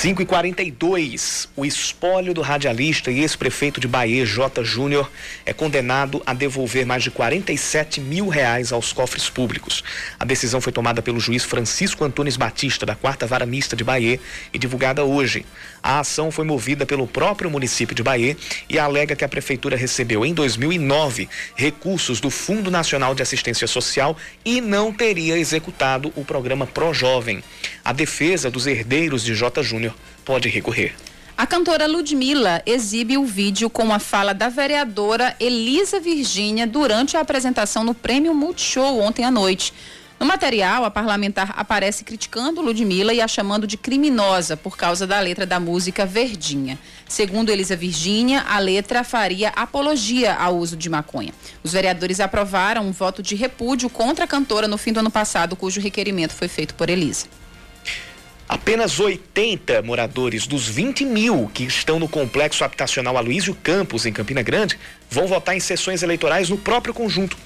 5 0.00 0.22
e 0.22 0.24
42 0.24 1.46
o 1.54 1.62
espólio 1.62 2.32
do 2.32 2.40
radialista 2.40 3.10
e 3.10 3.20
ex-prefeito 3.20 3.78
de 3.78 3.86
Bahia, 3.86 4.24
J. 4.24 4.64
Júnior, 4.64 5.12
é 5.44 5.52
condenado 5.52 6.22
a 6.24 6.32
devolver 6.32 6.86
mais 6.86 7.02
de 7.02 7.10
47 7.10 8.00
mil 8.00 8.26
reais 8.28 8.72
aos 8.72 8.94
cofres 8.94 9.28
públicos. 9.28 9.84
A 10.18 10.24
decisão 10.24 10.58
foi 10.58 10.72
tomada 10.72 11.02
pelo 11.02 11.20
juiz 11.20 11.44
Francisco 11.44 12.02
Antunes 12.02 12.38
Batista, 12.38 12.86
da 12.86 12.94
quarta 12.94 13.26
vara 13.26 13.44
mista 13.44 13.76
de 13.76 13.84
Bahia, 13.84 14.18
e 14.54 14.58
divulgada 14.58 15.04
hoje. 15.04 15.44
A 15.82 16.00
ação 16.00 16.30
foi 16.30 16.46
movida 16.46 16.86
pelo 16.86 17.06
próprio 17.06 17.50
município 17.50 17.94
de 17.94 18.02
Bahia 18.02 18.38
e 18.70 18.78
alega 18.78 19.14
que 19.14 19.24
a 19.24 19.28
prefeitura 19.28 19.76
recebeu 19.76 20.24
em 20.24 20.32
2009 20.32 21.28
recursos 21.54 22.20
do 22.20 22.30
Fundo 22.30 22.70
Nacional 22.70 23.14
de 23.14 23.22
Assistência 23.22 23.66
Social 23.66 24.16
e 24.46 24.62
não 24.62 24.94
teria 24.94 25.36
executado 25.36 26.10
o 26.16 26.24
programa 26.24 26.66
Pro 26.66 26.94
Jovem. 26.94 27.44
A 27.84 27.92
defesa 27.92 28.50
dos 28.50 28.66
herdeiros 28.66 29.22
de 29.22 29.34
J. 29.34 29.62
Júnior 29.62 29.89
pode 30.24 30.48
recorrer. 30.48 30.94
A 31.36 31.46
cantora 31.46 31.86
Ludmilla 31.86 32.62
exibe 32.66 33.16
o 33.16 33.24
vídeo 33.24 33.70
com 33.70 33.92
a 33.94 33.98
fala 33.98 34.34
da 34.34 34.50
vereadora 34.50 35.34
Elisa 35.40 35.98
Virgínia 35.98 36.66
durante 36.66 37.16
a 37.16 37.20
apresentação 37.20 37.82
no 37.82 37.94
Prêmio 37.94 38.34
Multishow 38.34 39.00
ontem 39.00 39.24
à 39.24 39.30
noite. 39.30 39.72
No 40.20 40.26
material, 40.26 40.84
a 40.84 40.90
parlamentar 40.90 41.54
aparece 41.56 42.04
criticando 42.04 42.60
Ludmilla 42.60 43.14
e 43.14 43.22
a 43.22 43.26
chamando 43.26 43.66
de 43.66 43.78
criminosa 43.78 44.54
por 44.54 44.76
causa 44.76 45.06
da 45.06 45.18
letra 45.18 45.46
da 45.46 45.58
música 45.58 46.04
Verdinha. 46.04 46.78
Segundo 47.08 47.48
Elisa 47.48 47.74
Virgínia, 47.74 48.44
a 48.46 48.58
letra 48.58 49.02
faria 49.02 49.48
apologia 49.56 50.34
ao 50.34 50.58
uso 50.58 50.76
de 50.76 50.90
maconha. 50.90 51.32
Os 51.64 51.72
vereadores 51.72 52.20
aprovaram 52.20 52.86
um 52.86 52.92
voto 52.92 53.22
de 53.22 53.34
repúdio 53.34 53.88
contra 53.88 54.26
a 54.26 54.28
cantora 54.28 54.68
no 54.68 54.76
fim 54.76 54.92
do 54.92 55.00
ano 55.00 55.10
passado, 55.10 55.56
cujo 55.56 55.80
requerimento 55.80 56.34
foi 56.34 56.48
feito 56.48 56.74
por 56.74 56.90
Elisa. 56.90 57.39
Apenas 58.50 58.98
80 58.98 59.80
moradores 59.82 60.44
dos 60.44 60.66
20 60.66 61.04
mil 61.04 61.48
que 61.54 61.62
estão 61.62 62.00
no 62.00 62.08
complexo 62.08 62.64
habitacional 62.64 63.16
Aloysio 63.16 63.54
Campos, 63.54 64.06
em 64.06 64.12
Campina 64.12 64.42
Grande, 64.42 64.76
vão 65.08 65.28
votar 65.28 65.56
em 65.56 65.60
sessões 65.60 66.02
eleitorais 66.02 66.50
no 66.50 66.58
próprio 66.58 66.92
conjunto. 66.92 67.36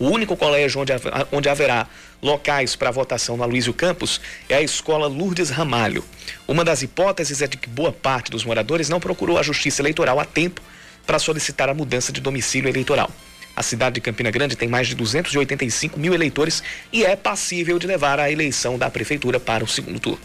O 0.00 0.08
único 0.08 0.36
colégio 0.36 0.80
onde, 0.80 0.92
onde 1.30 1.48
haverá 1.48 1.86
locais 2.20 2.74
para 2.74 2.90
votação 2.90 3.36
no 3.36 3.44
Aloysio 3.44 3.72
Campos 3.72 4.20
é 4.48 4.56
a 4.56 4.60
escola 4.60 5.06
Lourdes 5.06 5.48
Ramalho. 5.48 6.04
Uma 6.48 6.64
das 6.64 6.82
hipóteses 6.82 7.40
é 7.40 7.46
de 7.46 7.56
que 7.56 7.68
boa 7.68 7.92
parte 7.92 8.28
dos 8.28 8.44
moradores 8.44 8.88
não 8.88 8.98
procurou 8.98 9.38
a 9.38 9.44
justiça 9.44 9.80
eleitoral 9.80 10.18
a 10.18 10.24
tempo 10.24 10.60
para 11.06 11.20
solicitar 11.20 11.68
a 11.68 11.74
mudança 11.74 12.10
de 12.10 12.20
domicílio 12.20 12.68
eleitoral. 12.68 13.12
A 13.54 13.62
cidade 13.62 13.94
de 13.94 14.00
Campina 14.00 14.30
Grande 14.30 14.56
tem 14.56 14.68
mais 14.68 14.88
de 14.88 14.94
285 14.94 15.98
mil 15.98 16.14
eleitores 16.14 16.62
e 16.92 17.04
é 17.04 17.14
passível 17.14 17.78
de 17.78 17.86
levar 17.86 18.18
a 18.18 18.30
eleição 18.30 18.78
da 18.78 18.88
prefeitura 18.88 19.38
para 19.38 19.62
o 19.62 19.68
segundo 19.68 20.00
turno. 20.00 20.20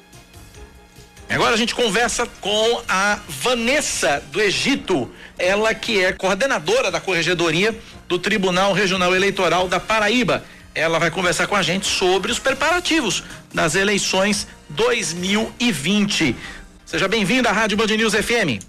Agora 1.33 1.53
a 1.53 1.57
gente 1.57 1.73
conversa 1.73 2.27
com 2.41 2.81
a 2.89 3.17
Vanessa 3.25 4.21
do 4.33 4.41
Egito, 4.41 5.09
ela 5.39 5.73
que 5.73 6.03
é 6.03 6.11
coordenadora 6.11 6.91
da 6.91 6.99
corregedoria 6.99 7.73
do 8.05 8.19
Tribunal 8.19 8.73
Regional 8.73 9.15
Eleitoral 9.15 9.69
da 9.69 9.79
Paraíba. 9.79 10.43
Ela 10.75 10.99
vai 10.99 11.09
conversar 11.09 11.47
com 11.47 11.55
a 11.55 11.61
gente 11.61 11.87
sobre 11.87 12.33
os 12.33 12.37
preparativos 12.37 13.23
das 13.53 13.75
eleições 13.75 14.45
2020. 14.71 16.35
Seja 16.85 17.07
bem-vinda 17.07 17.47
à 17.47 17.53
Rádio 17.53 17.77
Band 17.77 17.87
News 17.87 18.13
FM. 18.13 18.61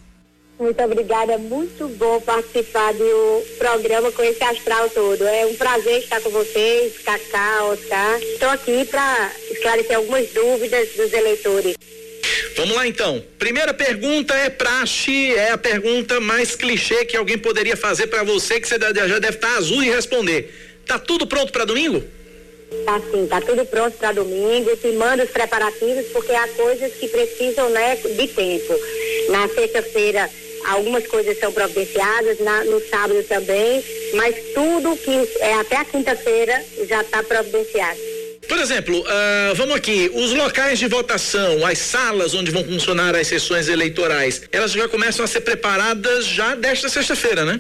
Muito 0.56 0.80
obrigada, 0.84 1.38
muito 1.38 1.88
bom 1.88 2.20
participar 2.20 2.92
do 2.94 3.42
programa 3.58 4.12
com 4.12 4.22
esse 4.22 4.42
astral 4.44 4.88
todo. 4.90 5.26
É 5.26 5.46
um 5.46 5.56
prazer 5.56 5.98
estar 5.98 6.20
com 6.20 6.30
vocês, 6.30 6.96
Cacá, 7.04 7.64
Oscar. 7.64 8.20
Estou 8.20 8.50
aqui 8.50 8.84
para 8.84 9.32
esclarecer 9.50 9.96
algumas 9.96 10.28
dúvidas 10.30 10.90
dos 10.96 11.12
eleitores. 11.12 11.74
Vamos 12.56 12.74
lá 12.74 12.86
então. 12.86 13.22
Primeira 13.38 13.72
pergunta 13.72 14.34
é 14.34 14.50
praxe, 14.50 15.34
é 15.34 15.50
a 15.50 15.58
pergunta 15.58 16.20
mais 16.20 16.54
clichê 16.54 17.04
que 17.04 17.16
alguém 17.16 17.38
poderia 17.38 17.76
fazer 17.76 18.06
para 18.06 18.22
você 18.22 18.60
que 18.60 18.68
você 18.68 18.78
já 18.78 18.92
deve 18.92 19.36
estar 19.36 19.48
tá 19.48 19.56
azul 19.56 19.82
e 19.82 19.90
responder. 19.90 20.52
Tá 20.86 20.98
tudo 20.98 21.26
pronto 21.26 21.52
para 21.52 21.64
domingo? 21.64 22.02
Tá 22.84 23.00
sim, 23.10 23.26
tá 23.26 23.40
tudo 23.40 23.64
pronto 23.66 23.96
para 23.96 24.12
domingo. 24.12 24.76
Te 24.76 24.92
manda 24.92 25.24
os 25.24 25.30
preparativos 25.30 26.06
porque 26.12 26.32
há 26.32 26.48
coisas 26.48 26.92
que 26.94 27.08
precisam, 27.08 27.68
né, 27.70 27.96
de 27.96 28.28
tempo. 28.28 28.74
Na 29.28 29.48
sexta-feira 29.48 30.28
algumas 30.66 31.06
coisas 31.06 31.38
são 31.38 31.52
providenciadas, 31.52 32.38
na, 32.38 32.64
no 32.64 32.80
sábado 32.88 33.22
também, 33.24 33.84
mas 34.14 34.34
tudo 34.54 34.96
que 34.96 35.28
é 35.40 35.54
até 35.54 35.76
a 35.76 35.84
quinta-feira 35.84 36.64
já 36.88 37.02
está 37.02 37.22
providenciado. 37.22 38.11
Por 38.52 38.60
exemplo, 38.60 39.00
uh, 39.00 39.54
vamos 39.54 39.74
aqui, 39.74 40.10
os 40.12 40.34
locais 40.34 40.78
de 40.78 40.86
votação, 40.86 41.64
as 41.64 41.78
salas 41.78 42.34
onde 42.34 42.50
vão 42.50 42.62
funcionar 42.62 43.16
as 43.16 43.26
sessões 43.26 43.66
eleitorais, 43.66 44.42
elas 44.52 44.72
já 44.72 44.86
começam 44.86 45.24
a 45.24 45.26
ser 45.26 45.40
preparadas 45.40 46.26
já 46.26 46.54
desta 46.54 46.90
sexta-feira, 46.90 47.46
né? 47.46 47.58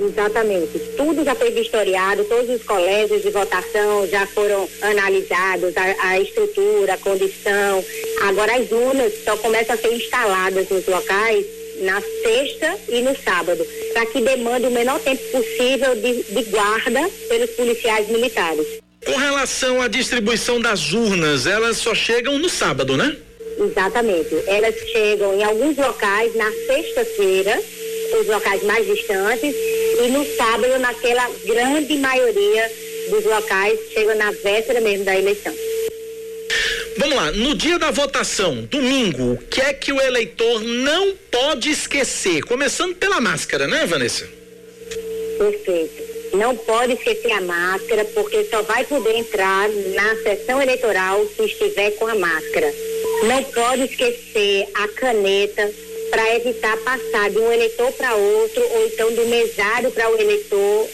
Exatamente. 0.00 0.78
Tudo 0.96 1.24
já 1.24 1.34
foi 1.34 1.50
vistoriado, 1.50 2.22
todos 2.26 2.48
os 2.48 2.62
colégios 2.62 3.22
de 3.22 3.30
votação 3.30 4.06
já 4.06 4.24
foram 4.28 4.68
analisados, 4.82 5.76
a, 5.76 6.10
a, 6.10 6.20
estrutura, 6.20 6.94
a 6.94 6.98
condição. 6.98 7.84
Agora 8.22 8.54
as 8.54 8.70
urnas 8.70 9.12
só 9.24 9.36
começam 9.38 9.74
a 9.74 9.78
ser 9.78 9.92
instaladas 9.92 10.68
nos 10.68 10.86
locais 10.86 11.44
na 11.80 12.00
sexta 12.22 12.78
e 12.88 13.02
no 13.02 13.16
sábado, 13.20 13.66
para 13.92 14.06
que 14.06 14.20
demande 14.20 14.68
o 14.68 14.70
menor 14.70 15.00
tempo 15.00 15.22
possível 15.32 15.96
de, 15.96 16.22
de 16.22 16.42
guarda 16.50 17.10
pelos 17.28 17.50
policiais 17.50 18.08
militares. 18.08 18.87
Com 19.04 19.16
relação 19.16 19.80
à 19.80 19.88
distribuição 19.88 20.60
das 20.60 20.92
urnas, 20.92 21.46
elas 21.46 21.78
só 21.78 21.94
chegam 21.94 22.38
no 22.38 22.48
sábado, 22.48 22.96
né? 22.96 23.16
Exatamente. 23.58 24.34
Elas 24.46 24.74
chegam 24.92 25.34
em 25.34 25.42
alguns 25.42 25.76
locais 25.76 26.34
na 26.34 26.50
sexta-feira, 26.66 27.60
os 28.20 28.26
locais 28.26 28.62
mais 28.64 28.86
distantes, 28.86 29.54
e 30.04 30.08
no 30.08 30.24
sábado, 30.36 30.78
naquela 30.78 31.28
grande 31.46 31.96
maioria 31.96 32.70
dos 33.10 33.24
locais, 33.24 33.78
chegam 33.92 34.16
na 34.16 34.30
véspera 34.30 34.80
mesmo 34.80 35.04
da 35.04 35.16
eleição. 35.16 35.54
Vamos 36.98 37.16
lá, 37.16 37.32
no 37.32 37.54
dia 37.54 37.78
da 37.78 37.92
votação, 37.92 38.62
domingo, 38.62 39.34
o 39.34 39.38
que 39.38 39.60
é 39.60 39.72
que 39.72 39.92
o 39.92 40.00
eleitor 40.00 40.60
não 40.62 41.14
pode 41.30 41.70
esquecer? 41.70 42.42
Começando 42.42 42.96
pela 42.96 43.20
máscara, 43.20 43.68
né, 43.68 43.86
Vanessa? 43.86 44.28
Perfeito 45.38 46.07
não 46.32 46.56
pode 46.56 46.94
esquecer 46.94 47.32
a 47.32 47.40
máscara, 47.40 48.04
porque 48.14 48.44
só 48.44 48.62
vai 48.62 48.84
poder 48.84 49.16
entrar 49.16 49.68
na 49.68 50.16
sessão 50.22 50.60
eleitoral 50.60 51.26
se 51.36 51.44
estiver 51.44 51.92
com 51.92 52.06
a 52.06 52.14
máscara. 52.14 52.72
Não 53.24 53.42
pode 53.44 53.84
esquecer 53.84 54.68
a 54.74 54.88
caneta 54.88 55.70
para 56.10 56.36
evitar 56.36 56.76
passar 56.78 57.30
de 57.30 57.38
um 57.38 57.52
eleitor 57.52 57.92
para 57.92 58.14
outro 58.14 58.62
ou 58.62 58.86
então 58.86 59.12
do 59.12 59.26
mesário 59.26 59.90
para 59.90 60.10
o 60.10 60.20
eleitor 60.20 60.88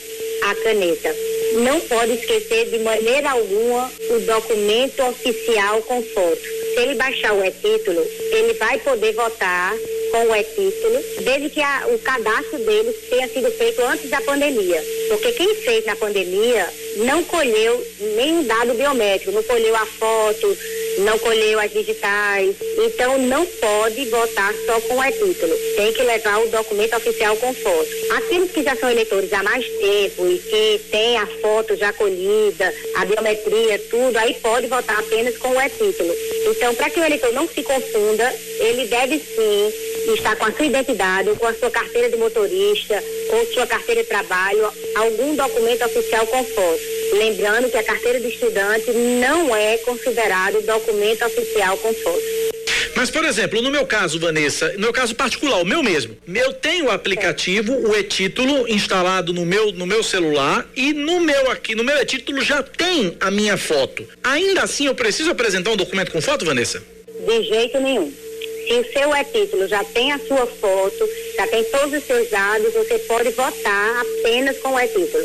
a 0.45 0.55
caneta. 0.57 1.15
não 1.55 1.81
pode 1.81 2.15
esquecer 2.15 2.69
de 2.69 2.79
maneira 2.81 3.31
alguma 3.31 3.91
o 4.11 4.19
documento 4.21 5.03
oficial 5.05 5.81
com 5.83 6.03
foto. 6.03 6.43
Se 6.43 6.81
ele 6.81 6.97
baixar 6.97 7.33
o 7.33 7.45
e-título, 7.45 8.05
ele 8.33 8.55
vai 8.55 8.79
poder 8.81 9.13
votar 9.13 9.75
com 10.15 10.27
o 10.27 10.37
e-título, 10.37 11.03
desde 11.25 11.51
que 11.51 11.61
a, 11.61 11.89
o 11.89 11.99
cadastro 11.99 12.61
dele 12.61 12.93
tenha 13.11 13.27
sido 13.27 13.51
feito 13.51 13.83
antes 13.83 14.09
da 14.09 14.21
pandemia. 14.21 14.81
Porque 15.09 15.33
quem 15.33 15.53
fez 15.57 15.85
na 15.85 15.97
pandemia 15.97 16.73
não 16.99 17.25
colheu 17.25 17.85
nenhum 18.15 18.45
dado 18.45 18.75
biométrico, 18.75 19.33
não 19.33 19.43
colheu 19.43 19.75
a 19.75 19.85
foto, 19.85 20.57
não 20.99 21.19
colheu 21.19 21.59
as 21.61 21.73
digitais. 21.73 22.57
Então 22.79 23.19
não 23.19 23.45
pode 23.47 24.05
votar 24.07 24.55
só 24.67 24.81
com 24.81 24.97
o 24.97 25.05
e-título. 25.05 25.57
Tem 25.77 25.93
que 25.93 26.03
levar 26.03 26.41
o 26.41 26.49
documento 26.49 26.97
oficial 26.97 27.37
com 27.37 27.55
foto. 27.55 27.89
Aqueles 28.17 28.51
que 28.51 28.63
já 28.63 28.77
são 28.77 28.91
eleitores 28.91 29.33
há 29.33 29.43
mais 29.43 29.67
tempo 29.67 30.27
e 30.27 30.39
que 30.39 30.81
tem 30.91 31.17
a 31.19 31.27
foto 31.27 31.77
já 31.77 31.93
colhida, 31.93 32.73
a 32.97 33.05
biometria, 33.05 33.79
tudo, 33.91 34.17
aí 34.19 34.35
pode 34.35 34.67
votar 34.67 34.99
apenas 34.99 35.37
com 35.39 35.49
o 35.49 35.61
e-título. 35.61 36.15
Então, 36.47 36.75
para 36.75 36.91
que 36.91 37.01
o 37.01 37.05
eleitor 37.05 37.33
não 37.33 37.49
se 37.49 37.63
confunda, 37.63 38.35
ele 38.61 38.87
deve 38.87 39.19
sim 39.19 40.13
estar 40.13 40.37
com 40.37 40.45
a 40.45 40.53
sua 40.53 40.67
identidade, 40.67 41.31
com 41.37 41.47
a 41.47 41.55
sua 41.55 41.71
carteira 41.71 42.11
de 42.11 42.17
motorista, 42.17 43.03
ou 43.31 43.47
sua 43.53 43.67
carteira 43.67 44.03
de 44.03 44.09
trabalho, 44.09 44.71
algum 44.95 45.35
documento 45.35 45.85
oficial 45.85 46.27
com 46.27 46.45
foto. 46.45 47.04
Lembrando 47.15 47.71
que 47.71 47.77
a 47.77 47.83
carteira 47.83 48.19
de 48.19 48.27
estudante 48.27 48.91
não 48.91 49.55
é 49.55 49.79
considerado 49.79 50.61
documento 50.63 51.25
oficial 51.25 51.77
com 51.79 51.95
foto. 51.95 52.23
Mas, 52.97 53.09
por 53.09 53.25
exemplo, 53.25 53.63
no 53.63 53.71
meu 53.71 53.87
caso, 53.87 54.19
Vanessa, 54.19 54.73
no 54.73 54.81
meu 54.81 54.93
caso 54.93 55.15
particular, 55.15 55.61
o 55.61 55.65
meu 55.65 55.83
mesmo, 55.83 56.17
eu 56.33 56.53
tenho 56.53 56.87
o 56.87 56.91
aplicativo, 56.91 57.73
o 57.73 57.97
e-título 57.97 58.69
instalado 58.69 59.33
no 59.33 59.47
meu, 59.47 59.71
no 59.73 59.87
meu 59.87 60.03
celular 60.03 60.69
e 60.75 60.93
no 60.93 61.21
meu 61.21 61.51
aqui, 61.51 61.75
no 61.75 61.85
meu 61.85 61.97
e-título 61.99 62.43
já 62.43 62.63
tem 62.63 63.17
a 63.21 63.31
minha 63.31 63.57
foto. 63.57 64.07
Ainda 64.23 64.63
assim, 64.63 64.87
eu 64.87 64.95
preciso 64.95 65.31
apresentar 65.31 65.71
um 65.71 65.77
documento 65.77 66.11
com 66.11 66.21
foto, 66.21 66.45
Vanessa? 66.45 66.83
De 67.27 67.43
jeito 67.45 67.79
nenhum. 67.81 68.13
Se 68.67 68.73
o 68.73 68.93
seu 68.93 69.15
e-título 69.15 69.69
já 69.69 69.85
tem 69.85 70.13
a 70.13 70.19
sua 70.19 70.47
foto, 70.47 71.09
já 71.37 71.47
tem 71.47 71.63
todos 71.65 71.93
os 71.93 72.05
seus 72.05 72.29
dados, 72.29 72.73
você 72.73 72.99
pode 73.01 73.31
votar 73.31 74.01
apenas 74.01 74.59
com 74.59 74.71
o 74.71 74.81
e-título. 74.81 75.25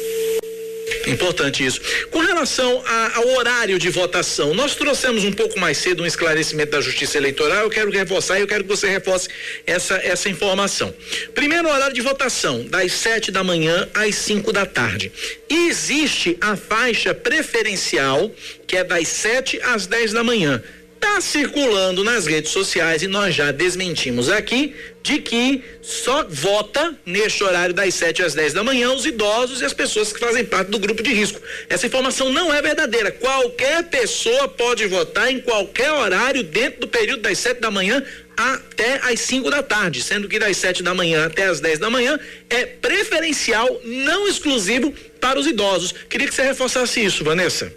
Importante 1.08 1.66
isso. 1.66 1.82
Com 2.12 2.20
relação 2.20 2.84
a, 2.86 3.18
ao 3.18 3.30
horário 3.36 3.80
de 3.80 3.90
votação, 3.90 4.54
nós 4.54 4.76
trouxemos 4.76 5.24
um 5.24 5.32
pouco 5.32 5.60
mais 5.60 5.78
cedo 5.78 6.04
um 6.04 6.06
esclarecimento 6.06 6.72
da 6.72 6.82
Justiça 6.82 7.18
Eleitoral. 7.18 7.64
Eu 7.64 7.70
quero 7.70 7.92
reforçar 7.92 8.38
e 8.38 8.42
eu 8.42 8.48
quero 8.48 8.64
que 8.64 8.70
você 8.70 8.88
reforce 8.88 9.30
essa, 9.66 9.96
essa 9.96 10.30
informação. 10.30 10.94
Primeiro 11.34 11.70
horário 11.70 11.94
de 11.94 12.02
votação, 12.02 12.64
das 12.66 12.92
7 12.94 13.32
da 13.32 13.44
manhã 13.44 13.88
às 13.94 14.16
5 14.16 14.52
da 14.52 14.66
tarde. 14.66 15.12
E 15.50 15.68
existe 15.68 16.38
a 16.42 16.56
faixa 16.56 17.14
preferencial, 17.14 18.32
que 18.68 18.78
é 18.78 18.84
das 18.84 19.08
7 19.08 19.60
às 19.62 19.88
10 19.88 20.14
da 20.14 20.24
manhã 20.24 20.62
está 21.00 21.22
circulando 21.22 22.04
nas 22.04 22.28
redes 22.28 22.52
sociais 22.52 23.02
e 23.02 23.08
nós 23.08 23.34
já 23.34 23.52
desmentimos 23.52 24.30
aqui 24.30 24.76
de 25.02 25.20
que 25.20 25.64
só 25.82 26.26
vota 26.28 26.94
neste 27.06 27.42
horário 27.42 27.74
das 27.74 27.94
7 27.96 28.22
às 28.22 28.34
10 28.34 28.54
da 28.54 28.64
manhã 28.64 28.92
os 28.92 29.06
idosos 29.06 29.62
e 29.62 29.66
as 29.66 29.74
pessoas 29.74 30.12
que 30.12 30.20
fazem 30.20 30.44
parte 30.44 30.70
do 30.70 30.78
grupo 30.78 31.02
de 31.02 31.14
risco. 31.14 31.42
Essa 31.70 31.88
informação 31.88 32.32
não 32.32 32.54
é 32.54 32.62
verdadeira. 32.62 33.12
Qualquer 33.12 33.84
pessoa 33.86 34.50
pode 34.50 34.86
votar 34.88 35.32
em 35.32 35.40
qualquer 35.40 35.90
horário 35.92 36.44
dentro 36.44 36.82
do 36.82 36.88
período 36.88 37.22
das 37.22 37.40
7 37.40 37.62
da 37.62 37.72
manhã 37.72 38.04
até 38.36 39.00
às 39.04 39.22
5 39.22 39.50
da 39.50 39.64
tarde, 39.64 40.04
sendo 40.04 40.28
que 40.28 40.38
das 40.38 40.58
7 40.58 40.84
da 40.84 40.94
manhã 40.94 41.26
até 41.26 41.46
às 41.46 41.62
10 41.62 41.80
da 41.80 41.90
manhã 41.90 42.20
é 42.50 42.66
preferencial, 42.66 43.82
não 43.86 44.28
exclusivo 44.28 44.94
para 45.22 45.40
os 45.40 45.48
idosos. 45.48 45.94
Queria 46.10 46.28
que 46.28 46.36
você 46.36 46.44
reforçasse 46.44 47.04
isso, 47.04 47.24
Vanessa. 47.24 47.72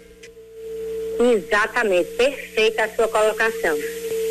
Exatamente, 1.31 2.11
perfeita 2.11 2.83
a 2.83 2.95
sua 2.95 3.07
colocação. 3.07 3.77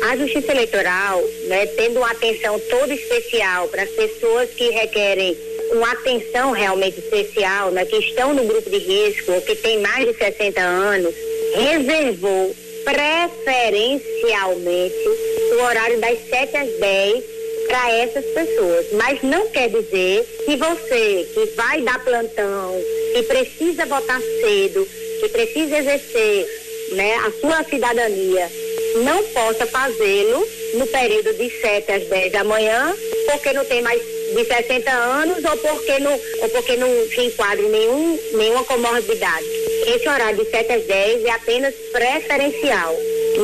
A 0.03 0.15
Justiça 0.17 0.51
Eleitoral, 0.51 1.23
né, 1.47 1.65
tendo 1.65 1.97
uma 1.97 2.11
atenção 2.11 2.59
toda 2.69 2.93
especial 2.93 3.67
para 3.69 3.81
as 3.83 3.89
pessoas 3.89 4.49
que 4.51 4.69
requerem 4.69 5.35
uma 5.71 5.91
atenção 5.91 6.51
realmente 6.51 6.99
especial, 6.99 7.71
né, 7.71 7.85
que 7.85 7.95
estão 7.95 8.33
no 8.33 8.43
grupo 8.43 8.69
de 8.69 8.77
risco 8.77 9.31
ou 9.31 9.41
que 9.41 9.55
têm 9.55 9.79
mais 9.79 10.05
de 10.05 10.13
60 10.13 10.61
anos, 10.61 11.15
reservou 11.55 12.55
preferencialmente 12.83 15.09
o 15.53 15.63
horário 15.63 15.99
das 15.99 16.19
7 16.29 16.57
às 16.57 16.69
10 16.79 17.23
para 17.67 17.91
essas 17.91 18.25
pessoas. 18.25 18.85
Mas 18.93 19.23
não 19.23 19.49
quer 19.49 19.69
dizer 19.69 20.25
que 20.45 20.55
você 20.57 21.27
que 21.33 21.45
vai 21.55 21.81
dar 21.81 22.03
plantão, 22.03 22.79
que 23.13 23.23
precisa 23.23 23.85
votar 23.85 24.21
cedo, 24.21 24.85
que 25.21 25.29
precisa 25.29 25.77
exercer 25.77 26.62
né, 26.93 27.15
a 27.15 27.31
sua 27.39 27.63
cidadania, 27.63 28.49
não 29.03 29.23
possa 29.25 29.65
fazê-lo 29.65 30.47
no 30.75 30.87
período 30.87 31.33
de 31.33 31.49
7 31.49 31.91
às 31.91 32.03
10 32.05 32.31
da 32.31 32.43
manhã, 32.43 32.95
porque 33.31 33.53
não 33.53 33.65
tem 33.65 33.81
mais 33.81 34.01
de 34.01 34.45
60 34.45 34.91
anos 34.91 35.43
ou 35.43 35.57
porque 35.57 35.99
não, 35.99 36.13
ou 36.13 36.49
porque 36.49 36.75
não 36.75 36.87
se 37.07 37.21
enquadra 37.21 37.67
nenhum, 37.67 38.19
nenhuma 38.33 38.63
comorbidade. 38.63 39.45
Esse 39.85 40.07
horário 40.07 40.43
de 40.43 40.49
7 40.49 40.71
às 40.71 40.83
10 40.85 41.25
é 41.25 41.29
apenas 41.31 41.73
preferencial, 41.91 42.95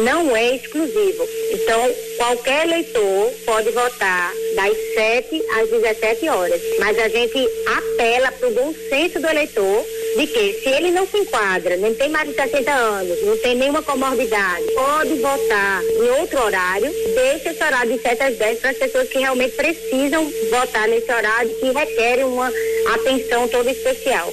não 0.04 0.36
é 0.36 0.56
exclusivo. 0.56 1.28
Então, 1.52 1.95
qualquer 2.18 2.68
eleitor 2.68 3.32
pode 3.45 3.70
votar 3.72 4.34
das 4.56 4.78
7 4.93 5.43
às 5.60 5.70
17 5.70 6.30
horas, 6.30 6.62
mas 6.80 6.97
a 6.97 7.08
gente 7.10 7.38
apela 7.66 8.32
para 8.32 8.47
o 8.47 8.52
bom 8.52 8.74
senso 8.89 9.20
do 9.20 9.28
eleitor 9.28 9.86
de 10.20 10.28
que 10.28 10.60
se 10.62 10.68
ele 10.68 10.92
não 10.92 11.08
se 11.08 11.18
enquadra, 11.18 11.78
nem 11.78 11.94
tem 11.94 12.10
mais 12.10 12.28
de 12.28 12.36
60 12.36 12.70
anos, 12.70 13.22
não 13.24 13.38
tem 13.38 13.56
nenhuma 13.56 13.82
comorbidade, 13.82 14.66
pode 14.74 15.14
votar 15.16 15.82
em 15.82 16.10
outro 16.20 16.44
horário, 16.44 16.92
deixa 17.16 17.52
esse 17.52 17.64
horário 17.64 17.94
de 17.94 18.02
7 18.02 18.24
às 18.24 18.36
10 18.36 18.60
para 18.60 18.72
as 18.72 18.78
pessoas 18.78 19.08
que 19.08 19.18
realmente 19.18 19.56
precisam 19.56 20.30
votar 20.52 20.90
nesse 20.90 21.10
horário 21.10 21.50
que 21.56 21.72
requerem 21.72 22.26
uma 22.26 22.52
atenção 22.96 23.48
toda 23.48 23.72
especial. 23.72 24.30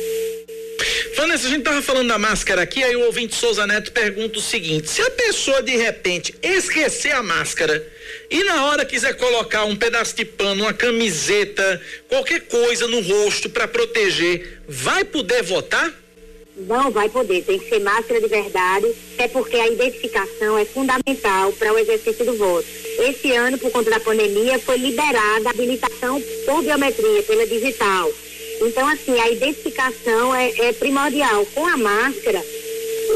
Vanessa, 1.14 1.47
a 1.47 1.51
gente 1.51 1.62
tava 1.62 1.80
falando 1.80 2.09
da 2.09 2.18
máscara 2.18 2.62
aqui, 2.62 2.82
aí 2.82 2.97
o 2.97 3.05
ouvinte 3.07 3.37
Souza 3.37 3.64
Neto 3.64 3.93
pergunta 3.93 4.39
o 4.39 4.43
seguinte: 4.43 4.91
se 4.91 5.01
a 5.01 5.11
pessoa 5.11 5.62
de 5.62 5.76
repente 5.76 6.34
esquecer 6.43 7.12
a 7.12 7.22
máscara 7.22 7.82
e 8.30 8.44
na 8.44 8.66
hora 8.66 8.84
quiser 8.84 9.14
colocar 9.16 9.64
um 9.64 9.76
pedaço 9.76 10.16
de 10.16 10.24
pano, 10.24 10.64
uma 10.64 10.72
camiseta, 10.72 11.80
qualquer 12.08 12.40
coisa 12.40 12.86
no 12.88 13.00
rosto 13.00 13.48
para 13.48 13.68
proteger, 13.68 14.60
vai 14.68 15.04
poder 15.04 15.42
votar? 15.42 15.92
Não 16.56 16.90
vai 16.90 17.08
poder, 17.08 17.44
tem 17.44 17.58
que 17.58 17.68
ser 17.68 17.80
máscara 17.80 18.18
de 18.18 18.28
verdade, 18.28 18.86
até 19.14 19.28
porque 19.28 19.56
a 19.56 19.68
identificação 19.68 20.58
é 20.58 20.64
fundamental 20.64 21.52
para 21.52 21.72
o 21.72 21.78
exercício 21.78 22.24
do 22.24 22.34
voto. 22.34 22.66
Esse 22.98 23.30
ano, 23.32 23.58
por 23.58 23.70
conta 23.70 23.90
da 23.90 24.00
pandemia, 24.00 24.58
foi 24.58 24.78
liberada 24.78 25.48
a 25.48 25.50
habilitação 25.50 26.20
por 26.46 26.62
biometria, 26.62 27.22
pela 27.24 27.46
digital. 27.46 28.10
Então, 28.62 28.88
assim, 28.88 29.20
a 29.20 29.28
identificação 29.28 30.34
é, 30.34 30.50
é 30.56 30.72
primordial. 30.72 31.44
Com 31.54 31.66
a 31.66 31.76
máscara, 31.76 32.42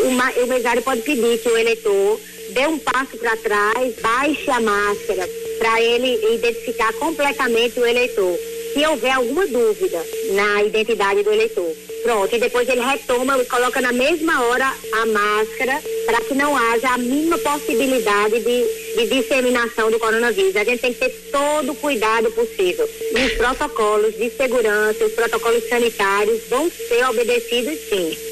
o, 0.05 0.45
o 0.45 0.47
mesário 0.47 0.83
pode 0.83 1.01
pedir 1.01 1.39
que 1.39 1.49
o 1.49 1.57
eleitor 1.57 2.21
dê 2.51 2.67
um 2.67 2.79
passo 2.79 3.17
para 3.17 3.37
trás, 3.37 3.95
baixe 4.01 4.51
a 4.51 4.61
máscara, 4.61 5.29
para 5.59 5.81
ele 5.81 6.35
identificar 6.35 6.93
completamente 6.95 7.79
o 7.79 7.87
eleitor. 7.87 8.39
Se 8.73 8.87
houver 8.87 9.13
alguma 9.13 9.47
dúvida 9.47 10.05
na 10.33 10.63
identidade 10.63 11.23
do 11.23 11.33
eleitor. 11.33 11.75
Pronto, 12.03 12.35
e 12.35 12.39
depois 12.39 12.69
ele 12.69 12.81
retoma 12.81 13.37
e 13.39 13.45
coloca 13.45 13.81
na 13.81 13.93
mesma 13.93 14.43
hora 14.45 14.73
a 14.93 15.07
máscara 15.07 15.83
para 16.07 16.21
que 16.23 16.35
não 16.35 16.57
haja 16.57 16.89
a 16.89 16.99
mínima 16.99 17.37
possibilidade 17.39 18.41
de, 18.41 18.65
de 18.97 19.07
disseminação 19.07 19.91
do 19.91 19.99
coronavírus. 19.99 20.57
A 20.57 20.65
gente 20.65 20.81
tem 20.81 20.95
que 20.95 21.01
ter 21.01 21.11
todo 21.31 21.73
o 21.73 21.75
cuidado 21.75 22.31
possível. 22.31 22.89
E 23.15 23.27
os 23.27 23.33
protocolos 23.35 24.17
de 24.17 24.31
segurança, 24.31 25.05
os 25.05 25.13
protocolos 25.13 25.69
sanitários 25.69 26.41
vão 26.49 26.71
ser 26.71 27.05
obedecidos 27.09 27.79
sim. 27.89 28.30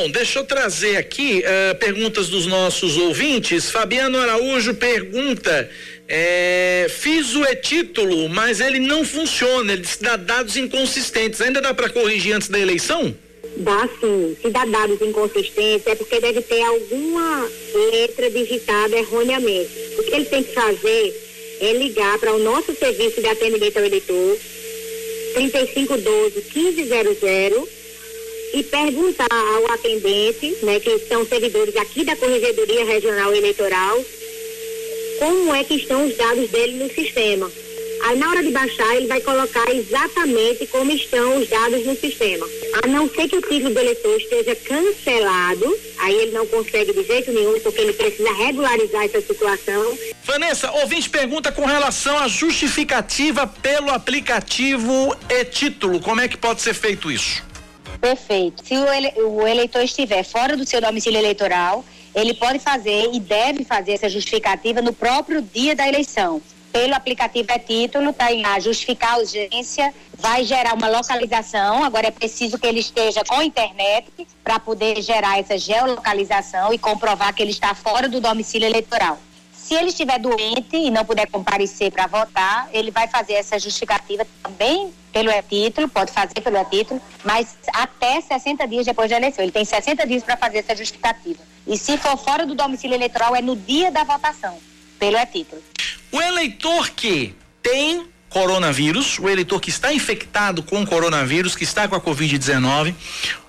Bom, 0.00 0.08
deixa 0.08 0.38
eu 0.38 0.44
trazer 0.44 0.96
aqui 0.96 1.44
uh, 1.44 1.74
perguntas 1.74 2.30
dos 2.30 2.46
nossos 2.46 2.96
ouvintes. 2.96 3.70
Fabiano 3.70 4.16
Araújo 4.16 4.72
pergunta: 4.72 5.70
é, 6.08 6.86
fiz 6.88 7.36
o 7.36 7.44
e-título, 7.44 8.26
mas 8.30 8.60
ele 8.60 8.78
não 8.78 9.04
funciona, 9.04 9.74
ele 9.74 9.86
dá 10.00 10.16
dados 10.16 10.56
inconsistentes. 10.56 11.42
Ainda 11.42 11.60
dá 11.60 11.74
para 11.74 11.90
corrigir 11.90 12.32
antes 12.32 12.48
da 12.48 12.58
eleição? 12.58 13.14
Dá 13.58 13.86
sim. 14.00 14.34
Se 14.40 14.48
dá 14.48 14.64
dados 14.64 15.02
inconsistentes, 15.02 15.86
é 15.86 15.94
porque 15.94 16.18
deve 16.18 16.40
ter 16.40 16.62
alguma 16.62 17.46
letra 17.92 18.30
digitada 18.30 18.96
erroneamente. 18.96 19.68
O 19.98 20.02
que 20.02 20.14
ele 20.14 20.24
tem 20.24 20.42
que 20.42 20.54
fazer 20.54 21.14
é 21.60 21.74
ligar 21.74 22.18
para 22.18 22.32
o 22.32 22.38
nosso 22.38 22.74
serviço 22.74 23.20
de 23.20 23.28
atendimento 23.28 23.76
ao 23.76 23.84
eleitor, 23.84 24.38
3512 25.34 26.42
1500 26.54 27.79
e 28.52 28.62
perguntar 28.62 29.28
ao 29.30 29.70
atendente, 29.72 30.56
né, 30.62 30.80
que 30.80 30.98
são 31.00 31.24
servidores 31.26 31.76
aqui 31.76 32.04
da 32.04 32.16
Corregedoria 32.16 32.84
Regional 32.84 33.34
Eleitoral, 33.34 34.04
como 35.18 35.54
é 35.54 35.62
que 35.62 35.74
estão 35.74 36.06
os 36.06 36.16
dados 36.16 36.48
dele 36.50 36.82
no 36.82 36.90
sistema. 36.92 37.50
Aí 38.02 38.18
na 38.18 38.30
hora 38.30 38.42
de 38.42 38.50
baixar, 38.50 38.96
ele 38.96 39.06
vai 39.06 39.20
colocar 39.20 39.70
exatamente 39.70 40.66
como 40.68 40.90
estão 40.90 41.36
os 41.36 41.48
dados 41.48 41.84
no 41.84 41.94
sistema. 41.94 42.46
A 42.82 42.86
não 42.86 43.08
ser 43.10 43.28
que 43.28 43.36
o 43.36 43.42
título 43.42 43.74
do 43.74 43.78
eleitor 43.78 44.16
esteja 44.16 44.56
cancelado, 44.56 45.78
aí 45.98 46.14
ele 46.14 46.32
não 46.32 46.46
consegue 46.46 46.94
de 46.94 47.04
jeito 47.04 47.30
nenhum, 47.30 47.60
porque 47.60 47.80
ele 47.82 47.92
precisa 47.92 48.32
regularizar 48.32 49.04
essa 49.04 49.20
situação. 49.20 49.98
Vanessa, 50.24 50.72
ouvinte 50.72 51.10
pergunta 51.10 51.52
com 51.52 51.66
relação 51.66 52.16
à 52.18 52.26
justificativa 52.26 53.46
pelo 53.46 53.90
aplicativo 53.90 55.14
e-título. 55.28 56.00
Como 56.00 56.22
é 56.22 56.28
que 56.28 56.38
pode 56.38 56.62
ser 56.62 56.72
feito 56.72 57.10
isso? 57.10 57.49
Perfeito. 58.00 58.64
Se 58.64 58.76
o, 58.76 58.92
ele, 58.92 59.12
o 59.22 59.46
eleitor 59.46 59.82
estiver 59.82 60.22
fora 60.22 60.56
do 60.56 60.66
seu 60.66 60.80
domicílio 60.80 61.18
eleitoral, 61.18 61.84
ele 62.14 62.34
pode 62.34 62.58
fazer 62.58 63.10
e 63.12 63.20
deve 63.20 63.64
fazer 63.64 63.92
essa 63.92 64.08
justificativa 64.08 64.82
no 64.82 64.92
próprio 64.92 65.42
dia 65.42 65.74
da 65.74 65.86
eleição. 65.86 66.40
Pelo 66.72 66.94
aplicativo 66.94 67.50
é 67.50 67.58
título, 67.58 68.10
está 68.10 68.32
em 68.32 68.42
lá, 68.42 68.60
justificar 68.60 69.14
a 69.14 69.18
urgência, 69.18 69.92
vai 70.16 70.44
gerar 70.44 70.74
uma 70.74 70.88
localização. 70.88 71.82
Agora 71.82 72.06
é 72.06 72.10
preciso 72.12 72.58
que 72.58 72.66
ele 72.66 72.78
esteja 72.78 73.24
com 73.24 73.42
internet 73.42 74.06
para 74.44 74.60
poder 74.60 75.02
gerar 75.02 75.38
essa 75.40 75.58
geolocalização 75.58 76.72
e 76.72 76.78
comprovar 76.78 77.34
que 77.34 77.42
ele 77.42 77.50
está 77.50 77.74
fora 77.74 78.08
do 78.08 78.20
domicílio 78.20 78.66
eleitoral. 78.66 79.18
Se 79.70 79.76
ele 79.76 79.90
estiver 79.90 80.18
doente 80.18 80.74
e 80.76 80.90
não 80.90 81.04
puder 81.04 81.28
comparecer 81.28 81.92
para 81.92 82.08
votar, 82.08 82.68
ele 82.72 82.90
vai 82.90 83.06
fazer 83.06 83.34
essa 83.34 83.56
justificativa 83.56 84.26
também 84.42 84.92
pelo 85.12 85.30
e-título, 85.30 85.88
pode 85.88 86.10
fazer 86.10 86.40
pelo 86.40 86.56
e-título, 86.56 87.00
mas 87.22 87.56
até 87.72 88.20
60 88.20 88.66
dias 88.66 88.84
depois 88.84 89.08
da 89.08 89.16
eleição. 89.16 89.44
Ele 89.44 89.52
tem 89.52 89.64
60 89.64 90.04
dias 90.08 90.24
para 90.24 90.36
fazer 90.36 90.58
essa 90.58 90.74
justificativa. 90.74 91.38
E 91.68 91.78
se 91.78 91.96
for 91.98 92.16
fora 92.16 92.44
do 92.44 92.56
domicílio 92.56 92.96
eleitoral, 92.96 93.36
é 93.36 93.40
no 93.40 93.54
dia 93.54 93.92
da 93.92 94.02
votação, 94.02 94.58
pelo 94.98 95.16
e-título. 95.16 95.62
O 96.10 96.20
eleitor 96.20 96.90
que 96.90 97.36
tem 97.62 98.08
coronavírus, 98.28 99.20
o 99.20 99.28
eleitor 99.28 99.60
que 99.60 99.70
está 99.70 99.94
infectado 99.94 100.64
com 100.64 100.84
coronavírus, 100.84 101.54
que 101.54 101.62
está 101.62 101.86
com 101.86 101.94
a 101.94 102.00
Covid-19, 102.00 102.92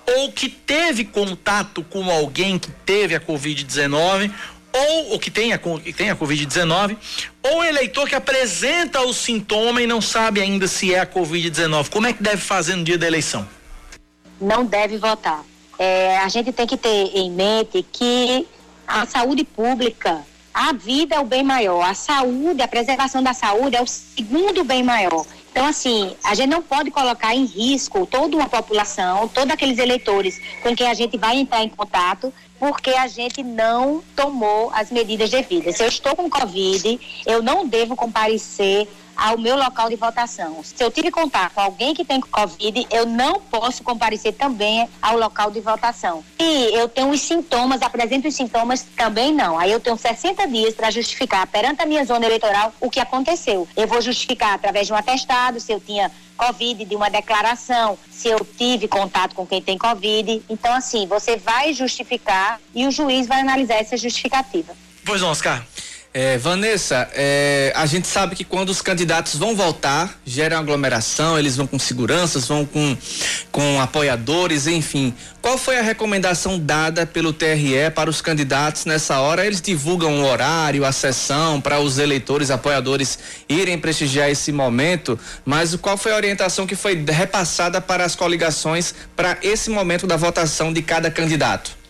ou 0.06 0.30
que 0.30 0.48
teve 0.48 1.04
contato 1.04 1.82
com 1.82 2.08
alguém 2.08 2.60
que 2.60 2.70
teve 2.86 3.16
a 3.16 3.20
Covid-19, 3.20 4.30
ou 4.72 5.14
o 5.14 5.18
que 5.18 5.30
tem 5.30 5.52
a, 5.52 5.58
que 5.58 5.92
tem 5.92 6.10
a 6.10 6.16
Covid-19, 6.16 6.96
ou 7.42 7.64
eleitor 7.64 8.08
que 8.08 8.14
apresenta 8.14 9.00
o 9.02 9.12
sintoma 9.12 9.82
e 9.82 9.86
não 9.86 10.00
sabe 10.00 10.40
ainda 10.40 10.66
se 10.66 10.94
é 10.94 11.00
a 11.00 11.06
Covid-19. 11.06 11.88
Como 11.90 12.06
é 12.06 12.12
que 12.12 12.22
deve 12.22 12.42
fazer 12.42 12.76
no 12.76 12.84
dia 12.84 12.96
da 12.96 13.06
eleição? 13.06 13.46
Não 14.40 14.64
deve 14.64 14.98
votar. 14.98 15.44
É, 15.78 16.18
a 16.18 16.28
gente 16.28 16.52
tem 16.52 16.66
que 16.66 16.76
ter 16.76 17.10
em 17.14 17.30
mente 17.30 17.84
que 17.92 18.46
a 18.86 19.06
saúde 19.06 19.44
pública, 19.44 20.20
a 20.52 20.72
vida 20.72 21.14
é 21.14 21.20
o 21.20 21.24
bem 21.24 21.42
maior, 21.42 21.82
a 21.82 21.94
saúde, 21.94 22.62
a 22.62 22.68
preservação 22.68 23.22
da 23.22 23.32
saúde 23.32 23.76
é 23.76 23.82
o 23.82 23.86
segundo 23.86 24.64
bem 24.64 24.82
maior. 24.82 25.24
Então, 25.50 25.66
assim, 25.66 26.16
a 26.24 26.34
gente 26.34 26.48
não 26.48 26.62
pode 26.62 26.90
colocar 26.90 27.34
em 27.34 27.44
risco 27.44 28.06
toda 28.06 28.34
uma 28.34 28.48
população, 28.48 29.28
todos 29.28 29.52
aqueles 29.52 29.78
eleitores 29.78 30.40
com 30.62 30.74
quem 30.74 30.88
a 30.88 30.94
gente 30.94 31.18
vai 31.18 31.36
entrar 31.36 31.62
em 31.62 31.68
contato, 31.68 32.32
porque 32.62 32.90
a 32.90 33.08
gente 33.08 33.42
não 33.42 34.00
tomou 34.14 34.70
as 34.72 34.88
medidas 34.88 35.30
devidas. 35.30 35.76
Se 35.76 35.82
eu 35.82 35.88
estou 35.88 36.14
com 36.14 36.30
Covid, 36.30 37.00
eu 37.26 37.42
não 37.42 37.66
devo 37.66 37.96
comparecer 37.96 38.86
ao 39.22 39.38
meu 39.38 39.56
local 39.56 39.88
de 39.88 39.94
votação. 39.94 40.64
Se 40.64 40.82
eu 40.82 40.90
tive 40.90 41.08
contato 41.12 41.52
com 41.54 41.60
alguém 41.60 41.94
que 41.94 42.04
tem 42.04 42.20
Covid, 42.20 42.88
eu 42.90 43.06
não 43.06 43.40
posso 43.40 43.84
comparecer 43.84 44.32
também 44.32 44.88
ao 45.00 45.16
local 45.16 45.48
de 45.52 45.60
votação. 45.60 46.24
E 46.40 46.76
eu 46.76 46.88
tenho 46.88 47.08
os 47.08 47.20
sintomas, 47.20 47.82
apresento 47.82 48.26
os 48.26 48.34
sintomas, 48.34 48.84
também 48.96 49.32
não. 49.32 49.56
Aí 49.56 49.70
eu 49.70 49.78
tenho 49.78 49.96
60 49.96 50.44
dias 50.48 50.74
para 50.74 50.90
justificar 50.90 51.46
perante 51.46 51.80
a 51.80 51.86
minha 51.86 52.04
zona 52.04 52.26
eleitoral 52.26 52.74
o 52.80 52.90
que 52.90 52.98
aconteceu. 52.98 53.68
Eu 53.76 53.86
vou 53.86 54.02
justificar 54.02 54.54
através 54.54 54.88
de 54.88 54.92
um 54.92 54.96
atestado 54.96 55.60
se 55.60 55.70
eu 55.70 55.78
tinha 55.78 56.10
Covid, 56.36 56.84
de 56.84 56.96
uma 56.96 57.08
declaração, 57.08 57.96
se 58.10 58.26
eu 58.26 58.44
tive 58.58 58.88
contato 58.88 59.36
com 59.36 59.46
quem 59.46 59.62
tem 59.62 59.78
Covid. 59.78 60.42
Então, 60.50 60.74
assim, 60.74 61.06
você 61.06 61.36
vai 61.36 61.72
justificar 61.72 62.60
e 62.74 62.88
o 62.88 62.90
juiz 62.90 63.28
vai 63.28 63.40
analisar 63.40 63.74
essa 63.74 63.96
justificativa. 63.96 64.74
Pois 65.04 65.20
não, 65.20 65.30
Oscar. 65.30 65.64
É, 66.14 66.36
Vanessa, 66.36 67.08
é, 67.14 67.72
a 67.74 67.86
gente 67.86 68.06
sabe 68.06 68.36
que 68.36 68.44
quando 68.44 68.68
os 68.68 68.82
candidatos 68.82 69.34
vão 69.36 69.56
voltar, 69.56 70.20
gera 70.26 70.58
aglomeração, 70.58 71.38
eles 71.38 71.56
vão 71.56 71.66
com 71.66 71.78
seguranças, 71.78 72.46
vão 72.46 72.66
com, 72.66 72.94
com 73.50 73.80
apoiadores, 73.80 74.66
enfim. 74.66 75.14
Qual 75.40 75.56
foi 75.56 75.78
a 75.78 75.82
recomendação 75.82 76.58
dada 76.58 77.06
pelo 77.06 77.32
TRE 77.32 77.90
para 77.94 78.10
os 78.10 78.20
candidatos 78.20 78.84
nessa 78.84 79.20
hora? 79.20 79.46
Eles 79.46 79.62
divulgam 79.62 80.20
o 80.20 80.26
horário, 80.26 80.84
a 80.84 80.92
sessão 80.92 81.62
para 81.62 81.80
os 81.80 81.98
eleitores, 81.98 82.50
apoiadores 82.50 83.18
irem 83.48 83.78
prestigiar 83.78 84.28
esse 84.28 84.52
momento, 84.52 85.18
mas 85.46 85.74
qual 85.76 85.96
foi 85.96 86.12
a 86.12 86.16
orientação 86.16 86.66
que 86.66 86.76
foi 86.76 87.02
repassada 87.08 87.80
para 87.80 88.04
as 88.04 88.14
coligações 88.14 88.94
para 89.16 89.38
esse 89.42 89.70
momento 89.70 90.06
da 90.06 90.18
votação 90.18 90.74
de 90.74 90.82
cada 90.82 91.10
candidato? 91.10 91.81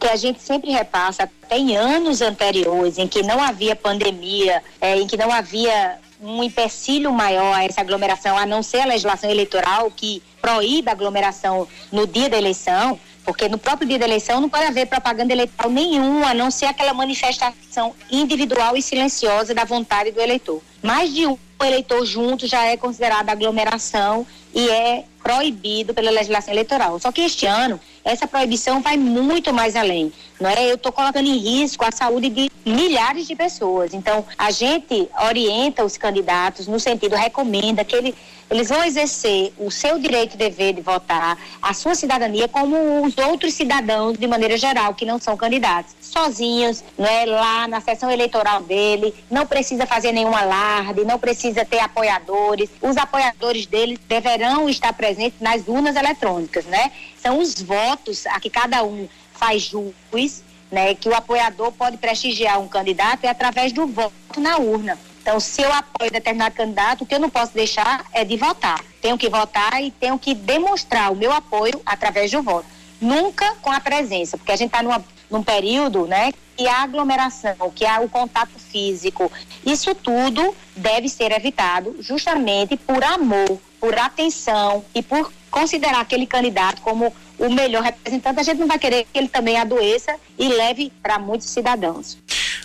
Que 0.00 0.08
a 0.08 0.16
gente 0.16 0.40
sempre 0.40 0.70
repassa 0.70 1.24
até 1.24 1.58
em 1.58 1.76
anos 1.76 2.22
anteriores, 2.22 2.96
em 2.96 3.06
que 3.06 3.22
não 3.22 3.40
havia 3.40 3.76
pandemia, 3.76 4.62
é, 4.80 4.98
em 4.98 5.06
que 5.06 5.16
não 5.16 5.30
havia 5.30 5.98
um 6.22 6.42
empecilho 6.42 7.12
maior 7.12 7.54
a 7.54 7.64
essa 7.64 7.82
aglomeração, 7.82 8.36
a 8.36 8.46
não 8.46 8.62
ser 8.62 8.80
a 8.80 8.86
legislação 8.86 9.30
eleitoral 9.30 9.90
que 9.90 10.22
proíbe 10.40 10.88
a 10.88 10.92
aglomeração 10.92 11.68
no 11.92 12.06
dia 12.06 12.30
da 12.30 12.38
eleição, 12.38 12.98
porque 13.24 13.48
no 13.48 13.58
próprio 13.58 13.86
dia 13.86 13.98
da 13.98 14.06
eleição 14.06 14.40
não 14.40 14.48
pode 14.48 14.64
haver 14.64 14.86
propaganda 14.86 15.32
eleitoral 15.32 15.70
nenhuma, 15.70 16.30
a 16.30 16.34
não 16.34 16.50
ser 16.50 16.66
aquela 16.66 16.94
manifestação 16.94 17.94
individual 18.10 18.76
e 18.76 18.82
silenciosa 18.82 19.54
da 19.54 19.64
vontade 19.64 20.10
do 20.10 20.20
eleitor. 20.20 20.62
Mais 20.82 21.12
de 21.12 21.26
um 21.26 21.38
eleitor 21.64 22.04
junto 22.04 22.46
já 22.46 22.64
é 22.64 22.76
considerada 22.76 23.32
aglomeração 23.32 24.26
e 24.54 24.68
é 24.68 25.04
proibido 25.22 25.94
pela 25.94 26.10
legislação 26.10 26.52
eleitoral. 26.52 26.98
Só 26.98 27.12
que 27.12 27.20
este 27.20 27.46
ano 27.46 27.78
essa 28.04 28.26
proibição 28.26 28.80
vai 28.80 28.96
muito 28.96 29.52
mais 29.52 29.76
além, 29.76 30.12
não 30.40 30.48
é? 30.48 30.70
Eu 30.70 30.76
estou 30.76 30.90
colocando 30.90 31.26
em 31.26 31.36
risco 31.36 31.84
a 31.84 31.92
saúde 31.92 32.30
de 32.30 32.50
milhares 32.64 33.26
de 33.26 33.36
pessoas. 33.36 33.92
Então, 33.92 34.24
a 34.38 34.50
gente 34.50 35.08
orienta 35.28 35.84
os 35.84 35.96
candidatos 35.96 36.66
no 36.66 36.80
sentido, 36.80 37.14
recomenda 37.14 37.84
que 37.84 37.94
ele, 37.94 38.14
eles 38.50 38.68
vão 38.68 38.82
exercer 38.84 39.52
o 39.58 39.70
seu 39.70 39.98
direito 39.98 40.34
e 40.34 40.38
dever 40.38 40.72
de 40.72 40.80
votar, 40.80 41.38
a 41.60 41.74
sua 41.74 41.94
cidadania, 41.94 42.48
como 42.48 43.04
os 43.04 43.16
outros 43.18 43.52
cidadãos, 43.54 44.18
de 44.18 44.26
maneira 44.26 44.56
geral, 44.56 44.94
que 44.94 45.04
não 45.04 45.18
são 45.18 45.36
candidatos. 45.36 45.94
Sozinhos, 46.10 46.82
não 46.98 47.06
é? 47.06 47.24
Lá 47.24 47.68
na 47.68 47.80
sessão 47.80 48.10
eleitoral 48.10 48.62
dele, 48.62 49.14
não 49.30 49.46
precisa 49.46 49.86
fazer 49.86 50.12
nenhum 50.12 50.36
alarde, 50.36 51.04
não 51.04 51.18
precisa 51.18 51.64
ter 51.64 51.78
apoiadores. 51.78 52.68
Os 52.82 52.96
apoiadores 52.96 53.66
dele 53.66 53.98
deverão 54.08 54.68
estar 54.68 54.92
presentes 54.92 55.40
nas 55.40 55.68
urnas 55.68 55.94
eletrônicas, 55.94 56.64
né? 56.64 56.90
São 57.16 57.38
os 57.38 57.60
votos 57.62 58.26
a 58.26 58.40
que 58.40 58.50
cada 58.50 58.82
um 58.82 59.08
faz 59.32 59.62
jus, 59.62 60.42
né? 60.70 60.94
Que 60.94 61.08
o 61.08 61.14
apoiador 61.14 61.72
pode 61.72 61.96
prestigiar 61.96 62.60
um 62.60 62.68
candidato 62.68 63.24
é 63.24 63.28
através 63.28 63.72
do 63.72 63.86
voto 63.86 64.40
na 64.40 64.58
urna. 64.58 64.98
Então, 65.22 65.38
se 65.38 65.62
eu 65.62 65.72
apoio 65.72 66.10
determinado 66.10 66.54
candidato, 66.54 67.02
o 67.04 67.06
que 67.06 67.14
eu 67.14 67.20
não 67.20 67.30
posso 67.30 67.52
deixar 67.52 68.04
é 68.12 68.24
de 68.24 68.36
votar. 68.36 68.82
Tenho 69.00 69.18
que 69.18 69.28
votar 69.28 69.82
e 69.82 69.90
tenho 69.90 70.18
que 70.18 70.34
demonstrar 70.34 71.12
o 71.12 71.16
meu 71.16 71.30
apoio 71.30 71.80
através 71.84 72.30
do 72.30 72.42
voto. 72.42 72.66
Nunca 73.00 73.54
com 73.62 73.70
a 73.70 73.80
presença, 73.80 74.36
porque 74.36 74.52
a 74.52 74.56
gente 74.56 74.68
está 74.68 74.82
num 75.30 75.42
período, 75.42 76.06
né, 76.06 76.32
que 76.56 76.66
a 76.66 76.82
aglomeração, 76.82 77.70
que 77.74 77.86
há 77.86 78.00
o 78.00 78.08
contato 78.08 78.58
físico, 78.58 79.30
isso 79.64 79.94
tudo 79.94 80.54
deve 80.76 81.08
ser 81.08 81.32
evitado 81.32 81.96
justamente 82.00 82.76
por 82.76 83.02
amor, 83.02 83.58
por 83.78 83.98
atenção 83.98 84.84
e 84.94 85.02
por 85.02 85.32
considerar 85.50 86.00
aquele 86.00 86.26
candidato 86.26 86.82
como 86.82 87.14
o 87.38 87.50
melhor 87.50 87.82
representante. 87.82 88.40
A 88.40 88.42
gente 88.42 88.58
não 88.58 88.66
vai 88.66 88.78
querer 88.78 89.06
que 89.10 89.18
ele 89.18 89.28
também 89.28 89.56
adoeça 89.56 90.14
e 90.38 90.48
leve 90.48 90.92
para 91.02 91.18
muitos 91.18 91.48
cidadãos. 91.48 92.18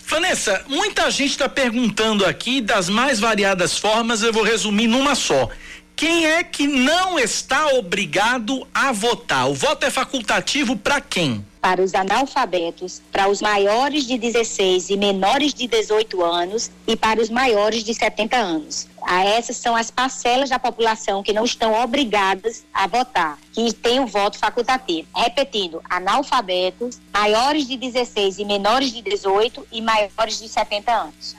Vanessa, 0.07 0.63
muita 0.67 1.09
gente 1.09 1.31
está 1.31 1.49
perguntando 1.49 2.25
aqui 2.25 2.61
das 2.61 2.87
mais 2.89 3.19
variadas 3.19 3.79
formas, 3.79 4.21
eu 4.21 4.31
vou 4.31 4.43
resumir 4.43 4.87
numa 4.87 5.15
só. 5.15 5.49
Quem 5.95 6.25
é 6.25 6.43
que 6.43 6.67
não 6.67 7.17
está 7.17 7.67
obrigado 7.67 8.67
a 8.73 8.91
votar? 8.91 9.49
O 9.49 9.53
voto 9.53 9.85
é 9.85 9.89
facultativo 9.89 10.75
para 10.75 10.99
quem? 10.99 11.45
Para 11.61 11.81
os 11.81 11.95
analfabetos, 11.95 13.01
para 13.13 13.29
os 13.29 13.41
maiores 13.41 14.05
de 14.05 14.17
16 14.17 14.89
e 14.89 14.97
menores 14.97 15.53
de 15.53 15.67
18 15.67 16.21
anos 16.21 16.69
e 16.85 16.97
para 16.97 17.21
os 17.21 17.29
maiores 17.29 17.81
de 17.81 17.93
70 17.93 18.35
anos. 18.35 18.89
Ah, 19.03 19.23
essas 19.23 19.55
são 19.55 19.73
as 19.73 19.89
parcelas 19.89 20.49
da 20.49 20.59
população 20.59 21.23
que 21.23 21.31
não 21.31 21.45
estão 21.45 21.81
obrigadas 21.81 22.65
a 22.73 22.87
votar, 22.87 23.39
que 23.53 23.71
têm 23.71 24.01
o 24.01 24.05
voto 24.05 24.37
facultativo. 24.37 25.07
Repetindo, 25.15 25.81
analfabetos, 25.89 26.99
maiores 27.13 27.65
de 27.65 27.77
16 27.77 28.39
e 28.39 28.43
menores 28.43 28.91
de 28.91 29.01
18 29.01 29.65
e 29.71 29.81
maiores 29.81 30.39
de 30.39 30.49
70 30.49 30.91
anos. 30.91 31.35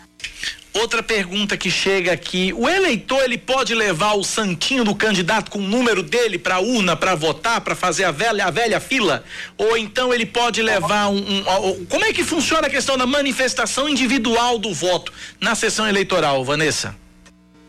Outra 0.81 1.03
pergunta 1.03 1.57
que 1.57 1.71
chega 1.71 2.13
aqui: 2.13 2.53
o 2.53 2.69
eleitor 2.69 3.23
ele 3.25 3.39
pode 3.39 3.75
levar 3.75 4.15
o 4.15 4.23
santinho 4.23 4.85
do 4.85 4.95
candidato 4.95 5.51
com 5.51 5.59
o 5.59 5.63
número 5.63 6.03
dele 6.03 6.39
para 6.39 6.61
urna 6.61 6.95
para 6.95 7.15
votar, 7.15 7.63
para 7.63 7.75
fazer 7.75 8.05
a 8.05 8.11
velha, 8.11 8.45
a 8.45 8.51
velha 8.51 8.79
fila? 8.79 9.25
Ou 9.57 9.77
então 9.77 10.13
ele 10.13 10.27
pode 10.27 10.61
levar 10.61 11.09
um, 11.09 11.17
um, 11.17 11.69
um, 11.69 11.87
Como 11.87 12.05
é 12.05 12.13
que 12.13 12.23
funciona 12.23 12.67
a 12.67 12.71
questão 12.71 12.99
da 12.99 13.07
manifestação 13.07 13.89
individual 13.89 14.59
do 14.59 14.75
voto 14.75 15.13
na 15.41 15.55
sessão 15.55 15.89
eleitoral, 15.89 16.45
Vanessa? 16.45 16.95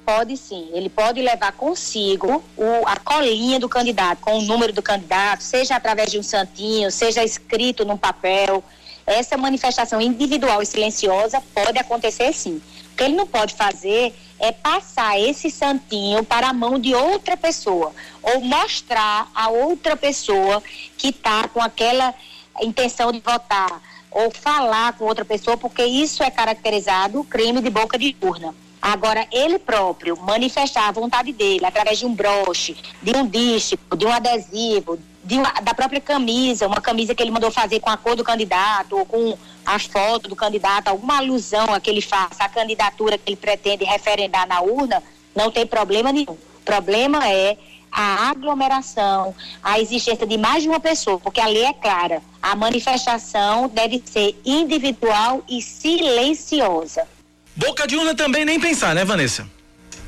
pode 0.06 0.38
sim, 0.38 0.70
ele 0.72 0.88
pode 0.88 1.22
levar 1.22 1.52
consigo 1.52 2.42
o, 2.56 2.88
a 2.88 2.96
colinha 2.96 3.60
do 3.60 3.68
candidato, 3.68 4.22
com 4.22 4.38
o 4.38 4.42
número 4.42 4.72
do 4.72 4.82
candidato, 4.82 5.44
seja 5.44 5.76
através 5.76 6.10
de 6.10 6.18
um 6.18 6.24
santinho, 6.24 6.90
seja 6.90 7.26
escrito 7.26 7.84
num 7.84 7.98
papel. 7.98 8.64
Essa 9.06 9.36
manifestação 9.36 10.00
individual 10.00 10.62
e 10.62 10.66
silenciosa 10.66 11.44
pode 11.54 11.78
acontecer 11.78 12.32
sim. 12.32 12.62
Que 12.98 13.04
ele 13.04 13.16
não 13.16 13.28
pode 13.28 13.54
fazer 13.54 14.14
é 14.40 14.52
passar 14.52 15.20
esse 15.20 15.50
santinho 15.50 16.24
para 16.24 16.50
a 16.50 16.54
mão 16.54 16.80
de 16.80 16.94
outra 16.94 17.38
pessoa, 17.38 17.94
ou 18.22 18.42
mostrar 18.42 19.30
a 19.34 19.50
outra 19.50 19.96
pessoa 19.96 20.62
que 20.98 21.10
está 21.10 21.48
com 21.48 21.62
aquela 21.62 22.14
intenção 22.62 23.12
de 23.12 23.20
votar, 23.20 23.82
ou 24.12 24.32
falar 24.32 24.94
com 24.94 25.06
outra 25.06 25.24
pessoa, 25.24 25.58
porque 25.58 25.86
isso 25.86 26.24
é 26.24 26.32
caracterizado 26.32 27.24
crime 27.24 27.62
de 27.62 27.70
boca 27.70 27.98
de 27.98 28.16
urna. 28.22 28.54
Agora, 28.82 29.28
ele 29.32 29.60
próprio 29.60 30.16
manifestar 30.18 30.88
a 30.88 30.92
vontade 30.92 31.34
dele 31.34 31.66
através 31.66 32.00
de 32.00 32.06
um 32.06 32.14
broche, 32.14 32.76
de 33.02 33.16
um 33.18 33.28
dístico, 33.28 33.98
de 33.98 34.06
um 34.06 34.12
adesivo, 34.12 35.00
de 35.28 35.36
da 35.62 35.74
própria 35.74 36.00
camisa, 36.00 36.66
uma 36.66 36.80
camisa 36.80 37.14
que 37.14 37.22
ele 37.22 37.32
mandou 37.32 37.52
fazer 37.52 37.82
com 37.82 37.90
a 37.90 37.98
cor 37.98 38.16
do 38.16 38.24
candidato 38.24 38.98
ou 38.98 39.06
com 39.06 39.38
a 39.66 39.78
foto 39.78 40.30
do 40.30 40.36
candidato, 40.36 40.88
alguma 40.88 41.18
alusão 41.18 41.74
a 41.74 41.82
que 41.82 41.90
ele 41.90 42.02
faça 42.02 42.46
à 42.46 42.50
candidatura 42.50 43.18
que 43.18 43.30
ele 43.30 43.36
pretende 43.36 43.84
referendar 43.84 44.48
na 44.48 44.62
urna, 44.62 45.04
não 45.36 45.52
tem 45.52 45.68
problema 45.68 46.14
nenhum. 46.14 46.32
O 46.32 46.62
problema 46.64 47.28
é 47.28 47.58
a 47.92 48.30
aglomeração, 48.30 49.36
a 49.62 49.80
existência 49.82 50.26
de 50.26 50.38
mais 50.38 50.64
de 50.64 50.70
uma 50.70 50.80
pessoa, 50.80 51.20
porque 51.20 51.42
a 51.42 51.48
lei 51.48 51.66
é 51.66 51.74
clara. 51.74 52.22
A 52.42 52.56
manifestação 52.56 53.68
deve 53.68 54.02
ser 54.06 54.40
individual 54.46 55.44
e 55.50 55.62
silenciosa. 55.62 57.06
Boca 57.54 57.86
de 57.86 57.98
urna 57.98 58.16
também 58.16 58.46
nem 58.46 58.60
pensar, 58.60 58.96
né, 58.96 59.04
Vanessa? 59.04 59.57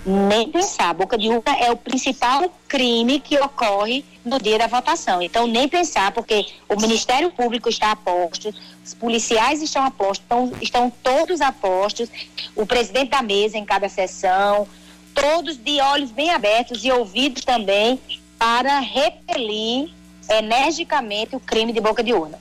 Nem 0.10 0.50
pensar. 0.50 0.92
Boca 0.96 1.16
de 1.16 1.28
urna 1.30 1.56
é 1.60 1.72
o 1.72 1.78
principal 1.78 2.52
crime 2.68 3.20
que 3.20 3.38
ocorre 3.38 4.04
no 4.26 4.40
dia 4.40 4.58
da 4.58 4.66
votação. 4.66 5.22
Então, 5.22 5.46
nem 5.46 5.70
pensar, 5.70 6.12
porque 6.12 6.48
o 6.68 6.76
Ministério 6.82 7.30
Público 7.30 7.70
está 7.70 7.92
a 7.92 7.96
postos, 7.96 8.56
os 8.84 8.96
policiais 8.96 9.62
estão 9.62 9.84
a 9.84 9.92
postos, 9.92 10.24
estão, 10.24 10.52
estão 10.60 10.94
todos 11.04 11.42
a 11.42 11.52
postos, 11.52 12.10
o 12.56 12.66
presidente 12.66 13.12
da 13.12 13.22
mesa 13.22 13.60
em 13.60 13.64
cada 13.64 13.88
sessão, 13.88 14.68
todos 15.14 15.58
de 15.58 15.80
olhos 15.80 16.10
bem 16.10 16.32
abertos 16.32 16.84
e 16.84 16.92
ouvidos 16.92 17.46
também 17.46 18.00
para 18.40 18.80
repelir 18.80 19.92
energicamente 20.28 21.36
o 21.36 21.40
crime 21.40 21.72
de 21.72 21.80
boca 21.80 22.04
de 22.04 22.14
urna. 22.14 22.40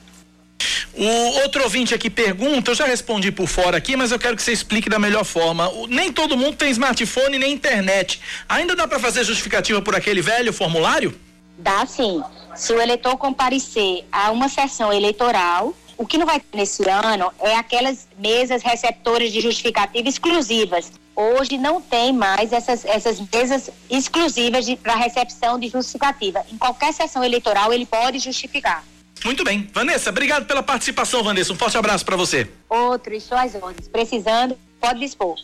O 1.01 1.41
outro 1.43 1.63
ouvinte 1.63 1.95
aqui 1.95 2.09
pergunta, 2.09 2.71
eu 2.71 2.75
já 2.75 2.85
respondi 2.85 3.31
por 3.31 3.47
fora 3.47 3.77
aqui, 3.77 3.95
mas 3.95 4.11
eu 4.11 4.19
quero 4.19 4.35
que 4.35 4.43
você 4.43 4.51
explique 4.51 4.89
da 4.89 4.99
melhor 4.99 5.23
forma. 5.23 5.69
O, 5.69 5.87
nem 5.87 6.11
todo 6.11 6.35
mundo 6.35 6.57
tem 6.57 6.69
smartphone 6.71 7.39
nem 7.39 7.53
internet. 7.53 8.19
Ainda 8.49 8.75
dá 8.75 8.85
para 8.85 8.99
fazer 8.99 9.23
justificativa 9.23 9.81
por 9.81 9.95
aquele 9.95 10.21
velho 10.21 10.51
formulário? 10.51 11.17
Dá 11.57 11.85
sim. 11.85 12.21
Se 12.53 12.73
o 12.73 12.81
eleitor 12.81 13.15
comparecer 13.15 14.03
a 14.11 14.29
uma 14.31 14.49
sessão 14.49 14.91
eleitoral, 14.91 15.73
o 15.97 16.05
que 16.05 16.17
não 16.17 16.25
vai 16.25 16.41
ter 16.41 16.57
nesse 16.57 16.83
ano 16.89 17.31
é 17.39 17.55
aquelas 17.55 18.05
mesas 18.17 18.61
receptoras 18.61 19.31
de 19.31 19.39
justificativa 19.39 20.09
exclusivas. 20.09 20.91
Hoje 21.15 21.57
não 21.57 21.81
tem 21.81 22.11
mais 22.11 22.51
essas, 22.51 22.83
essas 22.83 23.21
mesas 23.33 23.69
exclusivas 23.89 24.65
para 24.83 24.95
recepção 24.95 25.57
de 25.57 25.69
justificativa. 25.69 26.43
Em 26.51 26.57
qualquer 26.57 26.91
sessão 26.91 27.23
eleitoral 27.23 27.71
ele 27.71 27.85
pode 27.85 28.19
justificar. 28.19 28.83
Muito 29.23 29.43
bem. 29.43 29.69
Vanessa, 29.73 30.09
obrigado 30.09 30.45
pela 30.45 30.63
participação, 30.63 31.23
Vanessa. 31.23 31.51
Um 31.51 31.55
forte 31.55 31.77
abraço 31.77 32.05
para 32.05 32.15
você. 32.15 32.47
Outro, 32.69 33.13
e 33.13 33.19
suas 33.19 33.53
ordens. 33.55 33.87
Precisando, 33.87 34.57
pode 34.79 34.99
dispor. 34.99 35.37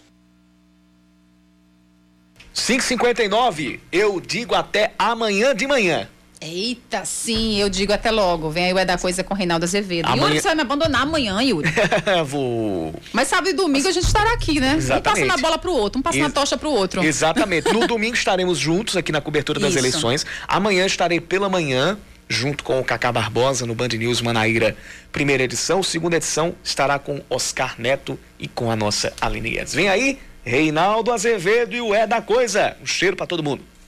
559, 2.54 3.82
eu 3.92 4.20
digo 4.22 4.56
até 4.56 4.94
amanhã 4.98 5.54
de 5.54 5.68
manhã. 5.68 6.08
Eita, 6.40 7.04
sim, 7.06 7.60
eu 7.60 7.70
digo 7.70 7.92
até 7.92 8.12
logo. 8.12 8.50
Vem 8.50 8.66
aí 8.66 8.74
o 8.74 8.78
É 8.78 8.86
da 8.86 8.98
Coisa 8.98 9.24
com 9.24 9.34
Reinaldo 9.34 9.66
Azevedo. 9.66 10.06
Amanhã... 10.06 10.28
Yuri, 10.28 10.40
você 10.40 10.48
vai 10.48 10.56
me 10.56 10.62
abandonar 10.62 11.02
amanhã, 11.02 11.42
Yuri. 11.42 11.70
Vou. 12.26 12.94
Mas 13.12 13.28
sábado 13.28 13.50
e 13.50 13.54
domingo 13.54 13.88
a 13.88 13.92
gente 13.92 14.06
estará 14.06 14.32
aqui, 14.34 14.60
né? 14.60 14.76
Exatamente. 14.78 15.24
Um 15.24 15.28
passa 15.28 15.38
na 15.38 15.42
bola 15.42 15.58
pro 15.58 15.74
outro, 15.74 16.00
um 16.00 16.02
passa 16.02 16.18
Ex 16.18 16.24
na 16.24 16.30
tocha 16.30 16.58
pro 16.58 16.70
outro. 16.70 17.04
Exatamente. 17.04 17.74
No 17.74 17.88
domingo 17.88 18.16
estaremos 18.16 18.58
juntos 18.58 18.96
aqui 18.96 19.12
na 19.12 19.22
cobertura 19.22 19.60
das 19.60 19.72
Isso. 19.72 19.80
eleições. 19.80 20.26
Amanhã 20.48 20.86
estarei 20.86 21.20
pela 21.20 21.50
manhã 21.50 21.98
junto 22.28 22.64
com 22.64 22.80
o 22.80 22.84
Cacá 22.84 23.12
Barbosa 23.12 23.66
no 23.66 23.76
Band 23.76 23.90
News 23.90 24.22
Manaíra, 24.22 24.76
primeira 25.12 25.44
edição. 25.44 25.84
Segunda 25.84 26.18
edição 26.18 26.56
estará 26.64 26.98
com 26.98 27.22
Oscar 27.30 27.76
Neto 27.78 28.20
e 28.40 28.48
com 28.48 28.72
a 28.72 28.76
nossa 28.76 29.14
Aline 29.22 29.52
Guedes. 29.52 29.74
Vem 29.74 29.90
aí, 29.90 30.20
Reinaldo 30.44 31.12
Azevedo 31.12 31.76
e 31.76 31.82
o 31.82 31.94
É 31.94 32.06
da 32.06 32.22
Coisa. 32.22 32.76
Um 32.82 32.86
cheiro 32.86 33.16
para 33.16 33.28
todo 33.28 33.44
mundo. 33.44 33.75